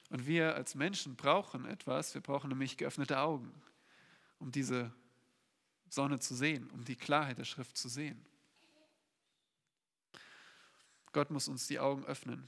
Und 0.10 0.28
wir 0.28 0.56
als 0.56 0.76
Menschen 0.76 1.16
brauchen 1.16 1.66
etwas, 1.66 2.14
wir 2.14 2.22
brauchen 2.22 2.50
nämlich 2.50 2.78
geöffnete 2.78 3.20
Augen, 3.20 3.52
um 4.40 4.52
diese 4.52 4.92
Sonne 5.90 6.20
zu 6.20 6.36
sehen, 6.36 6.70
um 6.72 6.84
die 6.84 6.96
Klarheit 6.96 7.38
der 7.38 7.46
Schrift 7.46 7.78
zu 7.78 7.90
sehen. 7.90 8.26
Gott 11.16 11.32
muss 11.32 11.48
uns 11.48 11.66
die 11.68 11.80
Augen 11.80 12.04
öffnen. 12.04 12.46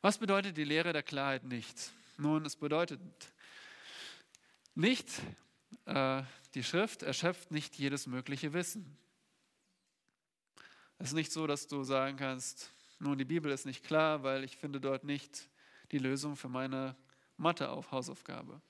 Was 0.00 0.16
bedeutet 0.16 0.56
die 0.56 0.64
Lehre 0.64 0.94
der 0.94 1.02
Klarheit 1.02 1.44
nicht? 1.44 1.92
Nun, 2.16 2.46
es 2.46 2.56
bedeutet 2.56 2.98
nicht, 4.74 5.06
äh, 5.84 6.22
die 6.54 6.64
Schrift 6.64 7.02
erschöpft 7.02 7.50
nicht 7.50 7.76
jedes 7.76 8.06
mögliche 8.06 8.54
Wissen. 8.54 8.96
Es 10.96 11.08
ist 11.08 11.12
nicht 11.12 11.30
so, 11.30 11.46
dass 11.46 11.66
du 11.68 11.84
sagen 11.84 12.16
kannst, 12.16 12.72
nun, 12.98 13.18
die 13.18 13.26
Bibel 13.26 13.52
ist 13.52 13.66
nicht 13.66 13.84
klar, 13.84 14.22
weil 14.22 14.42
ich 14.42 14.56
finde 14.56 14.80
dort 14.80 15.04
nicht 15.04 15.50
die 15.90 15.98
Lösung 15.98 16.36
für 16.36 16.48
meine 16.48 16.96
Mathe-Hausaufgabe. 17.36 18.62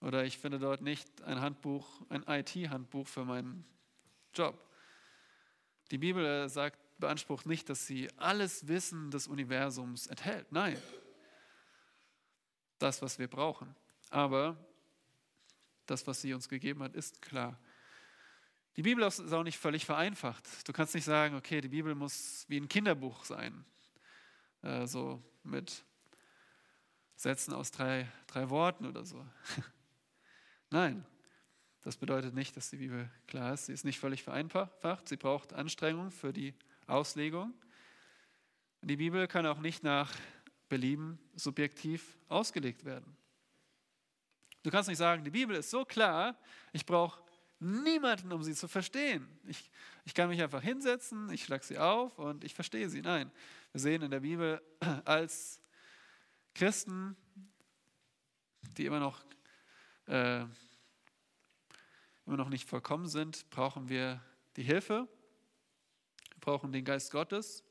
Oder 0.00 0.24
ich 0.24 0.38
finde 0.38 0.60
dort 0.60 0.80
nicht 0.80 1.22
ein 1.22 1.40
Handbuch, 1.40 2.02
ein 2.08 2.22
IT-Handbuch 2.28 3.08
für 3.08 3.24
meinen 3.24 3.66
Job. 4.32 4.56
Die 5.90 5.98
Bibel 5.98 6.48
sagt, 6.48 6.83
beansprucht 6.98 7.46
nicht, 7.46 7.68
dass 7.68 7.86
sie 7.86 8.08
alles 8.16 8.68
Wissen 8.68 9.10
des 9.10 9.26
Universums 9.26 10.06
enthält. 10.06 10.50
Nein. 10.52 10.80
Das, 12.78 13.02
was 13.02 13.18
wir 13.18 13.28
brauchen. 13.28 13.74
Aber 14.10 14.56
das, 15.86 16.06
was 16.06 16.20
sie 16.20 16.34
uns 16.34 16.48
gegeben 16.48 16.82
hat, 16.82 16.94
ist 16.94 17.22
klar. 17.22 17.58
Die 18.76 18.82
Bibel 18.82 19.04
ist 19.04 19.20
auch 19.32 19.44
nicht 19.44 19.58
völlig 19.58 19.86
vereinfacht. 19.86 20.46
Du 20.66 20.72
kannst 20.72 20.94
nicht 20.94 21.04
sagen, 21.04 21.36
okay, 21.36 21.60
die 21.60 21.68
Bibel 21.68 21.94
muss 21.94 22.44
wie 22.48 22.58
ein 22.58 22.68
Kinderbuch 22.68 23.24
sein, 23.24 23.64
äh, 24.62 24.86
so 24.86 25.22
mit 25.44 25.84
Sätzen 27.14 27.54
aus 27.54 27.70
drei, 27.70 28.10
drei 28.26 28.50
Worten 28.50 28.86
oder 28.86 29.04
so. 29.04 29.24
Nein, 30.70 31.06
das 31.82 31.96
bedeutet 31.96 32.34
nicht, 32.34 32.56
dass 32.56 32.70
die 32.70 32.78
Bibel 32.78 33.08
klar 33.28 33.54
ist. 33.54 33.66
Sie 33.66 33.72
ist 33.72 33.84
nicht 33.84 34.00
völlig 34.00 34.24
vereinfacht. 34.24 35.08
Sie 35.08 35.16
braucht 35.16 35.52
Anstrengung 35.52 36.10
für 36.10 36.32
die 36.32 36.54
Auslegung. 36.86 37.54
Die 38.82 38.96
Bibel 38.96 39.26
kann 39.26 39.46
auch 39.46 39.60
nicht 39.60 39.82
nach 39.82 40.12
Belieben 40.68 41.18
subjektiv 41.34 42.18
ausgelegt 42.28 42.84
werden. 42.84 43.16
Du 44.62 44.70
kannst 44.70 44.88
nicht 44.88 44.98
sagen, 44.98 45.24
die 45.24 45.30
Bibel 45.30 45.56
ist 45.56 45.70
so 45.70 45.84
klar, 45.84 46.38
ich 46.72 46.86
brauche 46.86 47.22
niemanden, 47.60 48.32
um 48.32 48.42
sie 48.42 48.54
zu 48.54 48.68
verstehen. 48.68 49.26
Ich, 49.46 49.70
ich 50.04 50.14
kann 50.14 50.28
mich 50.28 50.42
einfach 50.42 50.62
hinsetzen, 50.62 51.30
ich 51.30 51.44
schlage 51.44 51.64
sie 51.64 51.78
auf 51.78 52.18
und 52.18 52.44
ich 52.44 52.54
verstehe 52.54 52.88
sie. 52.88 53.00
Nein, 53.02 53.30
wir 53.72 53.80
sehen 53.80 54.02
in 54.02 54.10
der 54.10 54.20
Bibel 54.20 54.60
als 55.04 55.60
Christen, 56.54 57.16
die 58.76 58.86
immer 58.86 59.00
noch, 59.00 59.24
äh, 60.06 60.40
immer 62.26 62.36
noch 62.36 62.48
nicht 62.48 62.68
vollkommen 62.68 63.06
sind, 63.06 63.48
brauchen 63.50 63.88
wir 63.88 64.22
die 64.56 64.62
Hilfe, 64.62 65.08
brauchen 66.44 66.72
den 66.72 66.84
Geist 66.84 67.10
Gottes, 67.10 67.64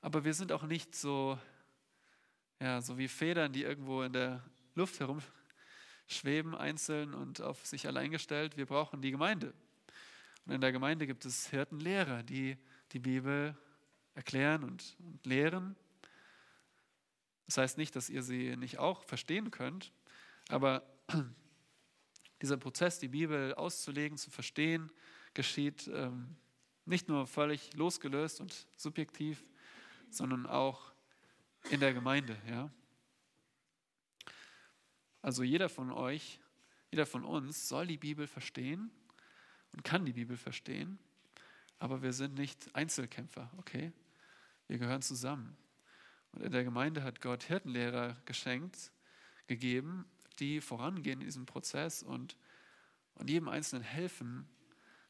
aber 0.00 0.24
wir 0.24 0.32
sind 0.32 0.52
auch 0.52 0.62
nicht 0.62 0.94
so, 0.94 1.36
ja, 2.60 2.80
so 2.80 2.98
wie 2.98 3.08
Federn, 3.08 3.52
die 3.52 3.64
irgendwo 3.64 4.02
in 4.02 4.12
der 4.12 4.44
Luft 4.76 5.00
herumschweben, 5.00 6.54
einzeln 6.54 7.14
und 7.14 7.40
auf 7.40 7.66
sich 7.66 7.88
allein 7.88 8.12
gestellt. 8.12 8.56
Wir 8.56 8.66
brauchen 8.66 9.02
die 9.02 9.10
Gemeinde. 9.10 9.52
Und 10.46 10.52
in 10.52 10.60
der 10.60 10.70
Gemeinde 10.70 11.08
gibt 11.08 11.24
es 11.24 11.48
Hirtenlehrer, 11.48 12.22
die 12.22 12.56
die 12.92 13.00
Bibel 13.00 13.56
erklären 14.14 14.62
und, 14.62 14.96
und 15.00 15.26
lehren. 15.26 15.74
Das 17.46 17.56
heißt 17.56 17.76
nicht, 17.76 17.96
dass 17.96 18.08
ihr 18.08 18.22
sie 18.22 18.56
nicht 18.56 18.78
auch 18.78 19.02
verstehen 19.02 19.50
könnt, 19.50 19.92
aber 20.48 20.84
dieser 22.40 22.56
Prozess, 22.56 23.00
die 23.00 23.08
Bibel 23.08 23.52
auszulegen, 23.54 24.16
zu 24.16 24.30
verstehen, 24.30 24.92
geschieht 25.34 25.90
ähm, 25.92 26.36
nicht 26.88 27.08
nur 27.08 27.26
völlig 27.26 27.74
losgelöst 27.74 28.40
und 28.40 28.66
subjektiv, 28.76 29.44
sondern 30.10 30.46
auch 30.46 30.92
in 31.70 31.80
der 31.80 31.92
Gemeinde. 31.92 32.36
Ja? 32.48 32.70
Also 35.20 35.42
jeder 35.42 35.68
von 35.68 35.92
euch, 35.92 36.40
jeder 36.90 37.04
von 37.04 37.24
uns 37.24 37.68
soll 37.68 37.86
die 37.86 37.98
Bibel 37.98 38.26
verstehen 38.26 38.90
und 39.72 39.84
kann 39.84 40.06
die 40.06 40.14
Bibel 40.14 40.36
verstehen, 40.36 40.98
aber 41.78 42.02
wir 42.02 42.12
sind 42.12 42.34
nicht 42.34 42.74
Einzelkämpfer, 42.74 43.50
okay? 43.58 43.92
Wir 44.66 44.78
gehören 44.78 45.02
zusammen. 45.02 45.56
Und 46.32 46.42
in 46.42 46.52
der 46.52 46.64
Gemeinde 46.64 47.02
hat 47.02 47.20
Gott 47.20 47.44
Hirtenlehrer 47.44 48.16
geschenkt, 48.24 48.90
gegeben, 49.46 50.06
die 50.38 50.60
vorangehen 50.60 51.20
in 51.20 51.26
diesem 51.26 51.46
Prozess 51.46 52.02
und, 52.02 52.36
und 53.14 53.28
jedem 53.30 53.48
Einzelnen 53.48 53.82
helfen, 53.82 54.48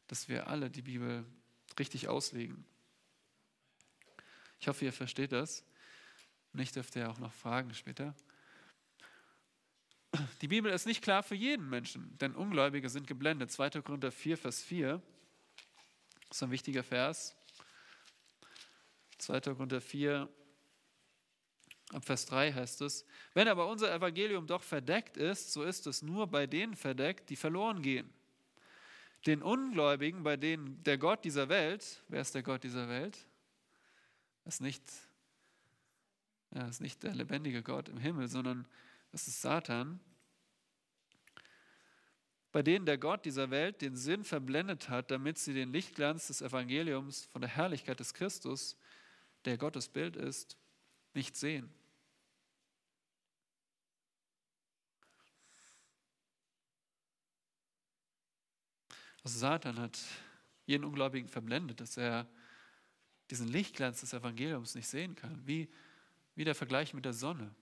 dass 0.09 0.29
wir 0.29 0.49
alle 0.49 0.71
die 0.71 0.83
Bibel 0.83 1.25
richtig 1.79 2.09
auslegen. 2.09 2.65
Ich 4.61 4.69
hoffe, 4.69 4.85
ihr 4.85 4.93
versteht 4.93 5.33
das. 5.33 5.65
Und 6.53 6.61
ich 6.61 6.73
dürfte 6.73 7.01
ja 7.01 7.11
auch 7.11 7.19
noch 7.19 7.33
fragen 7.33 7.75
später. 7.75 8.15
Die 10.41 10.49
Bibel 10.49 10.73
ist 10.73 10.87
nicht 10.87 11.03
klar 11.03 11.23
für 11.23 11.35
jeden 11.35 11.69
Menschen, 11.69 12.17
denn 12.19 12.35
Ungläubige 12.35 12.89
sind 12.89 13.07
geblendet. 13.07 13.53
2. 13.53 13.83
Korinther 13.83 14.11
4, 14.11 14.39
Vers 14.39 14.63
4. 14.63 15.03
Das 16.29 16.39
ist 16.39 16.43
ein 16.43 16.51
wichtiger 16.51 16.83
Vers. 16.83 17.37
2. 19.19 19.41
Korinther 19.41 19.81
4, 19.81 20.29
ab 21.93 22.05
Vers 22.05 22.27
3 22.27 22.53
heißt 22.53 22.81
es, 22.83 23.05
wenn 23.35 23.49
aber 23.49 23.69
unser 23.69 23.93
Evangelium 23.93 24.47
doch 24.47 24.63
verdeckt 24.63 25.17
ist, 25.17 25.53
so 25.53 25.63
ist 25.63 25.87
es 25.87 26.03
nur 26.03 26.27
bei 26.27 26.47
denen 26.47 26.77
verdeckt, 26.77 27.31
die 27.31 27.37
verloren 27.37 27.83
gehen. 27.83 28.13
Den 29.27 29.43
Ungläubigen, 29.43 30.23
bei 30.23 30.37
denen 30.37 30.83
der 30.85 30.99
Gott 30.99 31.25
dieser 31.25 31.49
Welt, 31.49 32.03
wer 32.09 32.21
ist 32.21 32.35
der 32.35 32.43
Gott 32.43 32.63
dieser 32.63 32.89
Welt? 32.89 33.27
Das 34.45 34.55
ist 34.55 34.61
nicht, 34.61 34.83
ja, 36.55 36.67
ist 36.69 36.81
nicht 36.81 37.03
der 37.03 37.15
lebendige 37.15 37.63
Gott 37.63 37.89
im 37.89 37.99
Himmel, 37.99 38.29
sondern 38.29 38.67
das 39.13 39.27
ist 39.27 39.43
Satan, 39.43 40.01
bei 42.53 42.63
denen 42.63 42.87
der 42.87 42.99
Gott 42.99 43.25
dieser 43.25 43.51
Welt 43.51 43.83
den 43.83 43.97
Sinn 43.97 44.25
verblendet 44.25 44.89
hat, 44.89 45.11
damit 45.11 45.39
sie 45.39 45.53
den 45.53 45.73
Lichtglanz 45.73 46.29
des 46.29 46.41
Evangeliums 46.41 47.27
von 47.27 47.43
der 47.43 47.51
Herrlichkeit 47.51 48.01
des 48.01 48.15
Christus, 48.15 48.77
der 49.45 49.59
Gottes 49.59 49.89
Bild 49.89 50.17
ist, 50.17 50.57
nicht 51.15 51.37
sehen. 51.37 51.73
Satan 59.35 59.79
hat 59.79 59.99
jeden 60.67 60.85
Ungläubigen 60.85 61.29
verblendet, 61.29 61.81
dass 61.81 61.97
er 61.97 62.27
diesen 63.31 63.49
Lichtglanz 63.49 64.01
des 64.01 64.13
Evangeliums 64.13 64.75
nicht 64.75 64.89
sehen 64.89 65.15
kann. 65.15 65.47
Wie, 65.47 65.69
wie 66.35 66.45
der 66.45 66.55
Vergleich 66.55 66.95
mit 66.95 67.05
der 67.05 67.13
Sonne. 67.13 67.55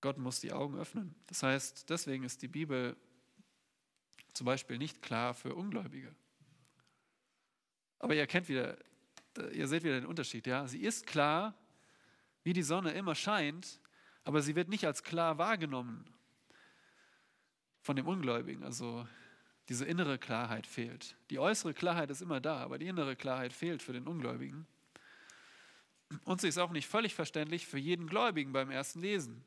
Gott 0.00 0.18
muss 0.18 0.40
die 0.40 0.52
Augen 0.52 0.78
öffnen. 0.78 1.14
Das 1.26 1.42
heißt, 1.42 1.90
deswegen 1.90 2.24
ist 2.24 2.42
die 2.42 2.48
Bibel 2.48 2.96
zum 4.32 4.44
Beispiel 4.44 4.78
nicht 4.78 5.02
klar 5.02 5.34
für 5.34 5.54
Ungläubige. 5.54 6.14
Aber 7.98 8.14
ihr 8.14 8.26
kennt 8.26 8.48
wieder, 8.48 8.78
ihr 9.52 9.66
seht 9.66 9.82
wieder 9.82 10.00
den 10.00 10.06
Unterschied, 10.06 10.46
ja. 10.46 10.68
Sie 10.68 10.80
ist 10.80 11.06
klar, 11.06 11.54
wie 12.44 12.52
die 12.52 12.62
Sonne 12.62 12.92
immer 12.92 13.16
scheint, 13.16 13.80
aber 14.22 14.40
sie 14.40 14.54
wird 14.54 14.68
nicht 14.68 14.86
als 14.86 15.02
klar 15.02 15.38
wahrgenommen 15.38 16.04
von 17.80 17.96
dem 17.96 18.06
Ungläubigen. 18.06 18.62
Also 18.62 19.08
diese 19.68 19.84
innere 19.84 20.18
Klarheit 20.18 20.66
fehlt. 20.66 21.16
Die 21.30 21.38
äußere 21.38 21.74
Klarheit 21.74 22.10
ist 22.10 22.22
immer 22.22 22.40
da, 22.40 22.58
aber 22.58 22.78
die 22.78 22.86
innere 22.86 23.16
Klarheit 23.16 23.52
fehlt 23.52 23.82
für 23.82 23.92
den 23.92 24.06
Ungläubigen. 24.06 24.66
Und 26.24 26.40
sie 26.40 26.48
ist 26.48 26.58
auch 26.58 26.70
nicht 26.70 26.88
völlig 26.88 27.14
verständlich 27.14 27.66
für 27.66 27.78
jeden 27.78 28.06
Gläubigen 28.06 28.52
beim 28.52 28.70
ersten 28.70 29.00
Lesen. 29.00 29.44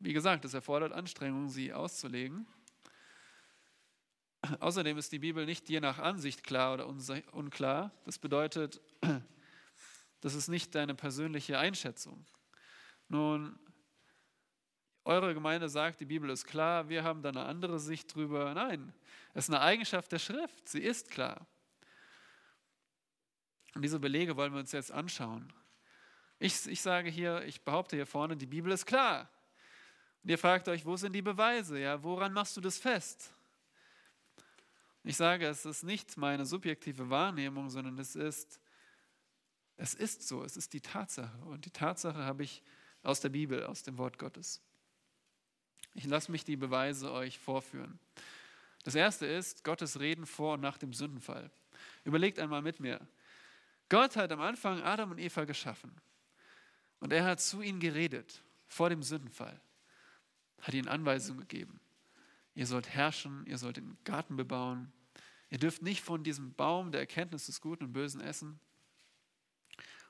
Wie 0.00 0.12
gesagt, 0.12 0.44
es 0.44 0.52
erfordert 0.52 0.92
Anstrengungen, 0.92 1.48
sie 1.48 1.72
auszulegen. 1.72 2.46
Außerdem 4.58 4.98
ist 4.98 5.12
die 5.12 5.20
Bibel 5.20 5.46
nicht 5.46 5.68
je 5.68 5.78
nach 5.78 6.00
Ansicht 6.00 6.42
klar 6.42 6.74
oder 6.74 6.88
unklar. 6.88 7.92
Das 8.04 8.18
bedeutet, 8.18 8.80
das 10.20 10.34
ist 10.34 10.48
nicht 10.48 10.74
deine 10.74 10.96
persönliche 10.96 11.60
Einschätzung. 11.60 12.26
Nun, 13.08 13.56
eure 15.04 15.34
Gemeinde 15.34 15.68
sagt, 15.68 16.00
die 16.00 16.04
Bibel 16.04 16.30
ist 16.30 16.46
klar, 16.46 16.88
wir 16.88 17.02
haben 17.02 17.22
da 17.22 17.30
eine 17.30 17.44
andere 17.44 17.78
Sicht 17.78 18.14
drüber. 18.14 18.54
Nein, 18.54 18.92
es 19.34 19.44
ist 19.44 19.50
eine 19.50 19.60
Eigenschaft 19.60 20.12
der 20.12 20.18
Schrift, 20.18 20.68
sie 20.68 20.80
ist 20.80 21.10
klar. 21.10 21.46
Und 23.74 23.82
diese 23.82 23.98
Belege 23.98 24.36
wollen 24.36 24.52
wir 24.52 24.60
uns 24.60 24.72
jetzt 24.72 24.92
anschauen. 24.92 25.52
Ich, 26.38 26.66
ich 26.66 26.80
sage 26.80 27.08
hier, 27.08 27.42
ich 27.44 27.62
behaupte 27.62 27.96
hier 27.96 28.06
vorne, 28.06 28.36
die 28.36 28.46
Bibel 28.46 28.70
ist 28.72 28.86
klar. 28.86 29.28
Und 30.22 30.30
ihr 30.30 30.38
fragt 30.38 30.68
euch, 30.68 30.84
wo 30.84 30.96
sind 30.96 31.14
die 31.14 31.22
Beweise? 31.22 31.78
Ja, 31.78 32.02
woran 32.02 32.32
machst 32.32 32.56
du 32.56 32.60
das 32.60 32.78
fest? 32.78 33.32
Ich 35.04 35.16
sage, 35.16 35.46
es 35.46 35.64
ist 35.64 35.82
nicht 35.82 36.16
meine 36.16 36.46
subjektive 36.46 37.10
Wahrnehmung, 37.10 37.70
sondern 37.70 37.98
es 37.98 38.14
ist, 38.14 38.60
es 39.76 39.94
ist 39.94 40.28
so, 40.28 40.44
es 40.44 40.56
ist 40.56 40.72
die 40.72 40.80
Tatsache. 40.80 41.36
Und 41.46 41.64
die 41.64 41.70
Tatsache 41.70 42.18
habe 42.18 42.44
ich 42.44 42.62
aus 43.02 43.20
der 43.20 43.30
Bibel, 43.30 43.64
aus 43.64 43.82
dem 43.82 43.98
Wort 43.98 44.18
Gottes. 44.18 44.60
Ich 45.94 46.04
lasse 46.06 46.30
mich 46.30 46.44
die 46.44 46.56
Beweise 46.56 47.12
euch 47.12 47.38
vorführen. 47.38 47.98
Das 48.84 48.94
erste 48.94 49.26
ist 49.26 49.64
Gottes 49.64 50.00
Reden 50.00 50.26
vor 50.26 50.54
und 50.54 50.60
nach 50.60 50.78
dem 50.78 50.92
Sündenfall. 50.92 51.50
Überlegt 52.04 52.38
einmal 52.38 52.62
mit 52.62 52.80
mir. 52.80 53.00
Gott 53.88 54.16
hat 54.16 54.32
am 54.32 54.40
Anfang 54.40 54.82
Adam 54.82 55.10
und 55.10 55.18
Eva 55.18 55.44
geschaffen. 55.44 55.92
Und 57.00 57.12
er 57.12 57.24
hat 57.24 57.40
zu 57.40 57.62
ihnen 57.62 57.80
geredet 57.80 58.42
vor 58.68 58.88
dem 58.88 59.02
Sündenfall 59.02 59.60
hat 60.62 60.74
ihnen 60.74 60.88
Anweisungen 60.88 61.40
gegeben. 61.40 61.80
Ihr 62.54 62.66
sollt 62.66 62.88
herrschen, 62.88 63.44
ihr 63.46 63.58
sollt 63.58 63.76
den 63.76 63.98
Garten 64.04 64.36
bebauen. 64.36 64.92
Ihr 65.50 65.58
dürft 65.58 65.82
nicht 65.82 66.02
von 66.02 66.22
diesem 66.22 66.54
Baum 66.54 66.92
der 66.92 67.00
Erkenntnis 67.00 67.46
des 67.46 67.60
Guten 67.60 67.84
und 67.84 67.92
Bösen 67.92 68.20
essen. 68.20 68.58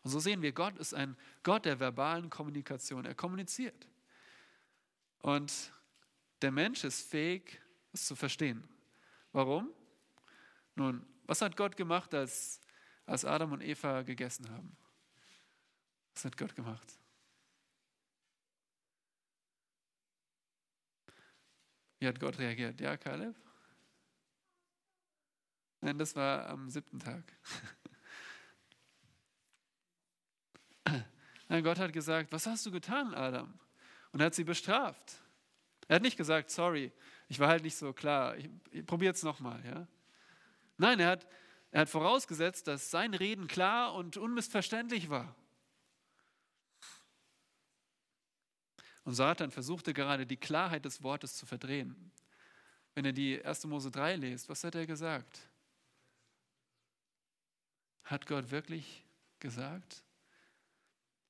Und 0.03 0.11
so 0.11 0.21
sehen 0.21 0.43
wir, 0.43 0.53
Gott 0.53 0.79
ist 0.79 0.95
ein 0.95 1.17
Gott 1.43 1.65
der 1.65 1.81
verbalen 1.81 2.31
Kommunikation. 2.31 3.05
Er 3.05 3.15
kommuniziert. 3.15 3.89
Und 5.23 5.73
der 6.43 6.51
Mensch 6.51 6.85
ist 6.85 7.09
fähig, 7.09 7.61
es 7.93 8.07
zu 8.07 8.17
verstehen. 8.17 8.69
Warum? 9.33 9.73
Nun, 10.75 11.07
was 11.25 11.41
hat 11.41 11.57
Gott 11.57 11.77
gemacht, 11.77 12.13
als, 12.13 12.61
als 13.07 13.25
Adam 13.25 13.53
und 13.53 13.63
Eva 13.63 14.03
gegessen 14.03 14.51
haben? 14.51 14.77
Was 16.15 16.25
hat 16.25 16.37
Gott 16.37 16.55
gemacht? 16.55 16.99
Wie 21.99 22.09
hat 22.09 22.19
Gott 22.19 22.39
reagiert? 22.39 22.81
Ja, 22.81 22.97
Kaleb? 22.97 23.37
Nein, 25.81 25.99
das 25.99 26.17
war 26.17 26.49
am 26.49 26.69
siebten 26.69 26.99
Tag. 26.99 27.33
Nein, 31.49 31.63
Gott 31.63 31.79
hat 31.79 31.93
gesagt, 31.93 32.33
was 32.33 32.47
hast 32.47 32.67
du 32.67 32.73
getan, 32.73 33.15
Adam? 33.15 33.57
Und 34.13 34.21
er 34.21 34.27
hat 34.27 34.35
sie 34.35 34.45
bestraft. 34.45 35.23
Er 35.89 35.97
hat 35.97 36.03
nicht 36.03 36.17
gesagt, 36.17 36.51
sorry, 36.51 36.93
ich 37.29 37.39
war 37.39 37.49
halt 37.49 37.65
nicht 37.65 37.77
so 37.77 37.93
klar, 37.93 38.37
ich, 38.37 38.49
ich 38.71 38.87
probiere 38.87 39.15
es 39.15 39.23
nochmal. 39.23 39.63
Ja? 39.65 39.87
Nein, 40.77 41.01
er 41.01 41.09
hat, 41.09 41.27
er 41.71 41.83
hat 41.83 41.89
vorausgesetzt, 41.89 42.67
dass 42.67 42.91
sein 42.91 43.15
Reden 43.15 43.49
klar 43.49 43.95
und 43.95 44.17
unmissverständlich 44.17 45.11
war. 45.11 45.35
Und 49.05 49.15
Satan 49.15 49.51
versuchte 49.51 49.95
gerade 49.95 50.27
die 50.27 50.37
Klarheit 50.37 50.85
des 50.85 51.03
Wortes 51.03 51.35
zu 51.35 51.47
verdrehen. 51.47 52.13
Wenn 52.95 53.05
ihr 53.05 53.13
die 53.13 53.45
1. 53.45 53.65
Mose 53.65 53.91
3 53.91 54.17
lest, 54.17 54.49
was 54.49 54.63
hat 54.65 54.75
er 54.75 54.87
gesagt? 54.87 55.49
Hat 58.05 58.27
Gott 58.27 58.51
wirklich 58.51 59.05
gesagt, 59.41 60.05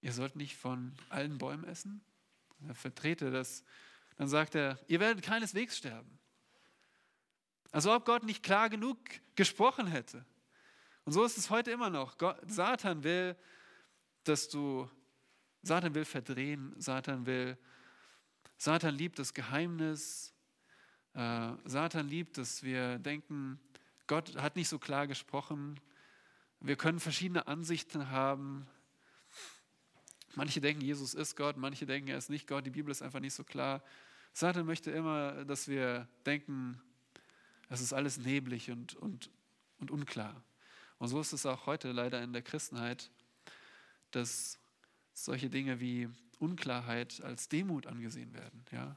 ihr 0.00 0.12
sollt 0.12 0.36
nicht 0.36 0.56
von 0.56 0.92
allen 1.08 1.38
Bäumen 1.38 1.64
essen? 1.64 2.04
Er 2.68 2.74
vertrete 2.74 3.30
das. 3.30 3.64
Dann 4.16 4.28
sagt 4.28 4.54
er, 4.54 4.78
ihr 4.86 5.00
werdet 5.00 5.24
keineswegs 5.24 5.78
sterben. 5.78 6.18
Also 7.70 7.94
ob 7.94 8.04
Gott 8.04 8.24
nicht 8.24 8.42
klar 8.42 8.68
genug 8.68 8.98
gesprochen 9.34 9.86
hätte. 9.86 10.24
Und 11.04 11.12
so 11.12 11.24
ist 11.24 11.38
es 11.38 11.50
heute 11.50 11.70
immer 11.70 11.90
noch. 11.90 12.18
Gott, 12.18 12.38
Satan 12.46 13.02
will, 13.02 13.36
dass 14.24 14.48
du, 14.48 14.88
Satan 15.62 15.94
will 15.94 16.04
verdrehen, 16.04 16.74
Satan 16.78 17.26
will, 17.26 17.56
Satan 18.58 18.94
liebt 18.94 19.18
das 19.18 19.34
Geheimnis, 19.34 20.32
äh, 21.14 21.52
Satan 21.64 22.08
liebt, 22.08 22.38
dass 22.38 22.62
wir 22.62 22.98
denken, 22.98 23.58
Gott 24.06 24.36
hat 24.36 24.54
nicht 24.54 24.68
so 24.68 24.78
klar 24.78 25.06
gesprochen, 25.06 25.80
wir 26.60 26.76
können 26.76 27.00
verschiedene 27.00 27.48
Ansichten 27.48 28.10
haben. 28.10 28.68
Manche 30.34 30.60
denken, 30.60 30.80
Jesus 30.80 31.14
ist 31.14 31.36
Gott, 31.36 31.56
manche 31.56 31.84
denken, 31.84 32.08
er 32.08 32.18
ist 32.18 32.30
nicht 32.30 32.46
Gott, 32.46 32.64
die 32.64 32.70
Bibel 32.70 32.90
ist 32.90 33.02
einfach 33.02 33.20
nicht 33.20 33.34
so 33.34 33.44
klar. 33.44 33.82
Satan 34.32 34.64
möchte 34.64 34.90
immer, 34.90 35.44
dass 35.44 35.68
wir 35.68 36.08
denken, 36.24 36.80
es 37.68 37.80
ist 37.80 37.92
alles 37.92 38.18
neblig 38.18 38.70
und, 38.70 38.94
und, 38.94 39.30
und 39.78 39.90
unklar. 39.90 40.42
Und 40.98 41.08
so 41.08 41.20
ist 41.20 41.32
es 41.32 41.44
auch 41.46 41.66
heute 41.66 41.92
leider 41.92 42.22
in 42.22 42.32
der 42.32 42.42
Christenheit, 42.42 43.10
dass 44.10 44.58
solche 45.12 45.50
Dinge 45.50 45.80
wie 45.80 46.08
Unklarheit 46.38 47.20
als 47.22 47.48
Demut 47.48 47.86
angesehen 47.86 48.32
werden. 48.34 48.64
Ja, 48.72 48.96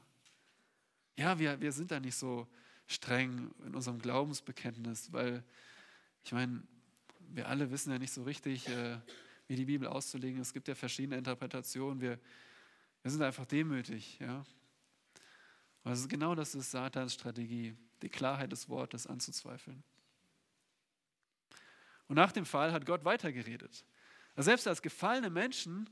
ja 1.16 1.38
wir, 1.38 1.60
wir 1.60 1.72
sind 1.72 1.90
da 1.90 2.00
nicht 2.00 2.16
so 2.16 2.46
streng 2.86 3.50
in 3.64 3.74
unserem 3.74 3.98
Glaubensbekenntnis, 3.98 5.12
weil 5.12 5.42
ich 6.24 6.32
meine, 6.32 6.62
wir 7.28 7.48
alle 7.48 7.70
wissen 7.70 7.90
ja 7.90 7.98
nicht 7.98 8.12
so 8.12 8.22
richtig, 8.22 8.68
äh, 8.68 8.98
wie 9.46 9.56
die 9.56 9.64
Bibel 9.64 9.88
auszulegen. 9.88 10.40
Es 10.40 10.52
gibt 10.52 10.68
ja 10.68 10.74
verschiedene 10.74 11.16
Interpretationen. 11.16 12.00
Wir, 12.00 12.18
wir 13.02 13.10
sind 13.10 13.22
einfach 13.22 13.46
demütig. 13.46 14.18
Ja? 14.18 14.44
Also 15.84 16.08
genau 16.08 16.34
das 16.34 16.54
ist 16.54 16.70
Satans 16.70 17.14
Strategie, 17.14 17.76
die 18.02 18.08
Klarheit 18.08 18.52
des 18.52 18.68
Wortes 18.68 19.06
anzuzweifeln. 19.06 19.82
Und 22.08 22.16
nach 22.16 22.32
dem 22.32 22.46
Fall 22.46 22.72
hat 22.72 22.86
Gott 22.86 23.04
weitergeredet. 23.04 23.84
Also 24.34 24.50
selbst 24.50 24.68
als 24.68 24.82
gefallene 24.82 25.30
Menschen, 25.30 25.88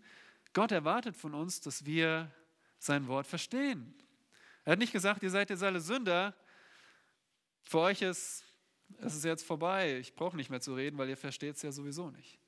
Gott 0.52 0.70
erwartet 0.70 1.16
von 1.16 1.34
uns, 1.34 1.60
dass 1.60 1.84
wir 1.84 2.30
sein 2.78 3.06
Wort 3.08 3.26
verstehen. 3.26 3.94
Er 4.64 4.72
hat 4.72 4.78
nicht 4.78 4.92
gesagt, 4.92 5.22
ihr 5.22 5.30
seid 5.30 5.50
jetzt 5.50 5.62
alle 5.62 5.80
Sünder, 5.80 6.34
für 7.62 7.78
euch 7.78 8.02
ist 8.02 8.44
es 8.98 9.14
ist 9.14 9.24
jetzt 9.24 9.44
vorbei, 9.44 9.98
ich 9.98 10.14
brauche 10.14 10.36
nicht 10.36 10.50
mehr 10.50 10.60
zu 10.60 10.74
reden, 10.74 10.98
weil 10.98 11.08
ihr 11.08 11.16
versteht 11.16 11.56
es 11.56 11.62
ja 11.62 11.72
sowieso 11.72 12.10
nicht. 12.10 12.38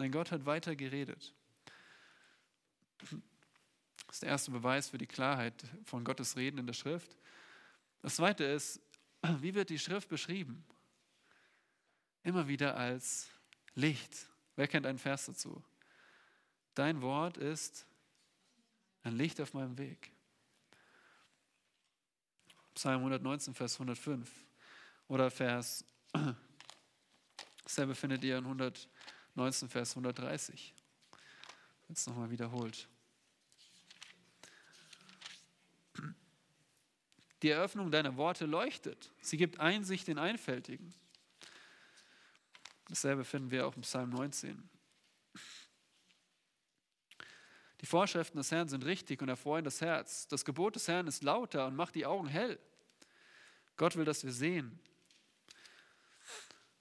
Nein, 0.00 0.12
Gott 0.12 0.30
hat 0.30 0.46
weiter 0.46 0.74
geredet. 0.74 1.34
Das 3.00 3.12
ist 4.12 4.22
der 4.22 4.30
erste 4.30 4.50
Beweis 4.50 4.88
für 4.88 4.96
die 4.96 5.06
Klarheit 5.06 5.62
von 5.84 6.04
Gottes 6.04 6.38
Reden 6.38 6.56
in 6.56 6.66
der 6.66 6.72
Schrift. 6.72 7.18
Das 8.00 8.16
zweite 8.16 8.44
ist, 8.44 8.80
wie 9.40 9.54
wird 9.54 9.68
die 9.68 9.78
Schrift 9.78 10.08
beschrieben? 10.08 10.64
Immer 12.22 12.48
wieder 12.48 12.78
als 12.78 13.28
Licht. 13.74 14.26
Wer 14.56 14.68
kennt 14.68 14.86
einen 14.86 14.96
Vers 14.96 15.26
dazu? 15.26 15.62
Dein 16.74 17.02
Wort 17.02 17.36
ist 17.36 17.86
ein 19.02 19.18
Licht 19.18 19.38
auf 19.38 19.52
meinem 19.52 19.76
Weg. 19.76 20.10
Psalm 22.72 23.00
119, 23.00 23.52
Vers 23.52 23.74
105. 23.74 24.30
Oder 25.08 25.30
Vers, 25.30 25.84
dasselbe 27.64 27.94
findet 27.94 28.24
ihr 28.24 28.38
in 28.38 28.46
119, 29.34 29.68
Vers 29.68 29.90
130. 29.90 30.74
Jetzt 31.88 32.06
nochmal 32.06 32.30
wiederholt. 32.30 32.88
Die 37.42 37.48
Eröffnung 37.48 37.90
deiner 37.90 38.16
Worte 38.16 38.46
leuchtet. 38.46 39.10
Sie 39.20 39.36
gibt 39.36 39.60
Einsicht 39.60 40.08
in 40.08 40.18
Einfältigen. 40.18 40.94
Dasselbe 42.88 43.24
finden 43.24 43.50
wir 43.50 43.66
auch 43.66 43.76
im 43.76 43.82
Psalm 43.82 44.10
19. 44.10 44.68
Die 47.80 47.86
Vorschriften 47.86 48.36
des 48.36 48.50
Herrn 48.50 48.68
sind 48.68 48.84
richtig 48.84 49.22
und 49.22 49.28
erfreuen 49.28 49.64
das 49.64 49.80
Herz. 49.80 50.28
Das 50.28 50.44
Gebot 50.44 50.74
des 50.74 50.86
Herrn 50.86 51.06
ist 51.06 51.22
lauter 51.22 51.66
und 51.66 51.76
macht 51.76 51.94
die 51.94 52.04
Augen 52.04 52.28
hell. 52.28 52.58
Gott 53.76 53.96
will, 53.96 54.04
dass 54.04 54.22
wir 54.22 54.32
sehen. 54.32 54.78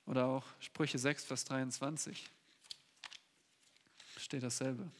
Oder 0.05 0.25
auch 0.25 0.45
Sprüche 0.59 0.97
6, 0.97 1.23
Vers 1.23 1.45
23. 1.45 2.29
Steht 4.29 4.43
dasselbe. 4.43 4.91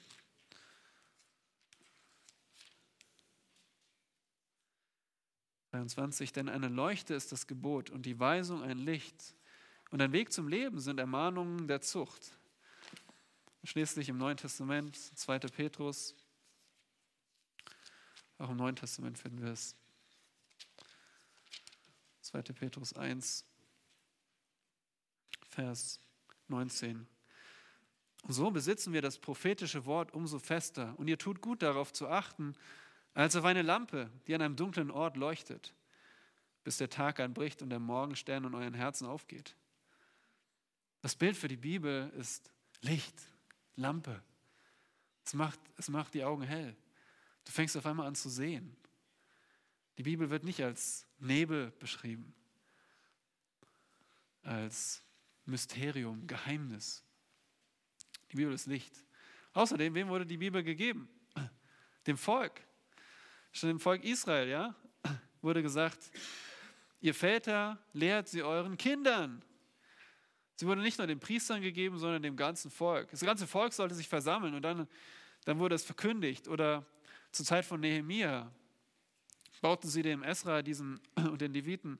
Denn 5.72 6.50
eine 6.50 6.68
Leuchte 6.68 7.14
ist 7.14 7.32
das 7.32 7.46
Gebot 7.46 7.92
und 7.92 8.08
die 8.08 8.20
Weisung 8.20 8.64
ein 8.64 8.80
Licht. 8.80 9.36
Und 9.92 10.02
ein 10.02 10.14
Weg 10.14 10.34
zum 10.34 10.48
Leben 10.48 10.80
sind 10.80 11.00
Ermahnungen 11.00 11.68
der 11.68 11.80
Zucht. 11.80 12.40
Schließlich 13.64 14.10
im 14.10 14.18
Neuen 14.18 14.36
Testament, 14.36 14.96
2. 14.96 15.38
Petrus, 15.38 16.16
auch 18.40 18.50
im 18.50 18.58
Neuen 18.58 18.76
Testament 18.76 19.20
finden 19.20 19.44
wir 19.44 19.52
es. 19.52 19.76
2. 22.22 22.42
Petrus 22.42 22.94
1, 22.94 23.46
Vers 25.50 26.00
19. 26.48 27.19
Und 28.24 28.34
so 28.34 28.52
besitzen 28.52 28.94
wir 28.94 29.02
das 29.02 29.18
prophetische 29.18 29.86
Wort 29.86 30.14
umso 30.14 30.40
fester. 30.40 30.94
Und 30.98 31.08
ihr 31.08 31.18
tut 31.18 31.42
gut 31.42 31.62
darauf 31.62 31.94
zu 31.94 32.08
achten, 32.08 32.56
als 33.14 33.36
auf 33.36 33.46
eine 33.46 33.62
Lampe, 33.62 34.10
die 34.28 34.36
an 34.36 34.42
einem 34.42 34.56
dunklen 34.56 34.92
Ort 34.92 35.18
leuchtet, 35.18 35.74
bis 36.64 36.78
der 36.78 36.90
Tag 36.90 37.20
anbricht 37.20 37.62
und 37.62 37.70
der 37.70 37.80
Morgenstern 37.80 38.46
in 38.46 38.54
euren 38.54 38.74
Herzen 38.74 39.08
aufgeht. 39.08 39.56
Das 41.02 41.16
Bild 41.16 41.38
für 41.38 41.48
die 41.48 41.58
Bibel 41.58 42.10
ist 42.18 42.52
Licht, 42.82 43.16
Lampe. 43.76 44.22
Es 45.26 45.34
macht, 45.34 45.60
es 45.78 45.90
macht 45.90 46.14
die 46.14 46.24
Augen 46.24 46.44
hell. 46.44 46.76
Du 47.46 47.52
fängst 47.52 47.78
auf 47.78 47.86
einmal 47.86 48.08
an 48.08 48.16
zu 48.16 48.30
sehen. 48.30 48.76
Die 49.98 50.04
Bibel 50.04 50.30
wird 50.30 50.44
nicht 50.44 50.64
als 50.64 51.06
Nebel 51.20 51.72
beschrieben, 51.72 52.34
als 54.44 55.04
Mysterium, 55.46 56.26
Geheimnis. 56.28 57.04
Die 58.32 58.36
Bibel 58.36 58.54
ist 58.54 58.68
Licht. 58.68 58.94
Außerdem, 59.54 59.94
wem 59.94 60.08
wurde 60.10 60.26
die 60.26 60.38
Bibel 60.38 60.64
gegeben? 60.64 61.10
Dem 62.06 62.18
Volk. 62.18 62.62
Schon 63.52 63.70
dem 63.70 63.80
Volk 63.80 64.04
Israel, 64.04 64.48
ja, 64.48 64.76
wurde 65.42 65.64
gesagt, 65.64 66.12
ihr 67.02 67.14
Väter 67.14 67.78
lehrt 67.94 68.28
sie 68.28 68.44
euren 68.44 68.78
Kindern. 68.78 69.44
Sie 70.56 70.68
wurde 70.68 70.82
nicht 70.82 70.98
nur 70.98 71.08
den 71.08 71.20
Priestern 71.20 71.62
gegeben, 71.62 71.98
sondern 71.98 72.22
dem 72.22 72.36
ganzen 72.36 72.70
Volk. 72.70 73.10
Das 73.12 73.22
ganze 73.22 73.48
Volk 73.48 73.74
sollte 73.74 73.96
sich 73.96 74.08
versammeln 74.08 74.54
und 74.54 74.62
dann, 74.62 74.88
dann 75.46 75.58
wurde 75.58 75.76
es 75.76 75.84
verkündigt. 75.84 76.48
Oder 76.48 76.86
zur 77.32 77.46
Zeit 77.46 77.66
von 77.66 77.80
Nehemia 77.80 78.52
bauten 79.62 79.88
sie 79.88 80.02
dem 80.02 80.22
Esra 80.22 80.62
diesen, 80.62 81.00
und 81.16 81.42
den 81.42 81.54
Leviten 81.54 82.00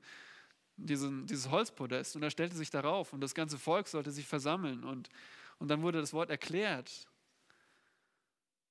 diesen, 0.76 1.26
dieses 1.26 1.50
Holzpodest 1.50 2.16
und 2.16 2.22
er 2.22 2.30
stellte 2.30 2.56
sich 2.56 2.70
darauf 2.70 3.12
und 3.12 3.20
das 3.20 3.34
ganze 3.34 3.58
Volk 3.58 3.88
sollte 3.88 4.10
sich 4.10 4.26
versammeln 4.26 4.84
und, 4.84 5.08
und 5.60 5.68
dann 5.68 5.82
wurde 5.82 6.00
das 6.00 6.12
Wort 6.12 6.30
erklärt. 6.30 7.06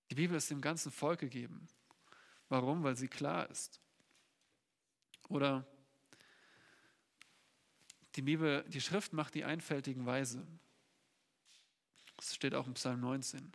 Die 0.09 0.15
Bibel 0.15 0.35
ist 0.35 0.49
dem 0.49 0.59
ganzen 0.59 0.91
Volk 0.91 1.19
gegeben. 1.19 1.69
Warum? 2.49 2.83
Weil 2.83 2.97
sie 2.97 3.07
klar 3.07 3.47
ist. 3.49 3.79
Oder 5.29 5.65
die 8.15 8.23
Bibel, 8.23 8.65
die 8.67 8.81
Schrift 8.81 9.13
macht 9.13 9.35
die 9.35 9.45
einfältigen 9.45 10.07
weise. 10.07 10.45
Das 12.17 12.33
steht 12.33 12.55
auch 12.55 12.65
im 12.65 12.73
Psalm 12.73 12.99
19. 13.01 13.51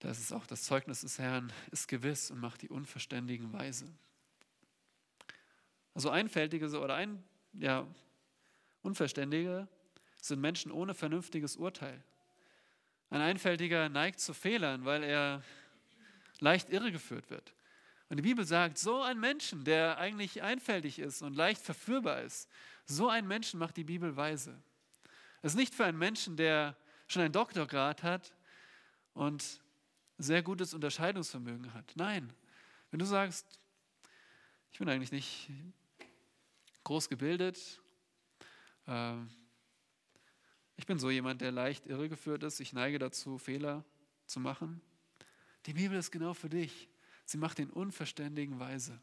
Das 0.00 0.18
ist 0.18 0.32
auch 0.32 0.46
das 0.46 0.64
Zeugnis 0.64 1.02
des 1.02 1.20
Herrn, 1.20 1.52
ist 1.70 1.86
gewiss 1.86 2.32
und 2.32 2.40
macht 2.40 2.62
die 2.62 2.70
Unverständigen 2.70 3.52
weise. 3.52 3.86
Also 5.94 6.10
Einfältige 6.10 6.66
oder 6.80 6.96
ein, 6.96 7.22
ja, 7.52 7.86
Unverständige 8.82 9.68
sind 10.20 10.40
Menschen 10.40 10.72
ohne 10.72 10.94
vernünftiges 10.94 11.56
Urteil. 11.56 12.02
Ein 13.10 13.20
Einfältiger 13.20 13.88
neigt 13.88 14.20
zu 14.20 14.34
Fehlern, 14.34 14.84
weil 14.84 15.02
er 15.02 15.42
leicht 16.38 16.70
irregeführt 16.70 17.28
wird. 17.30 17.52
Und 18.08 18.16
die 18.16 18.22
Bibel 18.22 18.44
sagt, 18.44 18.78
so 18.78 19.02
ein 19.02 19.20
Menschen, 19.20 19.64
der 19.64 19.98
eigentlich 19.98 20.42
einfältig 20.42 20.98
ist 20.98 21.22
und 21.22 21.36
leicht 21.36 21.62
verführbar 21.62 22.22
ist, 22.22 22.48
so 22.84 23.08
ein 23.08 23.26
Menschen 23.26 23.58
macht 23.58 23.76
die 23.76 23.84
Bibel 23.84 24.16
weise. 24.16 24.60
Es 25.42 25.52
ist 25.52 25.58
nicht 25.58 25.74
für 25.74 25.84
einen 25.84 25.98
Menschen, 25.98 26.36
der 26.36 26.76
schon 27.06 27.22
einen 27.22 27.32
Doktorgrad 27.32 28.02
hat 28.02 28.34
und 29.14 29.60
sehr 30.18 30.42
gutes 30.42 30.74
Unterscheidungsvermögen 30.74 31.72
hat. 31.72 31.92
Nein, 31.94 32.32
wenn 32.90 32.98
du 32.98 33.06
sagst, 33.06 33.58
ich 34.72 34.78
bin 34.78 34.88
eigentlich 34.88 35.12
nicht 35.12 35.50
groß 36.84 37.08
gebildet, 37.08 37.80
äh, 38.86 39.16
ich 40.76 40.86
bin 40.86 40.98
so 40.98 41.10
jemand, 41.10 41.42
der 41.42 41.52
leicht 41.52 41.86
irregeführt 41.86 42.42
ist, 42.42 42.58
ich 42.58 42.72
neige 42.72 42.98
dazu, 42.98 43.36
Fehler 43.36 43.84
zu 44.24 44.40
machen. 44.40 44.80
Die 45.66 45.74
Bibel 45.74 45.98
ist 45.98 46.10
genau 46.10 46.32
für 46.32 46.48
dich. 46.48 46.88
Sie 47.26 47.36
macht 47.36 47.58
den 47.58 47.68
Unverständigen 47.68 48.58
weise. 48.58 48.98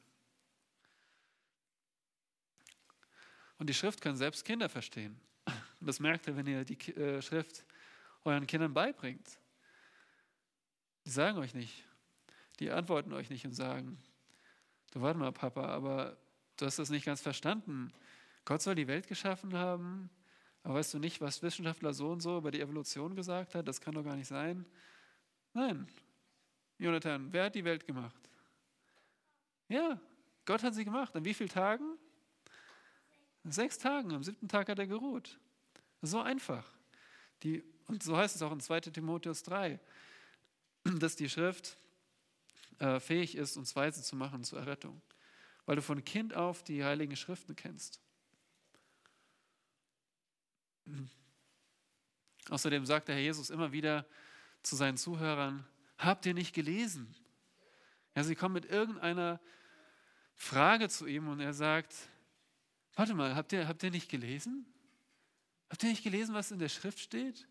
Und 3.59 3.69
die 3.69 3.75
Schrift 3.75 4.01
können 4.01 4.17
selbst 4.17 4.43
Kinder 4.43 4.69
verstehen. 4.69 5.19
Und 5.79 5.87
das 5.87 5.99
merkt 5.99 6.27
ihr, 6.27 6.35
wenn 6.35 6.47
ihr 6.47 6.65
die 6.65 6.77
äh, 6.95 7.21
Schrift 7.21 7.63
euren 8.23 8.47
Kindern 8.47 8.73
beibringt. 8.73 9.39
Die 11.05 11.11
sagen 11.11 11.37
euch 11.37 11.53
nicht, 11.53 11.85
die 12.59 12.71
antworten 12.71 13.13
euch 13.13 13.29
nicht 13.29 13.45
und 13.45 13.53
sagen, 13.53 13.97
du 14.91 15.01
warte 15.01 15.19
mal, 15.19 15.31
Papa, 15.31 15.67
aber 15.67 16.17
du 16.57 16.65
hast 16.65 16.79
das 16.79 16.89
nicht 16.89 17.05
ganz 17.05 17.21
verstanden. 17.21 17.93
Gott 18.45 18.61
soll 18.61 18.75
die 18.75 18.87
Welt 18.87 19.07
geschaffen 19.07 19.53
haben, 19.53 20.09
aber 20.63 20.75
weißt 20.75 20.95
du 20.95 20.99
nicht, 20.99 21.21
was 21.21 21.41
Wissenschaftler 21.41 21.93
so 21.93 22.09
und 22.09 22.21
so 22.21 22.37
über 22.37 22.51
die 22.51 22.61
Evolution 22.61 23.15
gesagt 23.15 23.55
hat? 23.55 23.67
Das 23.67 23.79
kann 23.79 23.93
doch 23.93 24.03
gar 24.03 24.15
nicht 24.15 24.27
sein. 24.27 24.65
Nein. 25.53 25.87
Jonathan, 26.77 27.31
wer 27.31 27.45
hat 27.45 27.55
die 27.55 27.63
Welt 27.63 27.85
gemacht? 27.85 28.29
Ja, 29.69 29.99
Gott 30.45 30.63
hat 30.63 30.75
sie 30.75 30.85
gemacht. 30.85 31.15
An 31.15 31.25
wie 31.25 31.33
vielen 31.33 31.49
Tagen? 31.49 31.97
Sechs 33.43 33.77
Tagen. 33.77 34.13
Am 34.13 34.23
siebten 34.23 34.47
Tag 34.47 34.69
hat 34.69 34.79
er 34.79 34.87
geruht. 34.87 35.39
So 36.01 36.21
einfach. 36.21 36.65
Die, 37.43 37.63
und 37.87 38.03
so 38.03 38.15
heißt 38.15 38.35
es 38.35 38.41
auch 38.41 38.51
in 38.51 38.59
2 38.59 38.81
Timotheus 38.81 39.43
3, 39.43 39.79
dass 40.99 41.15
die 41.15 41.29
Schrift 41.29 41.77
äh, 42.79 42.99
fähig 42.99 43.35
ist, 43.35 43.57
uns 43.57 43.75
weise 43.75 44.01
zu 44.03 44.15
machen 44.15 44.43
zur 44.43 44.59
Errettung. 44.59 45.01
Weil 45.67 45.75
du 45.75 45.83
von 45.83 46.03
Kind 46.03 46.33
auf 46.33 46.63
die 46.63 46.83
heiligen 46.83 47.15
Schriften 47.15 47.55
kennst. 47.55 48.01
Außerdem 52.49 52.85
sagt 52.85 53.09
der 53.09 53.15
Herr 53.15 53.21
Jesus 53.21 53.51
immer 53.51 53.71
wieder 53.71 54.07
zu 54.63 54.75
seinen 54.75 54.97
Zuhörern, 54.97 55.65
habt 55.97 56.25
ihr 56.25 56.33
nicht 56.33 56.55
gelesen? 56.55 57.13
Ja, 58.15 58.23
sie 58.23 58.35
kommen 58.35 58.53
mit 58.53 58.65
irgendeiner 58.65 59.39
Frage 60.33 60.89
zu 60.89 61.05
ihm 61.05 61.27
und 61.27 61.39
er 61.39 61.53
sagt, 61.53 61.93
warte 62.95 63.13
mal, 63.13 63.35
habt 63.35 63.51
ihr, 63.53 63.67
habt 63.67 63.83
ihr 63.83 63.91
nicht 63.91 64.09
gelesen? 64.09 64.65
Habt 65.69 65.83
ihr 65.83 65.89
nicht 65.89 66.03
gelesen, 66.03 66.33
was 66.33 66.51
in 66.51 66.59
der 66.59 66.69
Schrift 66.69 66.99
steht? 66.99 67.47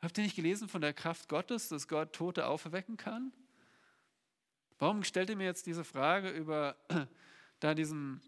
Habt 0.00 0.18
ihr 0.18 0.24
nicht 0.24 0.34
gelesen 0.34 0.68
von 0.68 0.80
der 0.80 0.92
Kraft 0.92 1.28
Gottes, 1.28 1.68
dass 1.68 1.86
Gott 1.86 2.12
Tote 2.12 2.46
auferwecken 2.46 2.96
kann? 2.96 3.32
Warum 4.82 5.04
stellt 5.04 5.30
ihr 5.30 5.36
mir 5.36 5.44
jetzt 5.44 5.64
diese 5.66 5.84
Frage 5.84 6.30
über 6.30 6.74
da 7.60 7.72
diesen, 7.72 8.20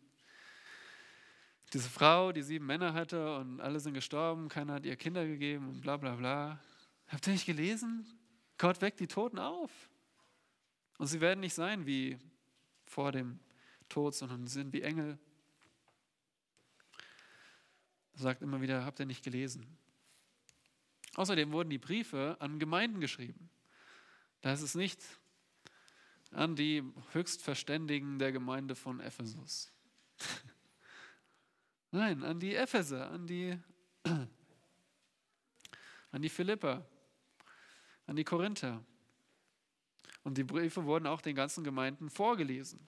diese 1.73 1.89
Frau, 1.91 2.31
die 2.31 2.43
sieben 2.43 2.65
Männer 2.65 2.95
hatte 2.95 3.39
und 3.39 3.61
alle 3.61 3.81
sind 3.81 3.95
gestorben, 3.95 4.49
keiner 4.49 4.75
hat 4.75 4.87
ihr 4.87 4.95
Kinder 4.95 5.27
gegeben 5.27 5.69
und 5.69 5.81
bla 5.81 5.97
bla 5.97 6.15
bla? 6.15 6.61
Habt 7.09 7.27
ihr 7.27 7.33
nicht 7.33 7.45
gelesen? 7.45 8.07
Gott 8.57 8.81
weckt 8.83 9.01
die 9.01 9.09
Toten 9.09 9.41
auf. 9.41 9.73
Und 10.99 11.09
sie 11.09 11.21
werden 11.21 11.41
nicht 11.41 11.55
sein 11.55 11.87
wie 11.87 12.21
vor 12.85 13.11
dem 13.11 13.41
Tod, 13.89 14.15
sondern 14.15 14.47
sind 14.47 14.73
wie 14.73 14.83
Engel. 14.83 15.19
Sagt 18.15 18.43
immer 18.43 18.61
wieder, 18.61 18.85
habt 18.85 19.01
ihr 19.01 19.07
nicht 19.07 19.25
gelesen? 19.25 19.67
Außerdem 21.17 21.51
wurden 21.51 21.71
die 21.71 21.79
Briefe 21.79 22.37
an 22.39 22.61
Gemeinden 22.61 23.01
geschrieben. 23.01 23.51
Da 24.41 24.53
ist 24.53 24.63
es 24.63 24.77
nicht 24.77 25.03
an 26.35 26.57
die 26.57 26.83
Höchstverständigen 27.13 28.19
der 28.19 28.33
Gemeinde 28.33 28.75
von 28.75 29.01
Ephesus. 29.01 29.73
Nein, 31.91 32.25
an 32.25 32.41
die 32.41 32.55
Epheser, 32.55 33.11
an 33.11 33.27
die, 33.27 33.57
an 34.05 34.29
die 36.23 36.29
Philipper, 36.29 36.85
an 38.07 38.17
die 38.17 38.25
Korinther. 38.25 38.85
Und 40.25 40.37
die 40.37 40.45
Briefe 40.45 40.85
wurden 40.85 41.07
auch 41.07 41.21
den 41.21 41.37
ganzen 41.37 41.63
Gemeinden 41.63 42.11
vorgelesen. 42.11 42.81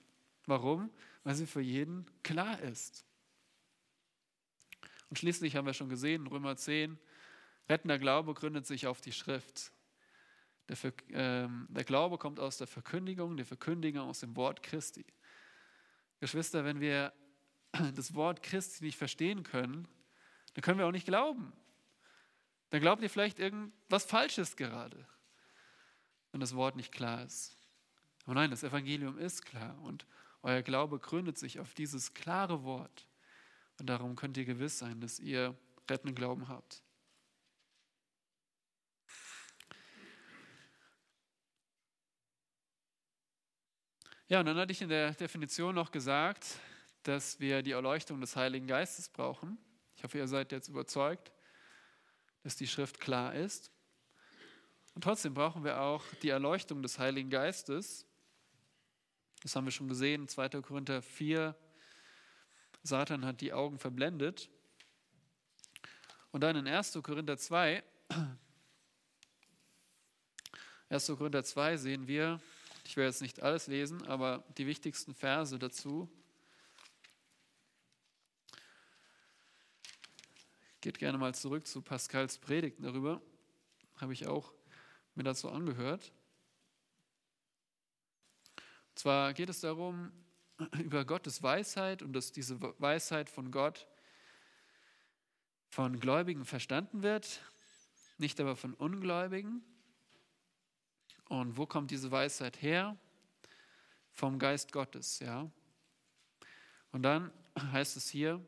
Warum? 0.45 0.89
Weil 1.23 1.35
sie 1.35 1.47
für 1.47 1.61
jeden 1.61 2.05
klar 2.23 2.59
ist. 2.61 3.05
Und 5.09 5.19
schließlich 5.19 5.55
haben 5.55 5.65
wir 5.65 5.73
schon 5.73 5.89
gesehen, 5.89 6.27
Römer 6.27 6.57
10, 6.57 6.99
rettender 7.69 7.97
Glaube 7.97 8.33
gründet 8.33 8.65
sich 8.65 8.87
auf 8.87 8.99
die 8.99 9.13
Schrift. 9.13 9.71
Der, 10.69 10.77
ähm, 11.11 11.67
der 11.69 11.83
Glaube 11.83 12.17
kommt 12.17 12.39
aus 12.39 12.57
der 12.57 12.67
Verkündigung, 12.67 13.37
der 13.37 13.45
Verkündigung 13.45 14.09
aus 14.09 14.19
dem 14.19 14.35
Wort 14.35 14.63
Christi. 14.63 15.05
Geschwister, 16.19 16.65
wenn 16.65 16.79
wir 16.79 17.13
das 17.95 18.13
Wort 18.13 18.43
Christi 18.43 18.83
nicht 18.83 18.97
verstehen 18.97 19.43
können, 19.43 19.87
dann 20.53 20.61
können 20.61 20.79
wir 20.79 20.87
auch 20.87 20.91
nicht 20.91 21.05
glauben. 21.05 21.53
Dann 22.69 22.81
glaubt 22.81 23.01
ihr 23.01 23.09
vielleicht 23.09 23.39
irgendwas 23.39 24.03
Falsches 24.03 24.57
gerade, 24.57 25.07
wenn 26.31 26.41
das 26.41 26.55
Wort 26.55 26.75
nicht 26.75 26.91
klar 26.91 27.23
ist. 27.23 27.55
Aber 28.25 28.35
nein, 28.35 28.51
das 28.51 28.63
Evangelium 28.63 29.17
ist 29.17 29.45
klar 29.45 29.79
und 29.83 30.05
euer 30.41 30.61
Glaube 30.61 30.99
gründet 30.99 31.37
sich 31.37 31.59
auf 31.59 31.73
dieses 31.73 32.13
klare 32.13 32.63
Wort. 32.63 33.07
Und 33.79 33.87
darum 33.87 34.15
könnt 34.15 34.37
ihr 34.37 34.45
gewiss 34.45 34.79
sein, 34.79 34.99
dass 34.99 35.19
ihr 35.19 35.55
rettenden 35.89 36.15
Glauben 36.15 36.47
habt. 36.47 36.81
Ja, 44.29 44.41
und 44.41 44.45
dann 44.45 44.57
hatte 44.57 44.73
ich 44.73 44.81
in 44.81 44.89
der 44.89 45.13
Definition 45.13 45.73
noch 45.73 45.89
gesagt, 45.89 46.59
dass 47.03 47.39
wir 47.39 47.61
die 47.61 47.71
Erleuchtung 47.71 48.19
des 48.19 48.35
Heiligen 48.35 48.67
Geistes 48.67 49.07
brauchen. 49.07 49.57
Ich 49.95 50.03
hoffe, 50.03 50.17
ihr 50.17 50.27
seid 50.27 50.51
jetzt 50.51 50.67
überzeugt, 50.67 51.31
dass 52.43 52.57
die 52.57 52.67
Schrift 52.67 52.99
klar 52.99 53.33
ist. 53.33 53.71
Und 54.95 55.05
trotzdem 55.05 55.33
brauchen 55.33 55.63
wir 55.63 55.79
auch 55.79 56.03
die 56.23 56.27
Erleuchtung 56.27 56.81
des 56.81 56.99
Heiligen 56.99 57.29
Geistes. 57.29 58.05
Das 59.43 59.55
haben 59.55 59.63
wir 59.63 59.71
schon 59.71 59.87
gesehen, 59.87 60.27
2. 60.27 60.49
Korinther 60.61 61.01
4. 61.01 61.55
Satan 62.83 63.23
hat 63.23 63.39
die 63.39 63.53
Augen 63.53 63.79
verblendet. 63.79 64.49
Und 66.31 66.41
dann 66.41 66.57
in 66.57 66.67
1. 66.67 66.99
Korinther 67.01 67.37
2, 67.37 67.81
1. 70.89 71.07
Korinther 71.17 71.45
2 71.45 71.77
sehen 71.77 72.07
wir, 72.07 72.41
ich 72.87 72.95
werde 72.95 73.09
jetzt 73.09 73.21
nicht 73.21 73.43
alles 73.43 73.67
lesen, 73.67 74.07
aber 74.07 74.45
die 74.57 74.65
wichtigsten 74.65 75.13
Verse 75.13 75.59
dazu. 75.59 76.09
Geht 80.79 80.97
gerne 80.97 81.17
mal 81.17 81.35
zurück 81.35 81.67
zu 81.67 81.81
Pascals 81.81 82.37
Predigten 82.37 82.83
darüber. 82.83 83.21
Habe 83.97 84.13
ich 84.13 84.25
auch 84.25 84.53
mir 85.15 85.23
dazu 85.23 85.49
angehört. 85.49 86.13
Und 88.55 88.99
zwar 88.99 89.33
geht 89.33 89.49
es 89.49 89.59
darum, 89.59 90.13
über 90.81 91.03
Gottes 91.03 91.43
Weisheit 91.43 92.01
und 92.01 92.13
dass 92.13 92.31
diese 92.31 92.61
Weisheit 92.79 93.29
von 93.29 93.51
Gott 93.51 93.85
von 95.67 95.99
Gläubigen 95.99 96.45
verstanden 96.45 97.03
wird, 97.03 97.41
nicht 98.17 98.39
aber 98.39 98.55
von 98.55 98.73
Ungläubigen. 98.73 99.61
Und 101.29 101.57
wo 101.57 101.65
kommt 101.65 101.91
diese 101.91 102.11
Weisheit 102.11 102.61
her? 102.61 102.97
Vom 104.11 104.39
Geist 104.39 104.71
Gottes, 104.71 105.19
ja. 105.19 105.49
Und 106.91 107.03
dann 107.03 107.31
heißt 107.71 107.97
es 107.97 108.09
hier, 108.09 108.43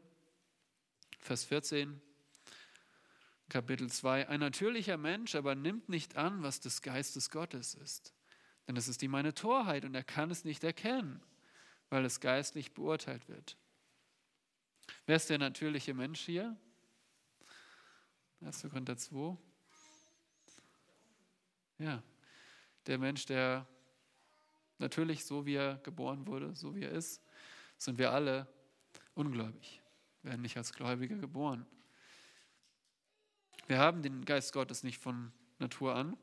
Vers 1.20 1.44
14, 1.46 2.02
Kapitel 3.50 3.90
2, 3.90 4.30
ein 4.30 4.40
natürlicher 4.40 4.98
Mensch 4.98 5.36
aber 5.36 5.56
nimmt 5.56 5.90
nicht 5.90 6.16
an, 6.16 6.44
was 6.44 6.60
des 6.60 6.82
Geistes 6.82 7.30
Gottes 7.30 7.74
ist. 7.76 8.14
Denn 8.68 8.78
es 8.78 8.88
ist 8.88 9.02
ihm 9.04 9.16
eine 9.16 9.34
Torheit 9.34 9.86
und 9.86 9.96
er 9.96 10.04
kann 10.04 10.32
es 10.32 10.46
nicht 10.46 10.64
erkennen, 10.64 11.22
weil 11.90 12.06
es 12.06 12.20
geistlich 12.20 12.74
beurteilt 12.74 13.28
wird. 13.28 13.58
Wer 15.06 15.16
ist 15.16 15.30
der 15.30 15.40
natürliche 15.40 15.94
Mensch 15.94 16.22
hier? 16.22 16.56
1. 18.42 18.62
Korinther 18.62 18.98
2. 18.98 19.38
Ja, 21.80 22.04
der 22.90 22.98
Mensch, 22.98 23.26
der 23.28 23.68
natürlich 24.80 25.24
so 25.24 25.46
wie 25.46 25.56
er 25.56 25.76
geboren 25.78 26.26
wurde, 26.26 26.56
so 26.56 26.76
wie 26.76 26.84
er 26.84 26.92
ist, 26.92 27.22
sind 27.78 28.00
wir 28.00 28.12
alle 28.12 28.48
ungläubig, 29.14 29.82
werden 30.24 30.42
nicht 30.42 30.58
als 30.58 30.74
Gläubige 30.74 31.18
geboren. 31.18 31.66
Wir 33.68 33.78
haben 33.78 34.02
den 34.02 34.26
Geist 34.26 34.54
Gottes 34.54 34.84
nicht 34.84 34.98
von 34.98 35.32
Natur 35.60 35.96
an. 35.96 36.18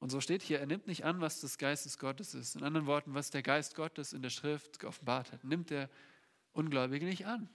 Und 0.00 0.10
so 0.10 0.20
steht 0.20 0.42
hier, 0.42 0.58
er 0.58 0.66
nimmt 0.66 0.88
nicht 0.88 1.04
an, 1.04 1.20
was 1.20 1.40
des 1.40 1.56
Geistes 1.56 1.96
Gottes 1.96 2.34
ist. 2.34 2.56
In 2.56 2.64
anderen 2.64 2.88
Worten, 2.88 3.14
was 3.14 3.30
der 3.30 3.44
Geist 3.44 3.76
Gottes 3.76 4.12
in 4.12 4.22
der 4.22 4.30
Schrift 4.30 4.80
geoffenbart 4.80 5.30
hat, 5.30 5.44
nimmt 5.44 5.70
der 5.70 5.88
Ungläubige 6.52 7.06
nicht 7.06 7.26
an. 7.26 7.48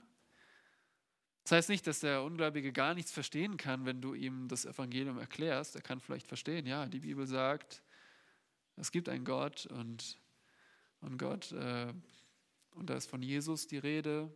Das 1.47 1.53
heißt 1.53 1.69
nicht, 1.69 1.87
dass 1.87 2.01
der 2.01 2.23
Ungläubige 2.23 2.73
gar 2.73 2.93
nichts 2.93 3.13
verstehen 3.13 3.55
kann, 3.55 3.85
wenn 3.85 4.01
du 4.01 4.13
ihm 4.13 4.49
das 4.49 4.65
Evangelium 4.65 5.17
erklärst. 5.17 5.77
Er 5.77 5.81
kann 5.81 6.01
vielleicht 6.01 6.27
verstehen, 6.27 6.65
ja, 6.65 6.87
die 6.87 6.99
Bibel 6.99 7.25
sagt, 7.25 7.81
es 8.75 8.91
gibt 8.91 9.07
einen 9.07 9.23
Gott 9.23 9.65
und, 9.67 10.17
und 10.99 11.17
Gott, 11.17 11.53
äh, 11.53 11.93
und 12.71 12.89
da 12.89 12.95
ist 12.95 13.09
von 13.09 13.21
Jesus 13.21 13.65
die 13.65 13.77
Rede. 13.77 14.29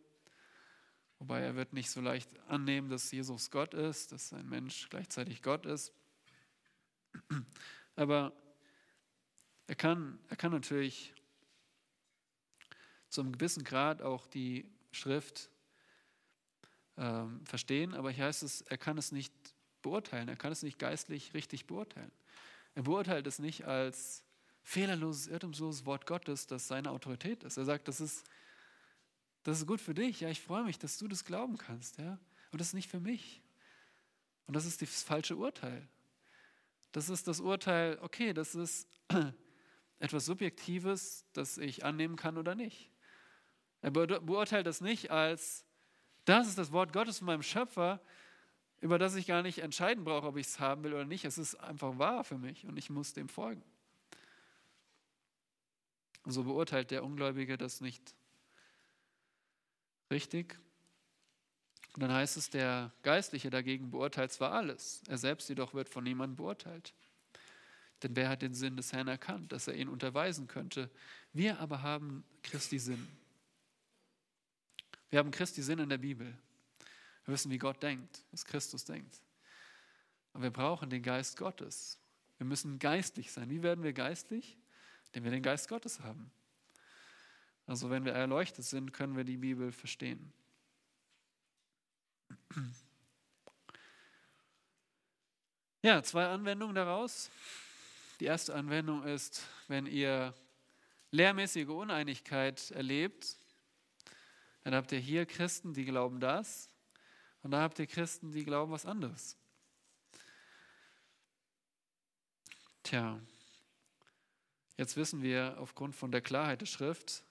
Wobei 1.19 1.41
er 1.41 1.57
wird 1.57 1.73
nicht 1.73 1.89
so 1.89 1.99
leicht 1.99 2.29
annehmen, 2.47 2.87
dass 2.87 3.11
Jesus 3.11 3.51
Gott 3.51 3.73
ist, 3.73 4.13
dass 4.13 4.31
ein 4.31 4.47
Mensch 4.47 4.87
gleichzeitig 4.89 5.41
Gott 5.41 5.65
ist. 5.65 5.91
Aber 7.97 8.31
er 9.67 9.75
kann, 9.75 10.17
er 10.29 10.37
kann 10.37 10.53
natürlich 10.53 11.13
zu 13.09 13.19
einem 13.19 13.33
gewissen 13.33 13.65
Grad 13.65 14.01
auch 14.01 14.27
die 14.27 14.71
Schrift 14.93 15.51
ähm, 16.97 17.45
verstehen, 17.45 17.93
aber 17.93 18.11
hier 18.11 18.25
heißt 18.25 18.43
es, 18.43 18.61
er 18.61 18.77
kann 18.77 18.97
es 18.97 19.11
nicht 19.11 19.33
beurteilen, 19.81 20.27
er 20.27 20.35
kann 20.35 20.51
es 20.51 20.63
nicht 20.63 20.79
geistlich 20.79 21.33
richtig 21.33 21.67
beurteilen. 21.67 22.11
Er 22.75 22.83
beurteilt 22.83 23.27
es 23.27 23.39
nicht 23.39 23.65
als 23.65 24.23
fehlerloses, 24.63 25.27
irrtumsloses 25.27 25.85
Wort 25.85 26.05
Gottes, 26.05 26.47
das 26.47 26.67
seine 26.67 26.91
Autorität 26.91 27.43
ist. 27.43 27.57
Er 27.57 27.65
sagt, 27.65 27.87
das 27.87 27.99
ist, 27.99 28.25
das 29.43 29.59
ist 29.59 29.67
gut 29.67 29.81
für 29.81 29.93
dich, 29.93 30.21
ja, 30.21 30.29
ich 30.29 30.41
freue 30.41 30.63
mich, 30.63 30.77
dass 30.77 30.97
du 30.97 31.07
das 31.07 31.25
glauben 31.25 31.57
kannst, 31.57 31.97
ja, 31.97 32.19
aber 32.49 32.57
das 32.57 32.67
ist 32.67 32.73
nicht 32.73 32.89
für 32.89 32.99
mich. 32.99 33.41
Und 34.47 34.55
das 34.55 34.65
ist 34.65 34.81
das 34.81 35.03
falsche 35.03 35.37
Urteil. 35.37 35.87
Das 36.91 37.09
ist 37.09 37.27
das 37.27 37.39
Urteil, 37.39 37.97
okay, 38.01 38.33
das 38.33 38.53
ist 38.53 38.87
etwas 39.99 40.25
Subjektives, 40.25 41.25
das 41.33 41.57
ich 41.57 41.85
annehmen 41.85 42.17
kann 42.17 42.37
oder 42.37 42.53
nicht. 42.53 42.91
Er 43.81 43.91
beurteilt 43.91 44.67
das 44.67 44.81
nicht 44.81 45.09
als, 45.09 45.65
das 46.31 46.47
ist 46.47 46.57
das 46.57 46.71
Wort 46.71 46.93
Gottes 46.93 47.19
von 47.19 47.27
meinem 47.27 47.43
Schöpfer, 47.43 47.99
über 48.79 48.97
das 48.97 49.15
ich 49.15 49.27
gar 49.27 49.43
nicht 49.43 49.59
entscheiden 49.59 50.03
brauche, 50.03 50.27
ob 50.27 50.37
ich 50.37 50.47
es 50.47 50.59
haben 50.59 50.83
will 50.83 50.93
oder 50.93 51.05
nicht. 51.05 51.25
Es 51.25 51.37
ist 51.37 51.55
einfach 51.55 51.97
wahr 51.99 52.23
für 52.23 52.37
mich 52.37 52.65
und 52.65 52.77
ich 52.77 52.89
muss 52.89 53.13
dem 53.13 53.29
folgen. 53.29 53.63
Und 56.23 56.31
so 56.31 56.43
beurteilt 56.43 56.91
der 56.91 57.03
Ungläubige 57.03 57.57
das 57.57 57.81
nicht 57.81 58.15
richtig. 60.09 60.57
Und 61.93 62.03
dann 62.03 62.13
heißt 62.13 62.37
es, 62.37 62.49
der 62.49 62.91
Geistliche 63.03 63.49
dagegen 63.49 63.91
beurteilt 63.91 64.31
zwar 64.31 64.53
alles, 64.53 65.03
er 65.07 65.17
selbst 65.17 65.49
jedoch 65.49 65.73
wird 65.73 65.89
von 65.89 66.03
niemandem 66.03 66.37
beurteilt. 66.37 66.93
Denn 68.01 68.15
wer 68.15 68.29
hat 68.29 68.41
den 68.41 68.53
Sinn 68.53 68.77
des 68.77 68.93
Herrn 68.93 69.07
erkannt, 69.07 69.51
dass 69.51 69.67
er 69.67 69.75
ihn 69.75 69.89
unterweisen 69.89 70.47
könnte? 70.47 70.89
Wir 71.33 71.59
aber 71.59 71.81
haben 71.81 72.23
Christi 72.41 72.79
Sinn. 72.79 73.07
Wir 75.11 75.19
haben 75.19 75.29
Christi 75.29 75.61
Sinn 75.61 75.79
in 75.79 75.89
der 75.89 75.97
Bibel. 75.97 76.25
Wir 77.25 77.33
wissen, 77.33 77.51
wie 77.51 77.57
Gott 77.57 77.83
denkt, 77.83 78.23
was 78.31 78.45
Christus 78.45 78.85
denkt. 78.85 79.21
Aber 80.33 80.43
wir 80.43 80.51
brauchen 80.51 80.89
den 80.89 81.03
Geist 81.03 81.37
Gottes. 81.37 81.99
Wir 82.37 82.47
müssen 82.47 82.79
geistlich 82.79 83.31
sein. 83.31 83.49
Wie 83.49 83.61
werden 83.61 83.83
wir 83.83 83.93
geistlich? 83.93 84.57
Indem 85.07 85.25
wir 85.25 85.31
den 85.31 85.43
Geist 85.43 85.67
Gottes 85.67 85.99
haben. 85.99 86.31
Also 87.67 87.89
wenn 87.89 88.05
wir 88.05 88.13
erleuchtet 88.13 88.65
sind, 88.65 88.93
können 88.93 89.17
wir 89.17 89.25
die 89.25 89.37
Bibel 89.37 89.71
verstehen. 89.71 90.33
Ja, 95.83 96.01
zwei 96.03 96.27
Anwendungen 96.27 96.75
daraus. 96.75 97.29
Die 98.19 98.25
erste 98.25 98.55
Anwendung 98.55 99.03
ist, 99.03 99.43
wenn 99.67 99.87
ihr 99.87 100.33
lehrmäßige 101.09 101.67
Uneinigkeit 101.67 102.71
erlebt, 102.71 103.35
dann 104.63 104.75
habt 104.75 104.91
ihr 104.91 104.99
hier 104.99 105.25
Christen, 105.25 105.73
die 105.73 105.85
glauben 105.85 106.19
das, 106.19 106.69
und 107.43 107.51
da 107.51 107.61
habt 107.61 107.79
ihr 107.79 107.87
Christen, 107.87 108.31
die 108.31 108.43
glauben 108.43 108.71
was 108.71 108.85
anderes. 108.85 109.37
Tja, 112.83 113.19
jetzt 114.77 114.95
wissen 114.97 115.23
wir 115.23 115.55
aufgrund 115.59 115.95
von 115.95 116.11
der 116.11 116.21
Klarheit 116.21 116.61
der 116.61 116.65
Schrift, 116.67 117.23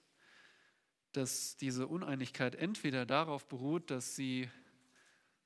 dass 1.13 1.57
diese 1.57 1.87
Uneinigkeit 1.87 2.55
entweder 2.55 3.05
darauf 3.05 3.47
beruht, 3.47 3.91
dass 3.91 4.15
sie, 4.15 4.49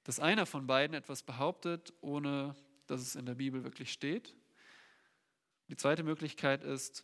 dass 0.03 0.19
einer 0.19 0.45
von 0.45 0.67
beiden 0.67 0.95
etwas 0.95 1.23
behauptet, 1.23 1.93
ohne 2.01 2.55
dass 2.87 3.01
es 3.01 3.15
in 3.15 3.25
der 3.25 3.35
Bibel 3.35 3.63
wirklich 3.63 3.91
steht. 3.91 4.35
Die 5.67 5.75
zweite 5.75 6.03
Möglichkeit 6.03 6.63
ist, 6.63 7.03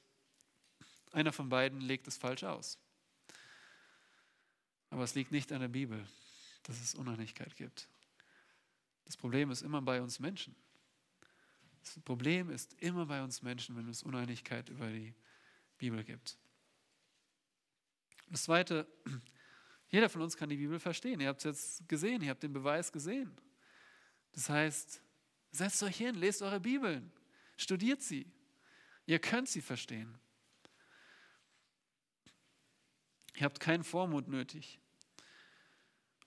einer 1.11 1.33
von 1.33 1.49
beiden 1.49 1.81
legt 1.81 2.07
es 2.07 2.17
falsch 2.17 2.43
aus. 2.43 2.77
Aber 4.91 5.03
es 5.03 5.15
liegt 5.15 5.31
nicht 5.31 5.51
an 5.51 5.61
der 5.61 5.69
Bibel, 5.69 6.05
dass 6.63 6.79
es 6.79 6.93
Uneinigkeit 6.93 7.55
gibt. 7.55 7.87
Das 9.05 9.17
Problem 9.17 9.49
ist 9.49 9.63
immer 9.63 9.81
bei 9.81 10.01
uns 10.01 10.19
Menschen. 10.19 10.55
Das 11.81 11.99
Problem 12.01 12.49
ist 12.51 12.75
immer 12.75 13.07
bei 13.07 13.23
uns 13.23 13.41
Menschen, 13.41 13.75
wenn 13.75 13.87
es 13.87 14.03
Uneinigkeit 14.03 14.69
über 14.69 14.87
die 14.91 15.15
Bibel 15.77 16.03
gibt. 16.03 16.37
Das 18.29 18.43
Zweite, 18.43 18.87
jeder 19.89 20.09
von 20.09 20.21
uns 20.21 20.37
kann 20.37 20.49
die 20.49 20.57
Bibel 20.57 20.79
verstehen. 20.79 21.19
Ihr 21.19 21.29
habt 21.29 21.39
es 21.39 21.79
jetzt 21.79 21.89
gesehen, 21.89 22.21
ihr 22.21 22.29
habt 22.29 22.43
den 22.43 22.53
Beweis 22.53 22.91
gesehen. 22.91 23.35
Das 24.33 24.49
heißt, 24.49 25.01
setzt 25.51 25.81
euch 25.83 25.97
hin, 25.97 26.15
lest 26.15 26.41
eure 26.41 26.59
Bibeln, 26.59 27.11
studiert 27.57 28.01
sie. 28.01 28.31
Ihr 29.05 29.19
könnt 29.19 29.49
sie 29.49 29.61
verstehen. 29.61 30.17
Ihr 33.41 33.45
habt 33.45 33.59
keinen 33.59 33.83
Vormut 33.83 34.27
nötig. 34.27 34.79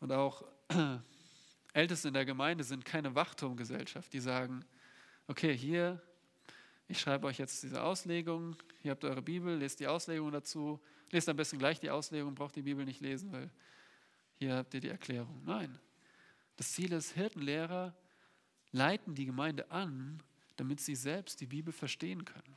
Und 0.00 0.10
auch 0.10 0.42
Älteste 1.72 2.08
in 2.08 2.14
der 2.14 2.24
Gemeinde 2.24 2.64
sind 2.64 2.84
keine 2.84 3.14
Wachturmgesellschaft, 3.14 4.12
die 4.12 4.18
sagen, 4.18 4.64
okay, 5.28 5.56
hier, 5.56 6.02
ich 6.88 6.98
schreibe 6.98 7.28
euch 7.28 7.38
jetzt 7.38 7.62
diese 7.62 7.84
Auslegung, 7.84 8.56
ihr 8.82 8.90
habt 8.90 9.04
eure 9.04 9.22
Bibel, 9.22 9.56
lest 9.56 9.78
die 9.78 9.86
Auslegung 9.86 10.32
dazu, 10.32 10.80
lest 11.12 11.28
am 11.28 11.36
besten 11.36 11.56
gleich 11.56 11.78
die 11.78 11.88
Auslegung, 11.88 12.34
braucht 12.34 12.56
die 12.56 12.62
Bibel 12.62 12.84
nicht 12.84 13.00
lesen, 13.00 13.30
weil 13.30 13.48
hier 14.34 14.56
habt 14.56 14.74
ihr 14.74 14.80
die 14.80 14.88
Erklärung. 14.88 15.40
Nein, 15.44 15.78
das 16.56 16.72
Ziel 16.72 16.92
ist, 16.92 17.12
Hirtenlehrer 17.12 17.94
leiten 18.72 19.14
die 19.14 19.26
Gemeinde 19.26 19.70
an, 19.70 20.20
damit 20.56 20.80
sie 20.80 20.96
selbst 20.96 21.40
die 21.40 21.46
Bibel 21.46 21.72
verstehen 21.72 22.24
können. 22.24 22.56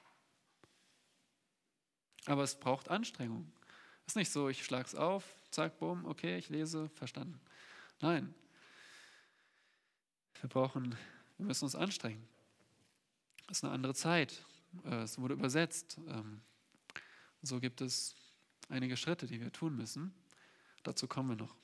Aber 2.25 2.41
es 2.41 2.59
braucht 2.59 2.89
Anstrengung. 2.89 3.53
Ist 4.07 4.15
nicht 4.15 4.31
so, 4.31 4.47
ich 4.47 4.63
schlage 4.63 4.85
es 4.85 4.95
auf, 4.95 5.35
zack, 5.51 5.77
bumm, 5.79 6.05
okay, 6.05 6.37
ich 6.37 6.49
lese, 6.49 6.89
verstanden. 6.89 7.39
Nein. 7.99 8.33
Wir 10.39 10.49
brauchen, 10.49 10.95
wir 11.37 11.45
müssen 11.45 11.65
uns 11.65 11.75
anstrengen. 11.75 12.27
Es 13.49 13.57
ist 13.57 13.63
eine 13.63 13.73
andere 13.73 13.93
Zeit. 13.93 14.43
Äh, 14.85 15.01
es 15.01 15.19
wurde 15.19 15.33
übersetzt. 15.33 15.99
Ähm, 16.07 16.41
so 17.41 17.59
gibt 17.59 17.81
es 17.81 18.15
einige 18.69 18.95
Schritte, 18.97 19.27
die 19.27 19.41
wir 19.41 19.51
tun 19.51 19.75
müssen. 19.75 20.13
Dazu 20.83 21.07
kommen 21.07 21.29
wir 21.29 21.35
noch. 21.35 21.55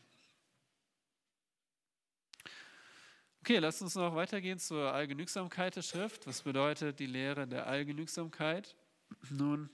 Okay, 3.42 3.58
lasst 3.60 3.82
uns 3.82 3.96
noch 3.96 4.16
weitergehen 4.16 4.60
zur 4.60 4.94
Allgenügsamkeit 4.94 5.76
der 5.76 5.82
Schrift. 5.82 6.28
Was 6.28 6.42
bedeutet 6.42 7.00
die 7.00 7.06
Lehre 7.06 7.48
der 7.48 7.68
Allgenügsamkeit? 7.68 8.76
Nun, 9.30 9.70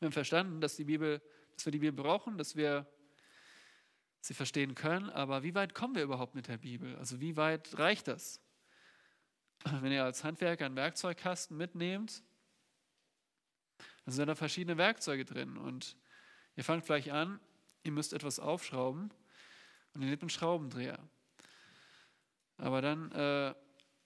wir 0.00 0.06
haben 0.06 0.12
verstanden, 0.12 0.60
dass, 0.60 0.74
die 0.74 0.84
Bibel, 0.84 1.22
dass 1.62 1.66
wir 1.66 1.70
die 1.70 1.78
Bibel 1.78 2.02
brauchen, 2.02 2.38
dass 2.38 2.56
wir 2.56 2.88
sie 4.20 4.34
verstehen 4.34 4.74
können, 4.74 5.10
aber 5.10 5.44
wie 5.44 5.54
weit 5.54 5.74
kommen 5.74 5.94
wir 5.94 6.02
überhaupt 6.02 6.34
mit 6.34 6.48
der 6.48 6.58
Bibel? 6.58 6.96
Also 6.96 7.20
wie 7.20 7.36
weit 7.36 7.78
reicht 7.78 8.08
das? 8.08 8.40
Wenn 9.64 9.92
ihr 9.92 10.02
als 10.02 10.24
Handwerker 10.24 10.66
einen 10.66 10.74
Werkzeugkasten 10.74 11.56
mitnehmt, 11.56 12.24
dann 14.04 14.12
sind 14.12 14.26
da 14.26 14.34
verschiedene 14.34 14.76
Werkzeuge 14.76 15.24
drin 15.24 15.56
und 15.56 15.96
ihr 16.56 16.64
fangt 16.64 16.84
gleich 16.84 17.12
an, 17.12 17.38
ihr 17.84 17.92
müsst 17.92 18.12
etwas 18.12 18.40
aufschrauben 18.40 19.12
und 19.94 20.02
ihr 20.02 20.08
nehmt 20.08 20.22
einen 20.22 20.30
Schraubendreher. 20.30 20.98
Aber 22.56 22.82
dann 22.82 23.12
äh, 23.12 23.54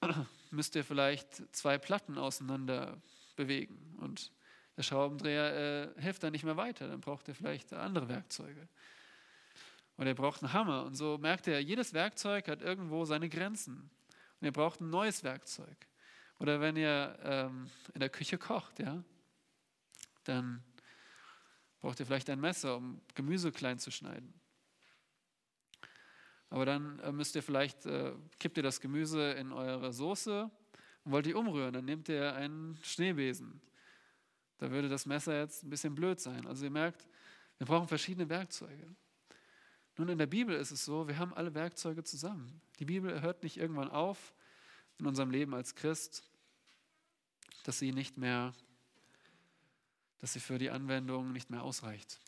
müsst 0.51 0.75
ihr 0.77 0.85
vielleicht 0.85 1.57
zwei 1.57 1.79
Platten 1.79 2.19
auseinander 2.19 3.01
bewegen 3.35 3.97
und 3.99 4.31
der 4.77 4.83
Schraubendreher 4.83 5.95
äh, 5.97 6.03
hilft 6.03 6.23
dann 6.23 6.33
nicht 6.33 6.45
mehr 6.45 6.57
weiter, 6.57 6.89
dann 6.89 7.01
braucht 7.01 7.29
ihr 7.29 7.35
vielleicht 7.35 7.73
andere 7.73 8.09
Werkzeuge. 8.09 8.69
Oder 9.97 10.09
ihr 10.09 10.15
braucht 10.15 10.43
einen 10.43 10.53
Hammer. 10.53 10.85
Und 10.85 10.95
so 10.95 11.17
merkt 11.17 11.47
ihr, 11.47 11.63
jedes 11.63 11.95
Werkzeug 11.95 12.49
hat 12.49 12.61
irgendwo 12.61 13.05
seine 13.07 13.29
Grenzen. 13.29 13.91
Und 14.41 14.45
ihr 14.45 14.53
braucht 14.53 14.81
ein 14.81 14.91
neues 14.91 15.25
Werkzeug. 15.25 15.77
Oder 16.39 16.61
wenn 16.61 16.77
ihr 16.77 17.19
ähm, 17.23 17.71
in 17.95 18.01
der 18.01 18.11
Küche 18.11 18.37
kocht, 18.37 18.79
ja, 18.79 19.03
dann 20.25 20.63
braucht 21.81 21.99
ihr 21.99 22.05
vielleicht 22.05 22.29
ein 22.29 22.41
Messer, 22.41 22.77
um 22.77 23.01
Gemüse 23.15 23.53
klein 23.53 23.79
zu 23.79 23.91
schneiden. 23.91 24.35
Aber 26.51 26.67
dann 26.67 26.99
äh, 26.99 27.13
müsst 27.13 27.35
ihr 27.35 27.43
vielleicht, 27.43 27.87
äh, 27.87 28.13
kippt 28.39 28.59
ihr 28.59 28.63
das 28.63 28.83
Gemüse 28.83 29.33
in 29.33 29.53
eure 29.53 29.95
Soße 29.95 30.51
und 31.05 31.13
wollt 31.13 31.25
die 31.25 31.35
umrühren. 31.35 31.73
Dann 31.73 31.87
nehmt 31.87 32.11
ihr 32.11 32.35
einen 32.35 32.79
Schneebesen 32.83 33.63
da 34.59 34.71
würde 34.71 34.89
das 34.89 35.07
Messer 35.07 35.39
jetzt 35.39 35.63
ein 35.63 35.71
bisschen 35.71 35.95
blöd 35.95 36.21
sein. 36.21 36.47
Also 36.47 36.65
ihr 36.65 36.71
merkt, 36.71 37.07
wir 37.59 37.67
brauchen 37.67 37.89
verschiedene 37.89 38.29
Werkzeuge. 38.29 38.95
Nun, 39.99 40.09
in 40.09 40.19
der 40.19 40.27
Bibel 40.27 40.55
ist 40.55 40.71
es 40.71 40.85
so, 40.85 41.09
wir 41.09 41.19
haben 41.19 41.33
alle 41.35 41.55
Werkzeuge 41.55 42.05
zusammen. 42.05 42.61
Die 42.79 42.85
Bibel 42.85 43.23
hört 43.23 43.43
nicht 43.43 43.57
irgendwann 43.57 43.91
auf 43.91 44.35
in 44.99 45.07
unserem 45.07 45.31
Leben 45.31 45.55
als 45.55 45.75
Christ, 45.75 46.23
dass 47.65 47.79
sie 47.79 47.93
nicht 47.93 48.19
mehr, 48.19 48.53
dass 50.19 50.35
sie 50.35 50.41
für 50.41 50.59
die 50.59 50.71
Anwendung 50.71 51.33
nicht 51.33 51.51
mehr 51.51 51.63
ausreicht. 51.63 52.21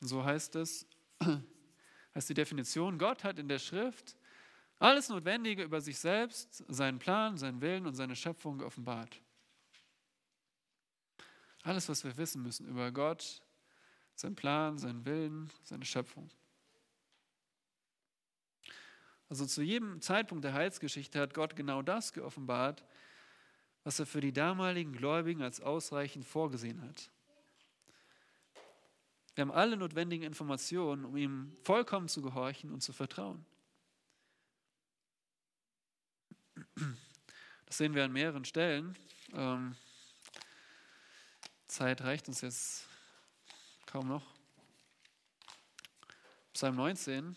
Und 0.00 0.08
so 0.08 0.24
heißt 0.24 0.56
es, 0.56 0.86
heißt 2.14 2.28
die 2.28 2.34
Definition, 2.34 2.98
Gott 2.98 3.24
hat 3.24 3.38
in 3.38 3.48
der 3.48 3.58
Schrift 3.58 4.16
alles 4.78 5.08
Notwendige 5.08 5.62
über 5.62 5.80
sich 5.80 5.98
selbst, 5.98 6.64
seinen 6.68 6.98
Plan, 6.98 7.36
seinen 7.36 7.60
Willen 7.60 7.86
und 7.86 7.94
seine 7.94 8.16
Schöpfung 8.16 8.58
geoffenbart. 8.58 9.20
Alles, 11.62 11.88
was 11.88 12.04
wir 12.04 12.16
wissen 12.16 12.42
müssen 12.42 12.66
über 12.66 12.90
Gott, 12.90 13.42
seinen 14.14 14.34
Plan, 14.34 14.78
seinen 14.78 15.04
Willen, 15.04 15.50
seine 15.62 15.84
Schöpfung. 15.84 16.30
Also 19.28 19.46
zu 19.46 19.62
jedem 19.62 20.00
Zeitpunkt 20.00 20.44
der 20.44 20.54
Heilsgeschichte 20.54 21.20
hat 21.20 21.34
Gott 21.34 21.54
genau 21.54 21.82
das 21.82 22.12
geoffenbart, 22.12 22.84
was 23.84 23.98
er 24.00 24.06
für 24.06 24.20
die 24.20 24.32
damaligen 24.32 24.92
Gläubigen 24.92 25.42
als 25.42 25.60
ausreichend 25.60 26.24
vorgesehen 26.24 26.82
hat. 26.82 27.10
Wir 29.34 29.42
haben 29.42 29.52
alle 29.52 29.76
notwendigen 29.76 30.24
Informationen, 30.24 31.04
um 31.04 31.16
ihm 31.16 31.56
vollkommen 31.62 32.08
zu 32.08 32.20
gehorchen 32.20 32.72
und 32.72 32.82
zu 32.82 32.92
vertrauen. 32.92 33.46
Das 37.66 37.78
sehen 37.78 37.94
wir 37.94 38.04
an 38.04 38.12
mehreren 38.12 38.44
Stellen. 38.44 38.98
Zeit 41.70 42.00
reicht 42.00 42.26
uns 42.26 42.40
jetzt 42.40 42.88
kaum 43.86 44.08
noch. 44.08 44.34
Psalm 46.52 46.74
19 46.74 47.36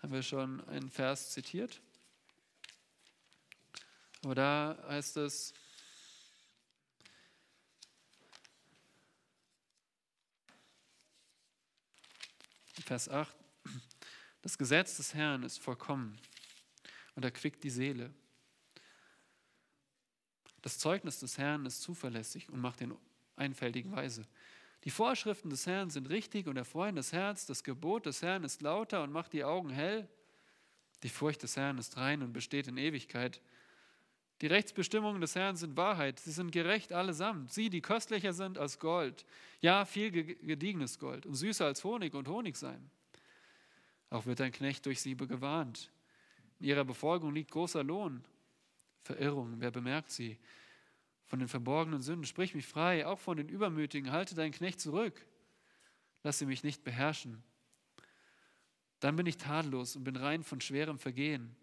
haben 0.00 0.12
wir 0.12 0.22
schon 0.22 0.66
einen 0.68 0.88
Vers 0.88 1.32
zitiert. 1.32 1.80
Aber 4.22 4.36
da 4.36 4.78
heißt 4.88 5.16
es, 5.16 5.54
Vers 12.84 13.08
8, 13.08 13.36
das 14.42 14.56
Gesetz 14.56 14.98
des 14.98 15.14
Herrn 15.14 15.42
ist 15.42 15.58
vollkommen 15.58 16.16
und 17.16 17.24
erquickt 17.24 17.64
die 17.64 17.70
Seele. 17.70 18.14
Das 20.66 20.78
Zeugnis 20.78 21.20
des 21.20 21.38
Herrn 21.38 21.64
ist 21.64 21.80
zuverlässig 21.82 22.48
und 22.48 22.60
macht 22.60 22.80
den 22.80 22.92
einfältigen 23.36 23.92
weise. 23.92 24.26
Die 24.82 24.90
Vorschriften 24.90 25.48
des 25.48 25.64
Herrn 25.64 25.90
sind 25.90 26.10
richtig 26.10 26.48
und 26.48 26.56
erfreuen 26.56 26.96
das 26.96 27.12
Herz. 27.12 27.46
Das 27.46 27.62
Gebot 27.62 28.04
des 28.04 28.20
Herrn 28.20 28.42
ist 28.42 28.62
lauter 28.62 29.04
und 29.04 29.12
macht 29.12 29.32
die 29.32 29.44
Augen 29.44 29.70
hell. 29.70 30.08
Die 31.04 31.08
Furcht 31.08 31.44
des 31.44 31.56
Herrn 31.56 31.78
ist 31.78 31.96
rein 31.98 32.20
und 32.20 32.32
besteht 32.32 32.66
in 32.66 32.78
Ewigkeit. 32.78 33.40
Die 34.40 34.48
Rechtsbestimmungen 34.48 35.20
des 35.20 35.36
Herrn 35.36 35.54
sind 35.54 35.76
Wahrheit. 35.76 36.18
Sie 36.18 36.32
sind 36.32 36.50
gerecht 36.50 36.92
allesamt. 36.92 37.52
Sie, 37.52 37.70
die 37.70 37.80
köstlicher 37.80 38.32
sind 38.32 38.58
als 38.58 38.80
Gold. 38.80 39.24
Ja, 39.60 39.84
viel 39.84 40.10
gediegenes 40.10 40.98
Gold 40.98 41.26
und 41.26 41.36
süßer 41.36 41.64
als 41.64 41.84
Honig 41.84 42.12
und 42.12 42.26
Honig 42.26 42.56
sein. 42.56 42.90
Auch 44.10 44.26
wird 44.26 44.40
ein 44.40 44.50
Knecht 44.50 44.84
durch 44.86 45.00
sie 45.00 45.16
gewarnt. 45.16 45.92
In 46.58 46.66
ihrer 46.66 46.84
Befolgung 46.84 47.32
liegt 47.32 47.52
großer 47.52 47.84
Lohn. 47.84 48.24
Verirrung, 49.06 49.56
wer 49.60 49.70
bemerkt 49.70 50.10
sie? 50.10 50.38
von 51.26 51.40
den 51.40 51.48
verborgenen 51.48 52.00
Sünden. 52.00 52.24
Sprich 52.24 52.54
mich 52.54 52.66
frei, 52.66 53.06
auch 53.06 53.18
von 53.18 53.36
den 53.36 53.48
Übermütigen. 53.48 54.12
Halte 54.12 54.34
deinen 54.34 54.52
Knecht 54.52 54.80
zurück. 54.80 55.26
Lass 56.22 56.38
sie 56.38 56.46
mich 56.46 56.62
nicht 56.62 56.84
beherrschen. 56.84 57.42
Dann 59.00 59.16
bin 59.16 59.26
ich 59.26 59.36
tadellos 59.36 59.96
und 59.96 60.04
bin 60.04 60.16
rein 60.16 60.42
von 60.42 60.60
schwerem 60.60 60.98
Vergehen. 60.98 61.54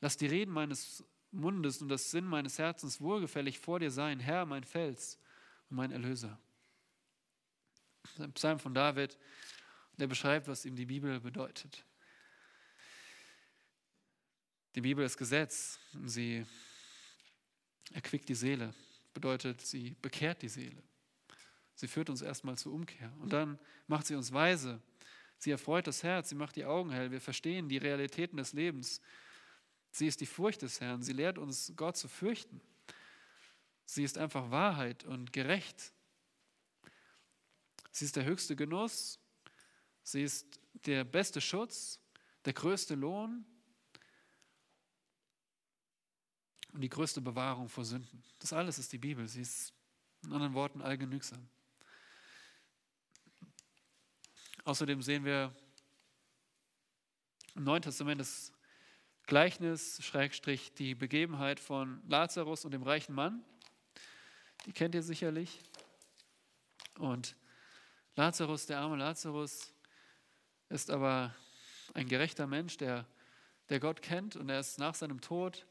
Lass 0.00 0.16
die 0.16 0.26
Reden 0.26 0.52
meines 0.52 1.04
Mundes 1.32 1.80
und 1.80 1.88
das 1.88 2.10
Sinn 2.10 2.26
meines 2.26 2.58
Herzens 2.58 3.00
wohlgefällig 3.00 3.58
vor 3.58 3.80
dir 3.80 3.90
sein, 3.90 4.20
Herr, 4.20 4.44
mein 4.46 4.64
Fels 4.64 5.18
und 5.70 5.76
mein 5.76 5.90
Erlöser. 5.90 6.38
Ein 8.18 8.32
Psalm 8.32 8.58
von 8.58 8.74
David, 8.74 9.18
der 9.96 10.06
beschreibt, 10.06 10.48
was 10.48 10.64
ihm 10.64 10.76
die 10.76 10.86
Bibel 10.86 11.20
bedeutet. 11.20 11.84
Die 14.74 14.80
Bibel 14.80 15.04
ist 15.04 15.18
Gesetz. 15.18 15.78
Sie 16.04 16.46
erquickt 17.92 18.28
die 18.28 18.34
Seele, 18.34 18.74
bedeutet, 19.12 19.60
sie 19.60 19.94
bekehrt 20.00 20.40
die 20.40 20.48
Seele. 20.48 20.82
Sie 21.74 21.88
führt 21.88 22.08
uns 22.08 22.22
erstmal 22.22 22.56
zur 22.56 22.72
Umkehr 22.72 23.12
und 23.20 23.32
dann 23.32 23.58
macht 23.86 24.06
sie 24.06 24.14
uns 24.14 24.32
weise. 24.32 24.80
Sie 25.36 25.50
erfreut 25.50 25.86
das 25.86 26.02
Herz, 26.02 26.30
sie 26.30 26.34
macht 26.34 26.56
die 26.56 26.64
Augen 26.64 26.90
hell. 26.90 27.10
Wir 27.10 27.20
verstehen 27.20 27.68
die 27.68 27.78
Realitäten 27.78 28.36
des 28.36 28.52
Lebens. 28.52 29.00
Sie 29.90 30.06
ist 30.06 30.20
die 30.20 30.26
Furcht 30.26 30.62
des 30.62 30.80
Herrn. 30.80 31.02
Sie 31.02 31.12
lehrt 31.12 31.36
uns, 31.36 31.72
Gott 31.76 31.96
zu 31.96 32.08
fürchten. 32.08 32.60
Sie 33.84 34.04
ist 34.04 34.16
einfach 34.16 34.50
Wahrheit 34.50 35.04
und 35.04 35.32
gerecht. 35.32 35.92
Sie 37.90 38.06
ist 38.06 38.16
der 38.16 38.24
höchste 38.24 38.56
Genuss. 38.56 39.18
Sie 40.02 40.22
ist 40.22 40.46
der 40.86 41.04
beste 41.04 41.42
Schutz, 41.42 42.00
der 42.46 42.54
größte 42.54 42.94
Lohn. 42.94 43.44
Und 46.72 46.80
die 46.80 46.88
größte 46.88 47.20
Bewahrung 47.20 47.68
vor 47.68 47.84
Sünden. 47.84 48.22
Das 48.38 48.52
alles 48.52 48.78
ist 48.78 48.92
die 48.92 48.98
Bibel. 48.98 49.28
Sie 49.28 49.42
ist 49.42 49.72
in 50.22 50.32
anderen 50.32 50.54
Worten 50.54 50.80
allgenügsam. 50.80 51.48
Außerdem 54.64 55.02
sehen 55.02 55.24
wir 55.24 55.54
im 57.54 57.64
Neuen 57.64 57.82
Testament 57.82 58.20
das 58.20 58.52
Gleichnis, 59.26 60.02
Schrägstrich, 60.02 60.72
die 60.74 60.94
Begebenheit 60.94 61.60
von 61.60 62.02
Lazarus 62.08 62.64
und 62.64 62.70
dem 62.72 62.82
reichen 62.82 63.14
Mann. 63.14 63.44
Die 64.66 64.72
kennt 64.72 64.94
ihr 64.94 65.02
sicherlich. 65.02 65.60
Und 66.98 67.36
Lazarus, 68.14 68.66
der 68.66 68.78
arme 68.78 68.96
Lazarus, 68.96 69.72
ist 70.68 70.90
aber 70.90 71.34
ein 71.94 72.08
gerechter 72.08 72.46
Mensch, 72.46 72.76
der, 72.76 73.06
der 73.68 73.80
Gott 73.80 74.00
kennt 74.00 74.36
und 74.36 74.48
er 74.48 74.60
ist 74.60 74.78
nach 74.78 74.94
seinem 74.94 75.20
Tod 75.20 75.66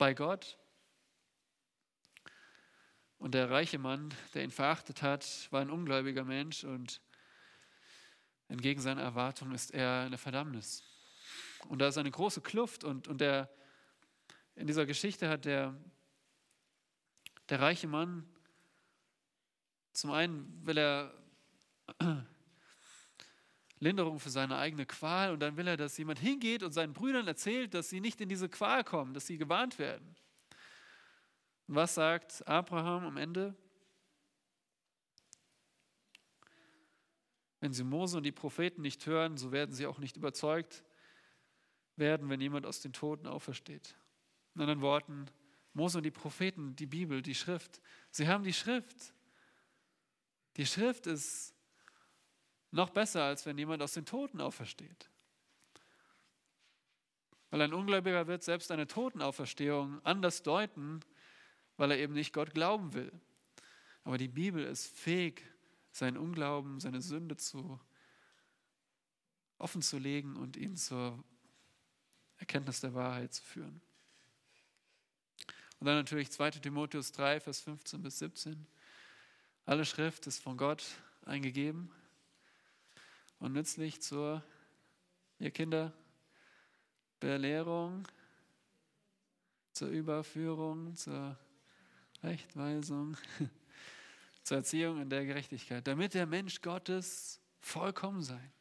bei 0.00 0.14
Gott. 0.14 0.58
Und 3.18 3.34
der 3.34 3.50
reiche 3.50 3.78
Mann, 3.78 4.14
der 4.32 4.42
ihn 4.44 4.50
verachtet 4.50 5.02
hat, 5.02 5.46
war 5.50 5.60
ein 5.60 5.68
ungläubiger 5.68 6.24
Mensch 6.24 6.64
und 6.64 7.02
entgegen 8.48 8.80
seiner 8.80 9.02
Erwartung 9.02 9.52
ist 9.52 9.72
er 9.72 10.06
in 10.06 10.10
der 10.10 10.18
Verdammnis. 10.18 10.82
Und 11.68 11.80
da 11.80 11.88
ist 11.88 11.98
eine 11.98 12.10
große 12.10 12.40
Kluft 12.40 12.82
und, 12.82 13.08
und 13.08 13.20
der, 13.20 13.50
in 14.54 14.66
dieser 14.66 14.86
Geschichte 14.86 15.28
hat 15.28 15.44
der, 15.44 15.76
der 17.50 17.60
reiche 17.60 17.86
Mann 17.86 18.26
zum 19.92 20.12
einen 20.12 20.64
will 20.64 20.78
er 20.78 21.12
Linderung 23.80 24.20
für 24.20 24.28
seine 24.28 24.58
eigene 24.58 24.84
Qual 24.84 25.32
und 25.32 25.40
dann 25.40 25.56
will 25.56 25.66
er, 25.66 25.78
dass 25.78 25.96
jemand 25.96 26.18
hingeht 26.18 26.62
und 26.62 26.72
seinen 26.72 26.92
Brüdern 26.92 27.26
erzählt, 27.26 27.72
dass 27.72 27.88
sie 27.88 28.00
nicht 28.00 28.20
in 28.20 28.28
diese 28.28 28.48
Qual 28.48 28.84
kommen, 28.84 29.14
dass 29.14 29.26
sie 29.26 29.38
gewarnt 29.38 29.78
werden. 29.78 30.14
Und 31.66 31.76
was 31.76 31.94
sagt 31.94 32.46
Abraham 32.46 33.04
am 33.04 33.16
Ende? 33.16 33.56
Wenn 37.60 37.72
sie 37.72 37.84
Mose 37.84 38.18
und 38.18 38.24
die 38.24 38.32
Propheten 38.32 38.82
nicht 38.82 39.06
hören, 39.06 39.38
so 39.38 39.50
werden 39.50 39.74
sie 39.74 39.86
auch 39.86 39.98
nicht 39.98 40.16
überzeugt 40.16 40.84
werden, 41.96 42.28
wenn 42.28 42.40
jemand 42.40 42.66
aus 42.66 42.80
den 42.80 42.92
Toten 42.92 43.26
aufersteht. 43.26 43.96
In 44.54 44.62
anderen 44.62 44.82
Worten, 44.82 45.26
Mose 45.72 45.98
und 45.98 46.04
die 46.04 46.10
Propheten, 46.10 46.76
die 46.76 46.86
Bibel, 46.86 47.22
die 47.22 47.34
Schrift, 47.34 47.80
sie 48.10 48.28
haben 48.28 48.44
die 48.44 48.52
Schrift. 48.52 49.14
Die 50.56 50.66
Schrift 50.66 51.06
ist 51.06 51.54
noch 52.70 52.90
besser, 52.90 53.24
als 53.24 53.46
wenn 53.46 53.58
jemand 53.58 53.82
aus 53.82 53.92
den 53.92 54.06
Toten 54.06 54.40
aufersteht. 54.40 55.10
Weil 57.50 57.62
ein 57.62 57.74
Ungläubiger 57.74 58.26
wird 58.26 58.44
selbst 58.44 58.70
eine 58.70 58.86
Totenauferstehung 58.86 60.04
anders 60.04 60.42
deuten, 60.42 61.00
weil 61.76 61.90
er 61.90 61.98
eben 61.98 62.14
nicht 62.14 62.32
Gott 62.32 62.54
glauben 62.54 62.94
will. 62.94 63.12
Aber 64.04 64.18
die 64.18 64.28
Bibel 64.28 64.64
ist 64.64 64.86
fähig, 64.96 65.42
seinen 65.92 66.16
Unglauben, 66.16 66.78
seine 66.78 67.00
Sünde 67.00 67.36
zu 67.36 67.80
offen 69.58 69.82
zu 69.82 69.98
legen 69.98 70.36
und 70.36 70.56
ihn 70.56 70.76
zur 70.76 71.22
Erkenntnis 72.38 72.80
der 72.80 72.94
Wahrheit 72.94 73.34
zu 73.34 73.42
führen. 73.42 73.82
Und 75.80 75.86
dann 75.86 75.96
natürlich 75.96 76.30
2 76.30 76.52
Timotheus 76.52 77.10
3, 77.12 77.40
Vers 77.40 77.60
15 77.60 78.02
bis 78.02 78.18
17. 78.20 78.66
Alle 79.66 79.84
Schrift 79.84 80.26
ist 80.28 80.40
von 80.40 80.56
Gott 80.56 80.84
eingegeben 81.24 81.90
und 83.40 83.52
nützlich 83.52 84.00
zur, 84.00 84.42
ihr 85.38 85.50
Kinder, 85.50 85.92
Belehrung, 87.18 88.06
zur 89.72 89.88
Überführung, 89.88 90.94
zur 90.94 91.36
Rechtweisung, 92.22 93.16
zur 94.44 94.58
Erziehung 94.58 95.00
in 95.00 95.10
der 95.10 95.24
Gerechtigkeit, 95.24 95.86
damit 95.86 96.14
der 96.14 96.26
Mensch 96.26 96.60
Gottes 96.60 97.40
vollkommen 97.60 98.22
sein, 98.22 98.52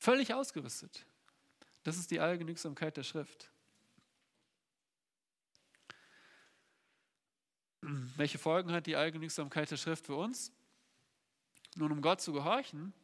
Völlig 0.00 0.32
ausgerüstet. 0.32 1.04
Das 1.82 1.98
ist 1.98 2.10
die 2.10 2.20
Allgenügsamkeit 2.20 2.96
der 2.96 3.02
Schrift. 3.02 3.50
Welche 7.82 8.38
Folgen 8.38 8.72
hat 8.72 8.86
die 8.86 8.96
Allgenügsamkeit 8.96 9.70
der 9.70 9.76
Schrift 9.76 10.06
für 10.06 10.16
uns? 10.16 10.52
Nun, 11.76 11.92
um 11.92 12.00
Gott 12.00 12.22
zu 12.22 12.32
gehorchen 12.32 12.94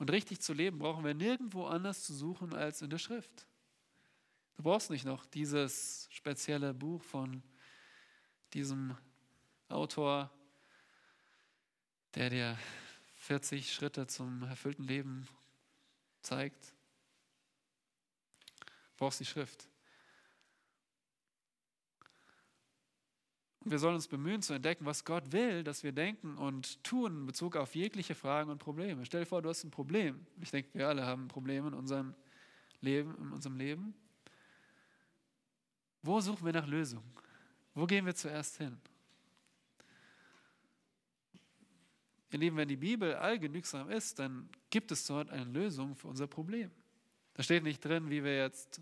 und 0.00 0.10
richtig 0.10 0.40
zu 0.40 0.54
leben, 0.54 0.78
brauchen 0.78 1.04
wir 1.04 1.12
nirgendwo 1.12 1.66
anders 1.66 2.02
zu 2.02 2.14
suchen 2.14 2.54
als 2.54 2.80
in 2.80 2.88
der 2.88 2.96
Schrift. 2.96 3.46
Du 4.56 4.62
brauchst 4.62 4.88
nicht 4.88 5.04
noch 5.04 5.26
dieses 5.26 6.08
spezielle 6.10 6.72
Buch 6.72 7.02
von 7.02 7.42
diesem 8.54 8.96
Autor, 9.68 10.30
der 12.14 12.30
dir 12.30 12.58
40 13.16 13.74
Schritte 13.74 14.06
zum 14.06 14.42
erfüllten 14.44 14.84
Leben 14.84 15.28
zeigt. 16.22 16.72
Du 18.58 18.96
brauchst 18.96 19.20
die 19.20 19.26
Schrift. 19.26 19.68
Wir 23.62 23.78
sollen 23.78 23.94
uns 23.94 24.08
bemühen 24.08 24.40
zu 24.40 24.54
entdecken, 24.54 24.86
was 24.86 25.04
Gott 25.04 25.32
will, 25.32 25.62
dass 25.62 25.82
wir 25.82 25.92
denken 25.92 26.38
und 26.38 26.82
tun 26.82 27.20
in 27.20 27.26
Bezug 27.26 27.56
auf 27.56 27.74
jegliche 27.74 28.14
Fragen 28.14 28.50
und 28.50 28.58
Probleme. 28.58 29.04
Stell 29.04 29.20
dir 29.20 29.26
vor, 29.26 29.42
du 29.42 29.50
hast 29.50 29.64
ein 29.64 29.70
Problem. 29.70 30.26
Ich 30.40 30.50
denke, 30.50 30.70
wir 30.72 30.88
alle 30.88 31.04
haben 31.04 31.28
Probleme 31.28 31.68
in 31.68 31.74
unserem 31.74 32.14
Leben. 32.80 33.14
In 33.18 33.32
unserem 33.32 33.56
Leben. 33.56 33.94
Wo 36.02 36.20
suchen 36.20 36.46
wir 36.46 36.52
nach 36.54 36.66
Lösungen? 36.66 37.04
Wo 37.74 37.86
gehen 37.86 38.06
wir 38.06 38.14
zuerst 38.14 38.56
hin? 38.56 38.78
Ihr 42.32 42.38
Lieben, 42.38 42.56
wenn 42.56 42.68
die 42.68 42.76
Bibel 42.76 43.14
allgenügsam 43.14 43.90
ist, 43.90 44.18
dann 44.18 44.48
gibt 44.70 44.92
es 44.92 45.04
dort 45.06 45.30
eine 45.30 45.44
Lösung 45.44 45.96
für 45.96 46.08
unser 46.08 46.26
Problem. 46.26 46.70
Da 47.34 47.42
steht 47.42 47.62
nicht 47.62 47.84
drin, 47.84 48.08
wie 48.08 48.24
wir 48.24 48.36
jetzt 48.36 48.80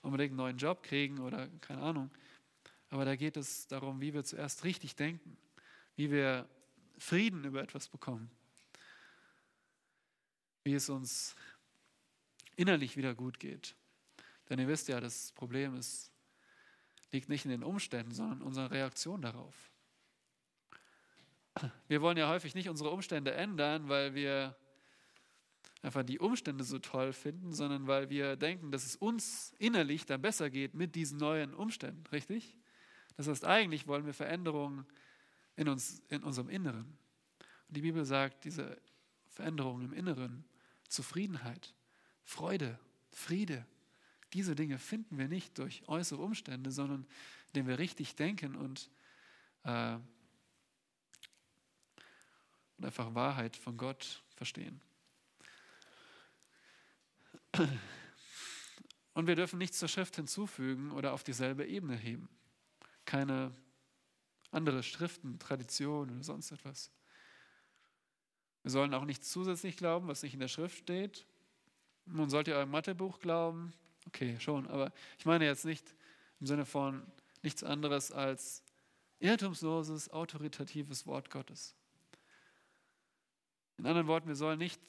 unbedingt 0.00 0.30
einen 0.30 0.38
neuen 0.38 0.56
Job 0.56 0.82
kriegen 0.82 1.18
oder 1.20 1.48
keine 1.60 1.82
Ahnung. 1.82 2.10
Aber 2.90 3.04
da 3.04 3.16
geht 3.16 3.36
es 3.36 3.66
darum, 3.66 4.00
wie 4.00 4.14
wir 4.14 4.24
zuerst 4.24 4.64
richtig 4.64 4.96
denken, 4.96 5.36
wie 5.96 6.10
wir 6.10 6.48
Frieden 6.98 7.44
über 7.44 7.62
etwas 7.62 7.88
bekommen, 7.88 8.30
wie 10.64 10.74
es 10.74 10.88
uns 10.88 11.36
innerlich 12.56 12.96
wieder 12.96 13.14
gut 13.14 13.38
geht. 13.38 13.76
Denn 14.48 14.58
ihr 14.58 14.68
wisst 14.68 14.88
ja, 14.88 15.00
das 15.00 15.32
Problem 15.32 15.74
ist, 15.76 16.10
liegt 17.12 17.28
nicht 17.28 17.44
in 17.44 17.50
den 17.50 17.62
Umständen, 17.62 18.12
sondern 18.12 18.38
in 18.38 18.46
unserer 18.46 18.70
Reaktion 18.70 19.22
darauf. 19.22 19.54
Wir 21.88 22.02
wollen 22.02 22.16
ja 22.16 22.28
häufig 22.28 22.54
nicht 22.54 22.68
unsere 22.68 22.90
Umstände 22.90 23.34
ändern, 23.34 23.88
weil 23.88 24.14
wir 24.14 24.56
einfach 25.82 26.02
die 26.02 26.18
Umstände 26.18 26.64
so 26.64 26.78
toll 26.78 27.12
finden, 27.12 27.52
sondern 27.52 27.86
weil 27.86 28.10
wir 28.10 28.36
denken, 28.36 28.70
dass 28.70 28.84
es 28.84 28.96
uns 28.96 29.54
innerlich 29.58 30.06
dann 30.06 30.22
besser 30.22 30.50
geht 30.50 30.74
mit 30.74 30.94
diesen 30.94 31.18
neuen 31.18 31.54
Umständen, 31.54 32.06
richtig? 32.08 32.56
Das 33.18 33.26
heißt, 33.26 33.44
eigentlich 33.44 33.88
wollen 33.88 34.06
wir 34.06 34.14
Veränderungen 34.14 34.86
in, 35.56 35.68
uns, 35.68 36.00
in 36.08 36.22
unserem 36.22 36.48
Inneren. 36.48 36.96
Und 37.66 37.76
die 37.76 37.80
Bibel 37.80 38.04
sagt, 38.04 38.44
diese 38.44 38.80
Veränderungen 39.26 39.86
im 39.86 39.92
Inneren, 39.92 40.44
Zufriedenheit, 40.88 41.74
Freude, 42.22 42.78
Friede, 43.10 43.66
diese 44.34 44.54
Dinge 44.54 44.78
finden 44.78 45.18
wir 45.18 45.26
nicht 45.26 45.58
durch 45.58 45.82
äußere 45.88 46.22
Umstände, 46.22 46.70
sondern 46.70 47.08
indem 47.48 47.66
wir 47.66 47.80
richtig 47.80 48.14
denken 48.14 48.54
und, 48.54 48.88
äh, 49.64 49.96
und 52.76 52.84
einfach 52.84 53.16
Wahrheit 53.16 53.56
von 53.56 53.76
Gott 53.76 54.22
verstehen. 54.36 54.80
Und 59.14 59.26
wir 59.26 59.34
dürfen 59.34 59.58
nichts 59.58 59.80
zur 59.80 59.88
Schrift 59.88 60.14
hinzufügen 60.14 60.92
oder 60.92 61.12
auf 61.14 61.24
dieselbe 61.24 61.66
Ebene 61.66 61.96
heben 61.96 62.28
keine 63.08 63.52
andere 64.50 64.82
Schriften, 64.82 65.38
Traditionen 65.38 66.16
oder 66.16 66.24
sonst 66.24 66.52
etwas. 66.52 66.90
Wir 68.62 68.70
sollen 68.70 68.92
auch 68.92 69.06
nicht 69.06 69.24
zusätzlich 69.24 69.78
glauben, 69.78 70.08
was 70.08 70.22
nicht 70.22 70.34
in 70.34 70.40
der 70.40 70.48
Schrift 70.48 70.76
steht. 70.76 71.24
Nun 72.04 72.28
sollt 72.28 72.48
ihr 72.48 72.56
eurem 72.56 72.70
Mathebuch 72.70 73.18
glauben. 73.18 73.72
Okay, 74.06 74.38
schon, 74.40 74.66
aber 74.68 74.92
ich 75.18 75.24
meine 75.24 75.46
jetzt 75.46 75.64
nicht 75.64 75.94
im 76.38 76.46
Sinne 76.46 76.66
von 76.66 77.02
nichts 77.42 77.64
anderes 77.64 78.12
als 78.12 78.62
irrtumsloses, 79.20 80.10
autoritatives 80.10 81.06
Wort 81.06 81.30
Gottes. 81.30 81.74
In 83.78 83.86
anderen 83.86 84.06
Worten, 84.06 84.28
wir 84.28 84.36
sollen 84.36 84.58
nicht, 84.58 84.82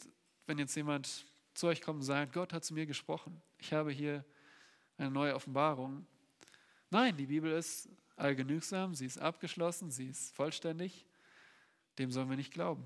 wenn 0.46 0.58
jetzt 0.58 0.76
jemand 0.76 1.26
zu 1.54 1.68
euch 1.68 1.82
kommt 1.82 2.00
und 2.00 2.06
sagt, 2.06 2.34
Gott 2.34 2.52
hat 2.52 2.66
zu 2.66 2.74
mir 2.74 2.86
gesprochen, 2.86 3.42
ich 3.60 3.72
habe 3.72 3.92
hier 3.92 4.26
eine 4.98 5.10
neue 5.10 5.36
Offenbarung. 5.36 6.06
Nein, 6.90 7.16
die 7.16 7.28
Bibel 7.28 7.52
ist 7.52 7.88
allgenügsam, 8.20 8.96
sie 8.96 9.06
ist 9.06 9.18
abgeschlossen, 9.18 9.92
sie 9.92 10.08
ist 10.08 10.36
vollständig. 10.36 11.06
Dem 11.98 12.12
sollen 12.12 12.30
wir 12.30 12.38
nicht 12.38 12.54
glauben. 12.54 12.84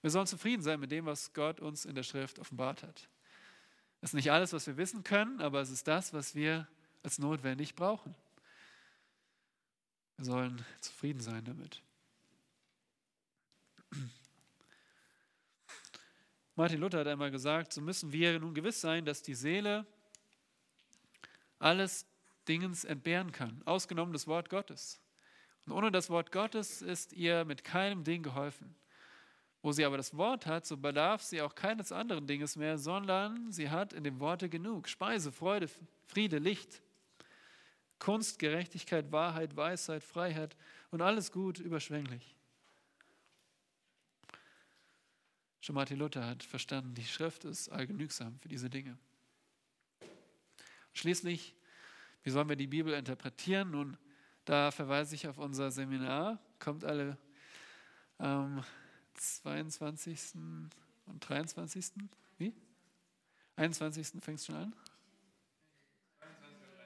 Wir 0.00 0.10
sollen 0.10 0.26
zufrieden 0.26 0.62
sein 0.62 0.80
mit 0.80 0.90
dem, 0.90 1.06
was 1.06 1.32
Gott 1.32 1.60
uns 1.60 1.84
in 1.84 1.94
der 1.94 2.02
Schrift 2.02 2.38
offenbart 2.38 2.82
hat. 2.82 3.08
Das 4.00 4.10
ist 4.10 4.14
nicht 4.14 4.30
alles, 4.30 4.52
was 4.52 4.66
wir 4.66 4.76
wissen 4.76 5.02
können, 5.02 5.40
aber 5.40 5.60
es 5.60 5.70
ist 5.70 5.88
das, 5.88 6.12
was 6.12 6.34
wir 6.34 6.68
als 7.02 7.18
notwendig 7.18 7.74
brauchen. 7.74 8.14
Wir 10.16 10.24
sollen 10.24 10.64
zufrieden 10.80 11.20
sein 11.20 11.44
damit. 11.44 11.82
Martin 16.54 16.80
Luther 16.80 16.98
hat 16.98 17.06
einmal 17.06 17.30
gesagt, 17.30 17.72
so 17.72 17.80
müssen 17.80 18.10
wir 18.12 18.40
nun 18.40 18.52
gewiss 18.54 18.80
sein, 18.80 19.04
dass 19.04 19.22
die 19.22 19.34
Seele 19.34 19.86
alles 21.60 22.07
Dingens 22.48 22.84
entbehren 22.84 23.32
kann, 23.32 23.62
ausgenommen 23.64 24.12
das 24.12 24.26
Wort 24.26 24.48
Gottes. 24.48 25.00
Und 25.66 25.72
ohne 25.72 25.92
das 25.92 26.08
Wort 26.08 26.32
Gottes 26.32 26.80
ist 26.80 27.12
ihr 27.12 27.44
mit 27.44 27.62
keinem 27.62 28.04
Ding 28.04 28.22
geholfen. 28.22 28.74
Wo 29.60 29.72
sie 29.72 29.84
aber 29.84 29.96
das 29.96 30.16
Wort 30.16 30.46
hat, 30.46 30.66
so 30.66 30.76
bedarf 30.76 31.22
sie 31.22 31.42
auch 31.42 31.54
keines 31.54 31.92
anderen 31.92 32.26
Dinges 32.26 32.56
mehr, 32.56 32.78
sondern 32.78 33.52
sie 33.52 33.68
hat 33.70 33.92
in 33.92 34.04
dem 34.04 34.20
Worte 34.20 34.48
genug. 34.48 34.88
Speise, 34.88 35.32
Freude, 35.32 35.68
Friede, 36.06 36.38
Licht, 36.38 36.80
Kunst, 37.98 38.38
Gerechtigkeit, 38.38 39.10
Wahrheit, 39.10 39.56
Weisheit, 39.56 40.04
Freiheit 40.04 40.56
und 40.90 41.02
alles 41.02 41.32
gut 41.32 41.58
überschwänglich. 41.58 42.36
Schon 45.60 45.74
Martin 45.74 45.98
Luther 45.98 46.24
hat 46.24 46.44
verstanden, 46.44 46.94
die 46.94 47.04
Schrift 47.04 47.44
ist 47.44 47.68
allgenügsam 47.68 48.38
für 48.38 48.48
diese 48.48 48.70
Dinge. 48.70 48.96
Schließlich 50.94 51.54
wie 52.28 52.30
sollen 52.30 52.50
wir 52.50 52.56
die 52.56 52.66
Bibel 52.66 52.92
interpretieren? 52.92 53.70
Nun, 53.70 53.96
da 54.44 54.70
verweise 54.70 55.14
ich 55.14 55.26
auf 55.26 55.38
unser 55.38 55.70
Seminar. 55.70 56.38
Kommt 56.58 56.84
alle 56.84 57.16
am 58.18 58.62
22. 59.14 60.34
und 61.06 61.26
23. 61.26 61.86
Wie? 62.36 62.52
21. 63.56 64.22
fängst 64.22 64.46
du 64.46 64.52
schon 64.52 64.60
an? 64.60 64.76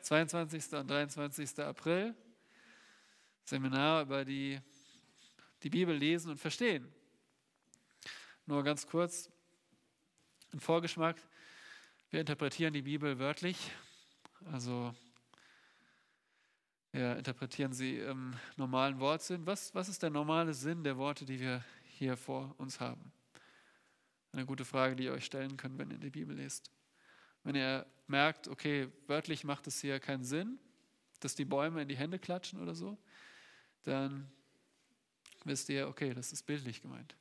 22. 0.02 0.74
und 0.74 0.88
23. 0.88 1.58
April. 1.58 2.14
Seminar 3.42 4.02
über 4.02 4.24
die, 4.24 4.60
die 5.64 5.70
Bibel 5.70 5.96
lesen 5.96 6.30
und 6.30 6.38
verstehen. 6.38 6.86
Nur 8.46 8.62
ganz 8.62 8.86
kurz 8.86 9.28
ein 10.52 10.60
Vorgeschmack. 10.60 11.16
Wir 12.10 12.20
interpretieren 12.20 12.72
die 12.72 12.82
Bibel 12.82 13.18
wörtlich. 13.18 13.72
Also 14.52 14.94
wir 16.92 17.16
interpretieren 17.16 17.72
sie 17.72 17.98
im 17.98 18.34
normalen 18.56 19.00
Wortsinn. 19.00 19.46
Was, 19.46 19.74
was 19.74 19.88
ist 19.88 20.02
der 20.02 20.10
normale 20.10 20.52
Sinn 20.52 20.84
der 20.84 20.98
Worte, 20.98 21.24
die 21.24 21.40
wir 21.40 21.64
hier 21.84 22.18
vor 22.18 22.54
uns 22.58 22.80
haben? 22.80 23.12
Eine 24.32 24.44
gute 24.44 24.66
Frage, 24.66 24.94
die 24.94 25.04
ihr 25.04 25.12
euch 25.12 25.24
stellen 25.24 25.56
könnt, 25.56 25.78
wenn 25.78 25.90
ihr 25.90 25.98
die 25.98 26.10
Bibel 26.10 26.36
lest. 26.36 26.70
Wenn 27.44 27.54
ihr 27.54 27.86
merkt, 28.06 28.46
okay, 28.46 28.88
wörtlich 29.06 29.42
macht 29.42 29.66
es 29.66 29.80
hier 29.80 30.00
keinen 30.00 30.22
Sinn, 30.22 30.58
dass 31.20 31.34
die 31.34 31.46
Bäume 31.46 31.82
in 31.82 31.88
die 31.88 31.96
Hände 31.96 32.18
klatschen 32.18 32.60
oder 32.60 32.74
so, 32.74 32.98
dann 33.84 34.30
wisst 35.44 35.70
ihr, 35.70 35.88
okay, 35.88 36.12
das 36.12 36.32
ist 36.32 36.44
bildlich 36.44 36.82
gemeint. 36.82 37.16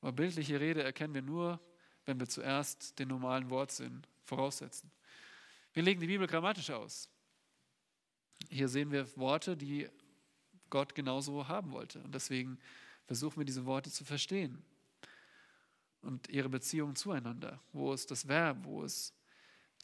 Aber 0.00 0.12
bildliche 0.12 0.60
Rede 0.60 0.84
erkennen 0.84 1.14
wir 1.14 1.22
nur, 1.22 1.60
wenn 2.04 2.20
wir 2.20 2.28
zuerst 2.28 2.96
den 2.98 3.08
normalen 3.08 3.50
Wortsinn 3.50 4.02
voraussetzen. 4.24 4.90
Wir 5.72 5.82
legen 5.82 6.00
die 6.00 6.06
Bibel 6.06 6.28
grammatisch 6.28 6.70
aus. 6.70 7.10
Hier 8.48 8.68
sehen 8.68 8.90
wir 8.90 9.14
Worte, 9.16 9.56
die 9.56 9.88
Gott 10.70 10.94
genauso 10.94 11.48
haben 11.48 11.72
wollte. 11.72 12.00
Und 12.00 12.14
deswegen 12.14 12.58
versuchen 13.06 13.38
wir 13.38 13.44
diese 13.44 13.66
Worte 13.66 13.90
zu 13.90 14.04
verstehen 14.04 14.64
und 16.02 16.28
ihre 16.28 16.48
Beziehung 16.48 16.94
zueinander. 16.94 17.60
Wo 17.72 17.92
ist 17.92 18.10
das 18.10 18.26
Verb? 18.26 18.58
Wo 18.62 18.82
ist 18.82 19.14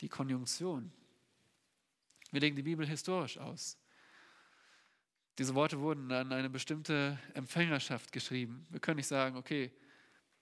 die 0.01 0.09
Konjunktion? 0.09 0.93
Wir 2.31 2.41
legen 2.41 2.57
die 2.57 2.63
Bibel 2.63 2.87
historisch 2.87 3.39
aus. 3.39 3.77
Diese 5.39 5.55
Worte 5.55 5.81
wurden 5.81 6.11
an 6.13 6.33
eine 6.33 6.51
bestimmte 6.51 7.19
Empfängerschaft 7.35 8.13
geschrieben. 8.13 8.67
Wir 8.71 8.81
können 8.81 8.97
nicht 8.97 9.07
sagen, 9.07 9.37
okay, 9.37 9.73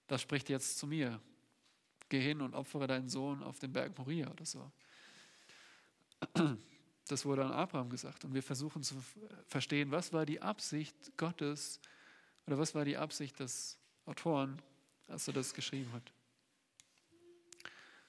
das 0.07 0.23
spricht 0.23 0.49
jetzt 0.49 0.79
zu 0.79 0.87
mir. 0.87 1.21
Geh 2.09 2.21
hin 2.21 2.41
und 2.41 2.55
opfere 2.55 2.87
deinen 2.87 3.09
Sohn 3.09 3.43
auf 3.43 3.59
den 3.61 3.73
Berg 3.73 3.97
Moria 3.97 4.29
oder 4.31 4.45
so. 4.45 4.71
Das 7.11 7.25
wurde 7.25 7.45
an 7.45 7.51
Abraham 7.51 7.91
gesagt. 7.91 8.25
Und 8.25 8.35
wir 8.35 8.43
versuchen 8.43 8.85
zu 8.85 8.95
verstehen, 9.49 9.91
was 9.91 10.13
war 10.13 10.25
die 10.25 10.41
Absicht 10.41 10.95
Gottes 11.17 11.81
oder 12.47 12.57
was 12.57 12.73
war 12.77 12.85
die 12.85 12.97
Absicht 12.97 13.41
des 13.41 13.79
Autoren, 14.07 14.63
als 15.09 15.27
er 15.27 15.35
das 15.35 15.53
geschrieben 15.53 15.93
hat. 15.93 16.13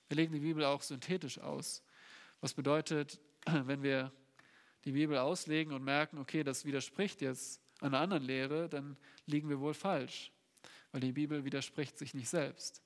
Wir 0.08 0.18
legen 0.18 0.34
die 0.34 0.40
Bibel 0.40 0.64
auch 0.66 0.84
synthetisch 0.84 1.40
aus. 1.40 1.82
Was 2.42 2.54
bedeutet, 2.54 3.20
wenn 3.46 3.82
wir 3.82 4.12
die 4.86 4.92
Bibel 4.92 5.18
auslegen 5.18 5.74
und 5.74 5.84
merken, 5.84 6.20
okay, 6.20 6.44
das 6.44 6.64
widerspricht 6.66 7.22
jetzt 7.22 7.60
einer 7.80 8.00
anderen 8.00 8.24
Lehre, 8.24 8.70
dann 8.70 8.98
liegen 9.26 9.50
wir 9.50 9.60
wohl 9.60 9.74
falsch, 9.74 10.32
weil 10.92 11.02
die 11.02 11.12
Bibel 11.12 11.44
widerspricht 11.44 11.98
sich 11.98 12.14
nicht 12.14 12.30
selbst. 12.30 12.84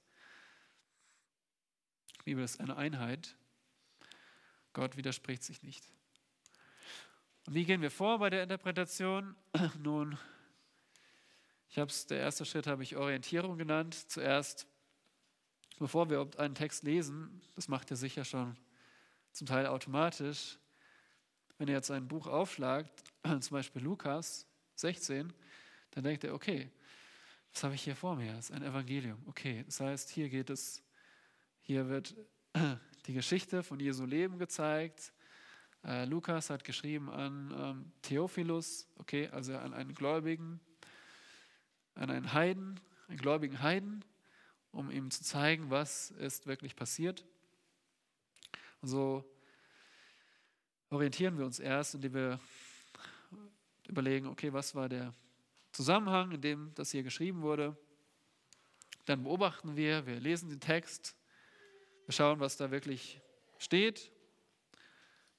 Die 2.19 2.23
Bibel 2.23 2.43
ist 2.45 2.61
eine 2.61 2.77
Einheit. 2.77 3.35
Gott 4.71 4.95
widerspricht 4.95 5.43
sich 5.43 5.61
nicht. 5.61 5.94
Und 7.45 7.53
wie 7.53 7.63
gehen 7.63 7.81
wir 7.81 7.91
vor 7.91 8.17
bei 8.17 8.31
der 8.31 8.43
Interpretation? 8.43 9.35
Nun, 9.83 10.17
ich 11.69 11.77
habe 11.77 11.91
es, 11.91 12.07
der 12.07 12.19
erste 12.19 12.43
Schritt 12.43 12.65
habe 12.65 12.81
ich 12.81 12.95
Orientierung 12.95 13.57
genannt. 13.57 13.93
Zuerst, 14.09 14.67
bevor 15.77 16.09
wir 16.09 16.27
einen 16.37 16.55
Text 16.55 16.83
lesen, 16.83 17.41
das 17.55 17.67
macht 17.67 17.91
ihr 17.91 17.97
sicher 17.97 18.25
schon 18.25 18.57
zum 19.31 19.45
Teil 19.45 19.67
automatisch, 19.67 20.57
wenn 21.57 21.67
ihr 21.67 21.75
jetzt 21.75 21.91
ein 21.91 22.07
Buch 22.07 22.25
aufschlagt, 22.25 23.03
zum 23.23 23.51
Beispiel 23.51 23.83
Lukas 23.83 24.47
16, 24.75 25.31
dann 25.91 26.03
denkt 26.03 26.23
ihr, 26.23 26.33
okay, 26.33 26.71
was 27.53 27.63
habe 27.63 27.75
ich 27.75 27.83
hier 27.83 27.95
vor 27.95 28.15
mir? 28.15 28.33
Das 28.33 28.49
ist 28.49 28.55
ein 28.55 28.63
Evangelium. 28.63 29.21
Okay, 29.27 29.63
das 29.65 29.79
heißt, 29.79 30.09
hier 30.09 30.29
geht 30.29 30.49
es, 30.49 30.81
hier 31.61 31.87
wird 31.89 32.15
die 33.05 33.13
Geschichte 33.13 33.61
von 33.61 33.79
Jesu 33.79 34.05
Leben 34.05 34.39
gezeigt. 34.39 35.13
Äh, 35.85 36.05
Lukas 36.05 36.49
hat 36.49 36.63
geschrieben 36.63 37.11
an 37.11 37.53
ähm, 37.55 37.91
Theophilus, 38.01 38.87
okay, 38.97 39.27
also 39.27 39.55
an 39.55 39.73
einen 39.73 39.93
Gläubigen, 39.93 40.59
an 41.93 42.09
einen 42.09 42.33
Heiden, 42.33 42.79
einen 43.07 43.19
gläubigen 43.19 43.61
Heiden, 43.61 44.03
um 44.71 44.89
ihm 44.89 45.11
zu 45.11 45.23
zeigen, 45.23 45.69
was 45.69 46.09
ist 46.11 46.47
wirklich 46.47 46.75
passiert. 46.75 47.23
Und 48.81 48.87
so 48.87 49.23
orientieren 50.89 51.37
wir 51.37 51.45
uns 51.45 51.59
erst, 51.59 51.93
indem 51.93 52.15
wir 52.15 52.39
überlegen, 53.87 54.25
okay, 54.25 54.51
was 54.51 54.73
war 54.73 54.89
der 54.89 55.13
Zusammenhang, 55.71 56.31
in 56.31 56.41
dem 56.41 56.71
das 56.73 56.89
hier 56.89 57.03
geschrieben 57.03 57.43
wurde. 57.43 57.77
Dann 59.05 59.21
beobachten 59.21 59.75
wir, 59.75 60.07
wir 60.07 60.19
lesen 60.19 60.49
den 60.49 60.61
Text, 60.61 61.15
wir 62.07 62.13
schauen, 62.13 62.39
was 62.39 62.57
da 62.57 62.71
wirklich 62.71 63.21
steht. 63.59 64.11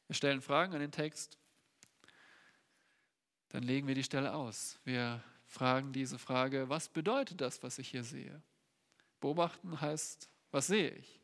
Wir 0.06 0.14
stellen 0.14 0.40
Fragen 0.40 0.72
an 0.74 0.80
den 0.80 0.92
Text. 0.92 1.38
Dann 3.48 3.62
legen 3.62 3.86
wir 3.86 3.94
die 3.94 4.04
Stelle 4.04 4.34
aus. 4.34 4.78
Wir 4.84 5.22
fragen 5.46 5.92
diese 5.92 6.18
Frage, 6.18 6.68
was 6.68 6.88
bedeutet 6.88 7.40
das, 7.40 7.62
was 7.62 7.78
ich 7.78 7.88
hier 7.88 8.04
sehe? 8.04 8.42
Beobachten 9.20 9.80
heißt, 9.80 10.28
was 10.50 10.66
sehe 10.66 10.90
ich? 10.90 11.20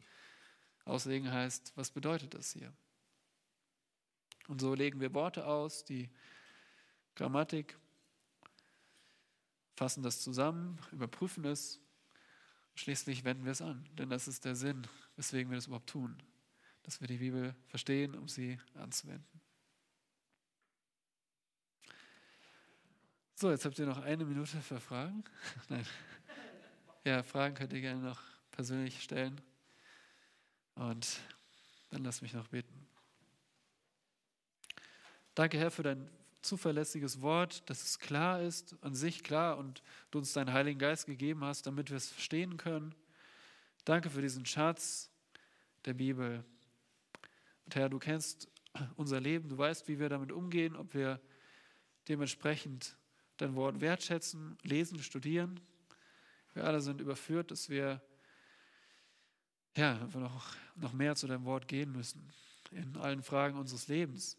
Auslegen 0.84 1.30
heißt, 1.30 1.72
was 1.76 1.90
bedeutet 1.90 2.34
das 2.34 2.52
hier? 2.52 2.72
Und 4.48 4.60
so 4.60 4.74
legen 4.74 5.00
wir 5.00 5.14
Worte 5.14 5.46
aus, 5.46 5.84
die 5.84 6.10
Grammatik, 7.14 7.78
fassen 9.76 10.02
das 10.02 10.20
zusammen, 10.20 10.78
überprüfen 10.90 11.44
es, 11.44 11.80
schließlich 12.74 13.24
wenden 13.24 13.44
wir 13.44 13.52
es 13.52 13.62
an. 13.62 13.88
Denn 13.92 14.10
das 14.10 14.26
ist 14.26 14.44
der 14.44 14.56
Sinn, 14.56 14.86
weswegen 15.16 15.50
wir 15.50 15.56
das 15.56 15.66
überhaupt 15.66 15.90
tun, 15.90 16.20
dass 16.82 17.00
wir 17.00 17.08
die 17.08 17.18
Bibel 17.18 17.54
verstehen, 17.68 18.14
um 18.14 18.28
sie 18.28 18.58
anzuwenden. 18.74 19.40
So, 23.34 23.50
jetzt 23.50 23.64
habt 23.64 23.78
ihr 23.78 23.86
noch 23.86 23.98
eine 23.98 24.24
Minute 24.24 24.60
für 24.60 24.78
Fragen. 24.78 25.24
Nein. 25.68 25.86
Ja, 27.04 27.22
Fragen 27.22 27.54
könnt 27.54 27.72
ihr 27.72 27.80
gerne 27.80 28.00
noch 28.00 28.20
persönlich 28.52 29.02
stellen. 29.02 29.40
Und 30.74 31.20
dann 31.90 32.04
lasst 32.04 32.22
mich 32.22 32.32
noch 32.32 32.48
beten. 32.48 32.86
Danke, 35.34 35.58
Herr, 35.58 35.70
für 35.70 35.82
dein 35.82 36.08
zuverlässiges 36.42 37.20
Wort, 37.20 37.68
dass 37.70 37.82
es 37.82 37.98
klar 37.98 38.42
ist, 38.42 38.76
an 38.82 38.94
sich 38.94 39.22
klar 39.22 39.58
und 39.58 39.82
du 40.10 40.18
uns 40.18 40.32
deinen 40.32 40.52
Heiligen 40.52 40.78
Geist 40.78 41.06
gegeben 41.06 41.44
hast, 41.44 41.66
damit 41.66 41.90
wir 41.90 41.96
es 41.96 42.10
verstehen 42.10 42.56
können. 42.56 42.94
Danke 43.84 44.10
für 44.10 44.22
diesen 44.22 44.44
Schatz 44.46 45.10
der 45.84 45.94
Bibel. 45.94 46.44
Und 47.64 47.74
Herr, 47.74 47.88
du 47.88 47.98
kennst 47.98 48.48
unser 48.96 49.20
Leben, 49.20 49.48
du 49.48 49.58
weißt, 49.58 49.88
wie 49.88 49.98
wir 49.98 50.08
damit 50.08 50.32
umgehen, 50.32 50.76
ob 50.76 50.94
wir 50.94 51.20
dementsprechend 52.08 52.96
dein 53.36 53.54
Wort 53.54 53.80
wertschätzen, 53.80 54.56
lesen, 54.62 55.02
studieren. 55.02 55.60
Wir 56.54 56.64
alle 56.64 56.80
sind 56.80 57.00
überführt, 57.00 57.50
dass 57.50 57.68
wir 57.68 58.02
ja, 59.76 60.06
noch, 60.14 60.54
noch 60.76 60.92
mehr 60.92 61.14
zu 61.16 61.26
deinem 61.26 61.44
Wort 61.44 61.68
gehen 61.68 61.92
müssen 61.92 62.32
in 62.70 62.96
allen 62.96 63.22
Fragen 63.22 63.58
unseres 63.58 63.88
Lebens, 63.88 64.38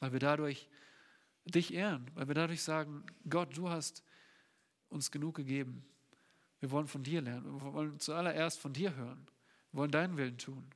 weil 0.00 0.12
wir 0.12 0.18
dadurch 0.18 0.68
dich 1.44 1.72
ehren, 1.72 2.10
weil 2.14 2.28
wir 2.28 2.34
dadurch 2.34 2.62
sagen, 2.62 3.04
Gott, 3.28 3.56
du 3.56 3.68
hast 3.68 4.02
uns 4.88 5.10
genug 5.10 5.36
gegeben. 5.36 5.84
Wir 6.60 6.70
wollen 6.70 6.88
von 6.88 7.02
dir 7.02 7.20
lernen, 7.22 7.44
wir 7.44 7.72
wollen 7.72 8.00
zuallererst 8.00 8.58
von 8.58 8.72
dir 8.72 8.94
hören, 8.96 9.26
wir 9.70 9.80
wollen 9.80 9.90
deinen 9.90 10.16
Willen 10.16 10.38
tun. 10.38 10.68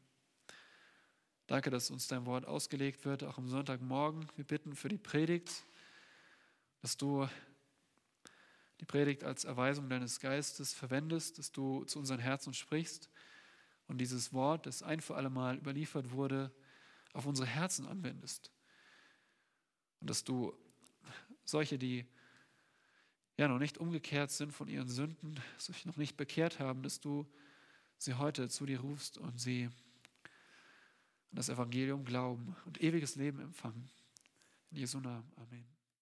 Danke, 1.53 1.69
dass 1.69 1.91
uns 1.91 2.09
dein 2.09 2.25
Wort 2.25 2.47
ausgelegt 2.47 3.05
wird, 3.05 3.23
auch 3.25 3.37
am 3.37 3.47
Sonntagmorgen. 3.47 4.27
Wir 4.37 4.45
bitten 4.45 4.75
für 4.75 4.89
die 4.89 4.97
Predigt, 4.97 5.67
dass 6.81 6.97
du 6.97 7.29
die 8.81 8.87
Predigt 8.87 9.23
als 9.23 9.45
Erweisung 9.45 9.91
deines 9.91 10.19
Geistes 10.19 10.73
verwendest, 10.73 11.37
dass 11.37 11.53
du 11.53 11.85
zu 11.85 11.99
unseren 11.99 12.21
Herzen 12.21 12.55
sprichst 12.55 13.11
und 13.87 13.99
dieses 13.99 14.33
Wort, 14.33 14.65
das 14.65 14.83
ein 14.83 15.03
für 15.03 15.15
alle 15.15 15.29
Mal 15.29 15.59
überliefert 15.59 16.13
wurde, 16.13 16.51
auf 17.13 17.27
unsere 17.27 17.47
Herzen 17.47 17.87
anwendest. 17.87 18.51
Und 20.01 20.09
dass 20.09 20.25
du 20.25 20.55
solche, 21.45 21.77
die 21.77 22.07
ja 23.37 23.47
noch 23.47 23.59
nicht 23.59 23.77
umgekehrt 23.77 24.31
sind 24.31 24.53
von 24.53 24.69
ihren 24.69 24.89
Sünden, 24.89 25.39
sich 25.59 25.85
noch 25.85 25.99
nicht 25.99 26.17
bekehrt 26.17 26.61
haben, 26.61 26.83
dass 26.83 26.99
du 26.99 27.31
sie 27.99 28.15
heute 28.15 28.49
zu 28.49 28.65
dir 28.65 28.81
rufst 28.81 29.19
und 29.19 29.39
sie 29.39 29.69
an 31.33 31.37
das 31.37 31.49
Evangelium 31.49 32.05
glauben 32.05 32.55
und 32.67 32.83
ewiges 32.83 33.17
Leben 33.17 33.41
empfangen. 33.41 33.89
In 34.71 34.77
Jesu 34.77 35.01
Namen. 35.01 35.33
Amen. 35.37 35.82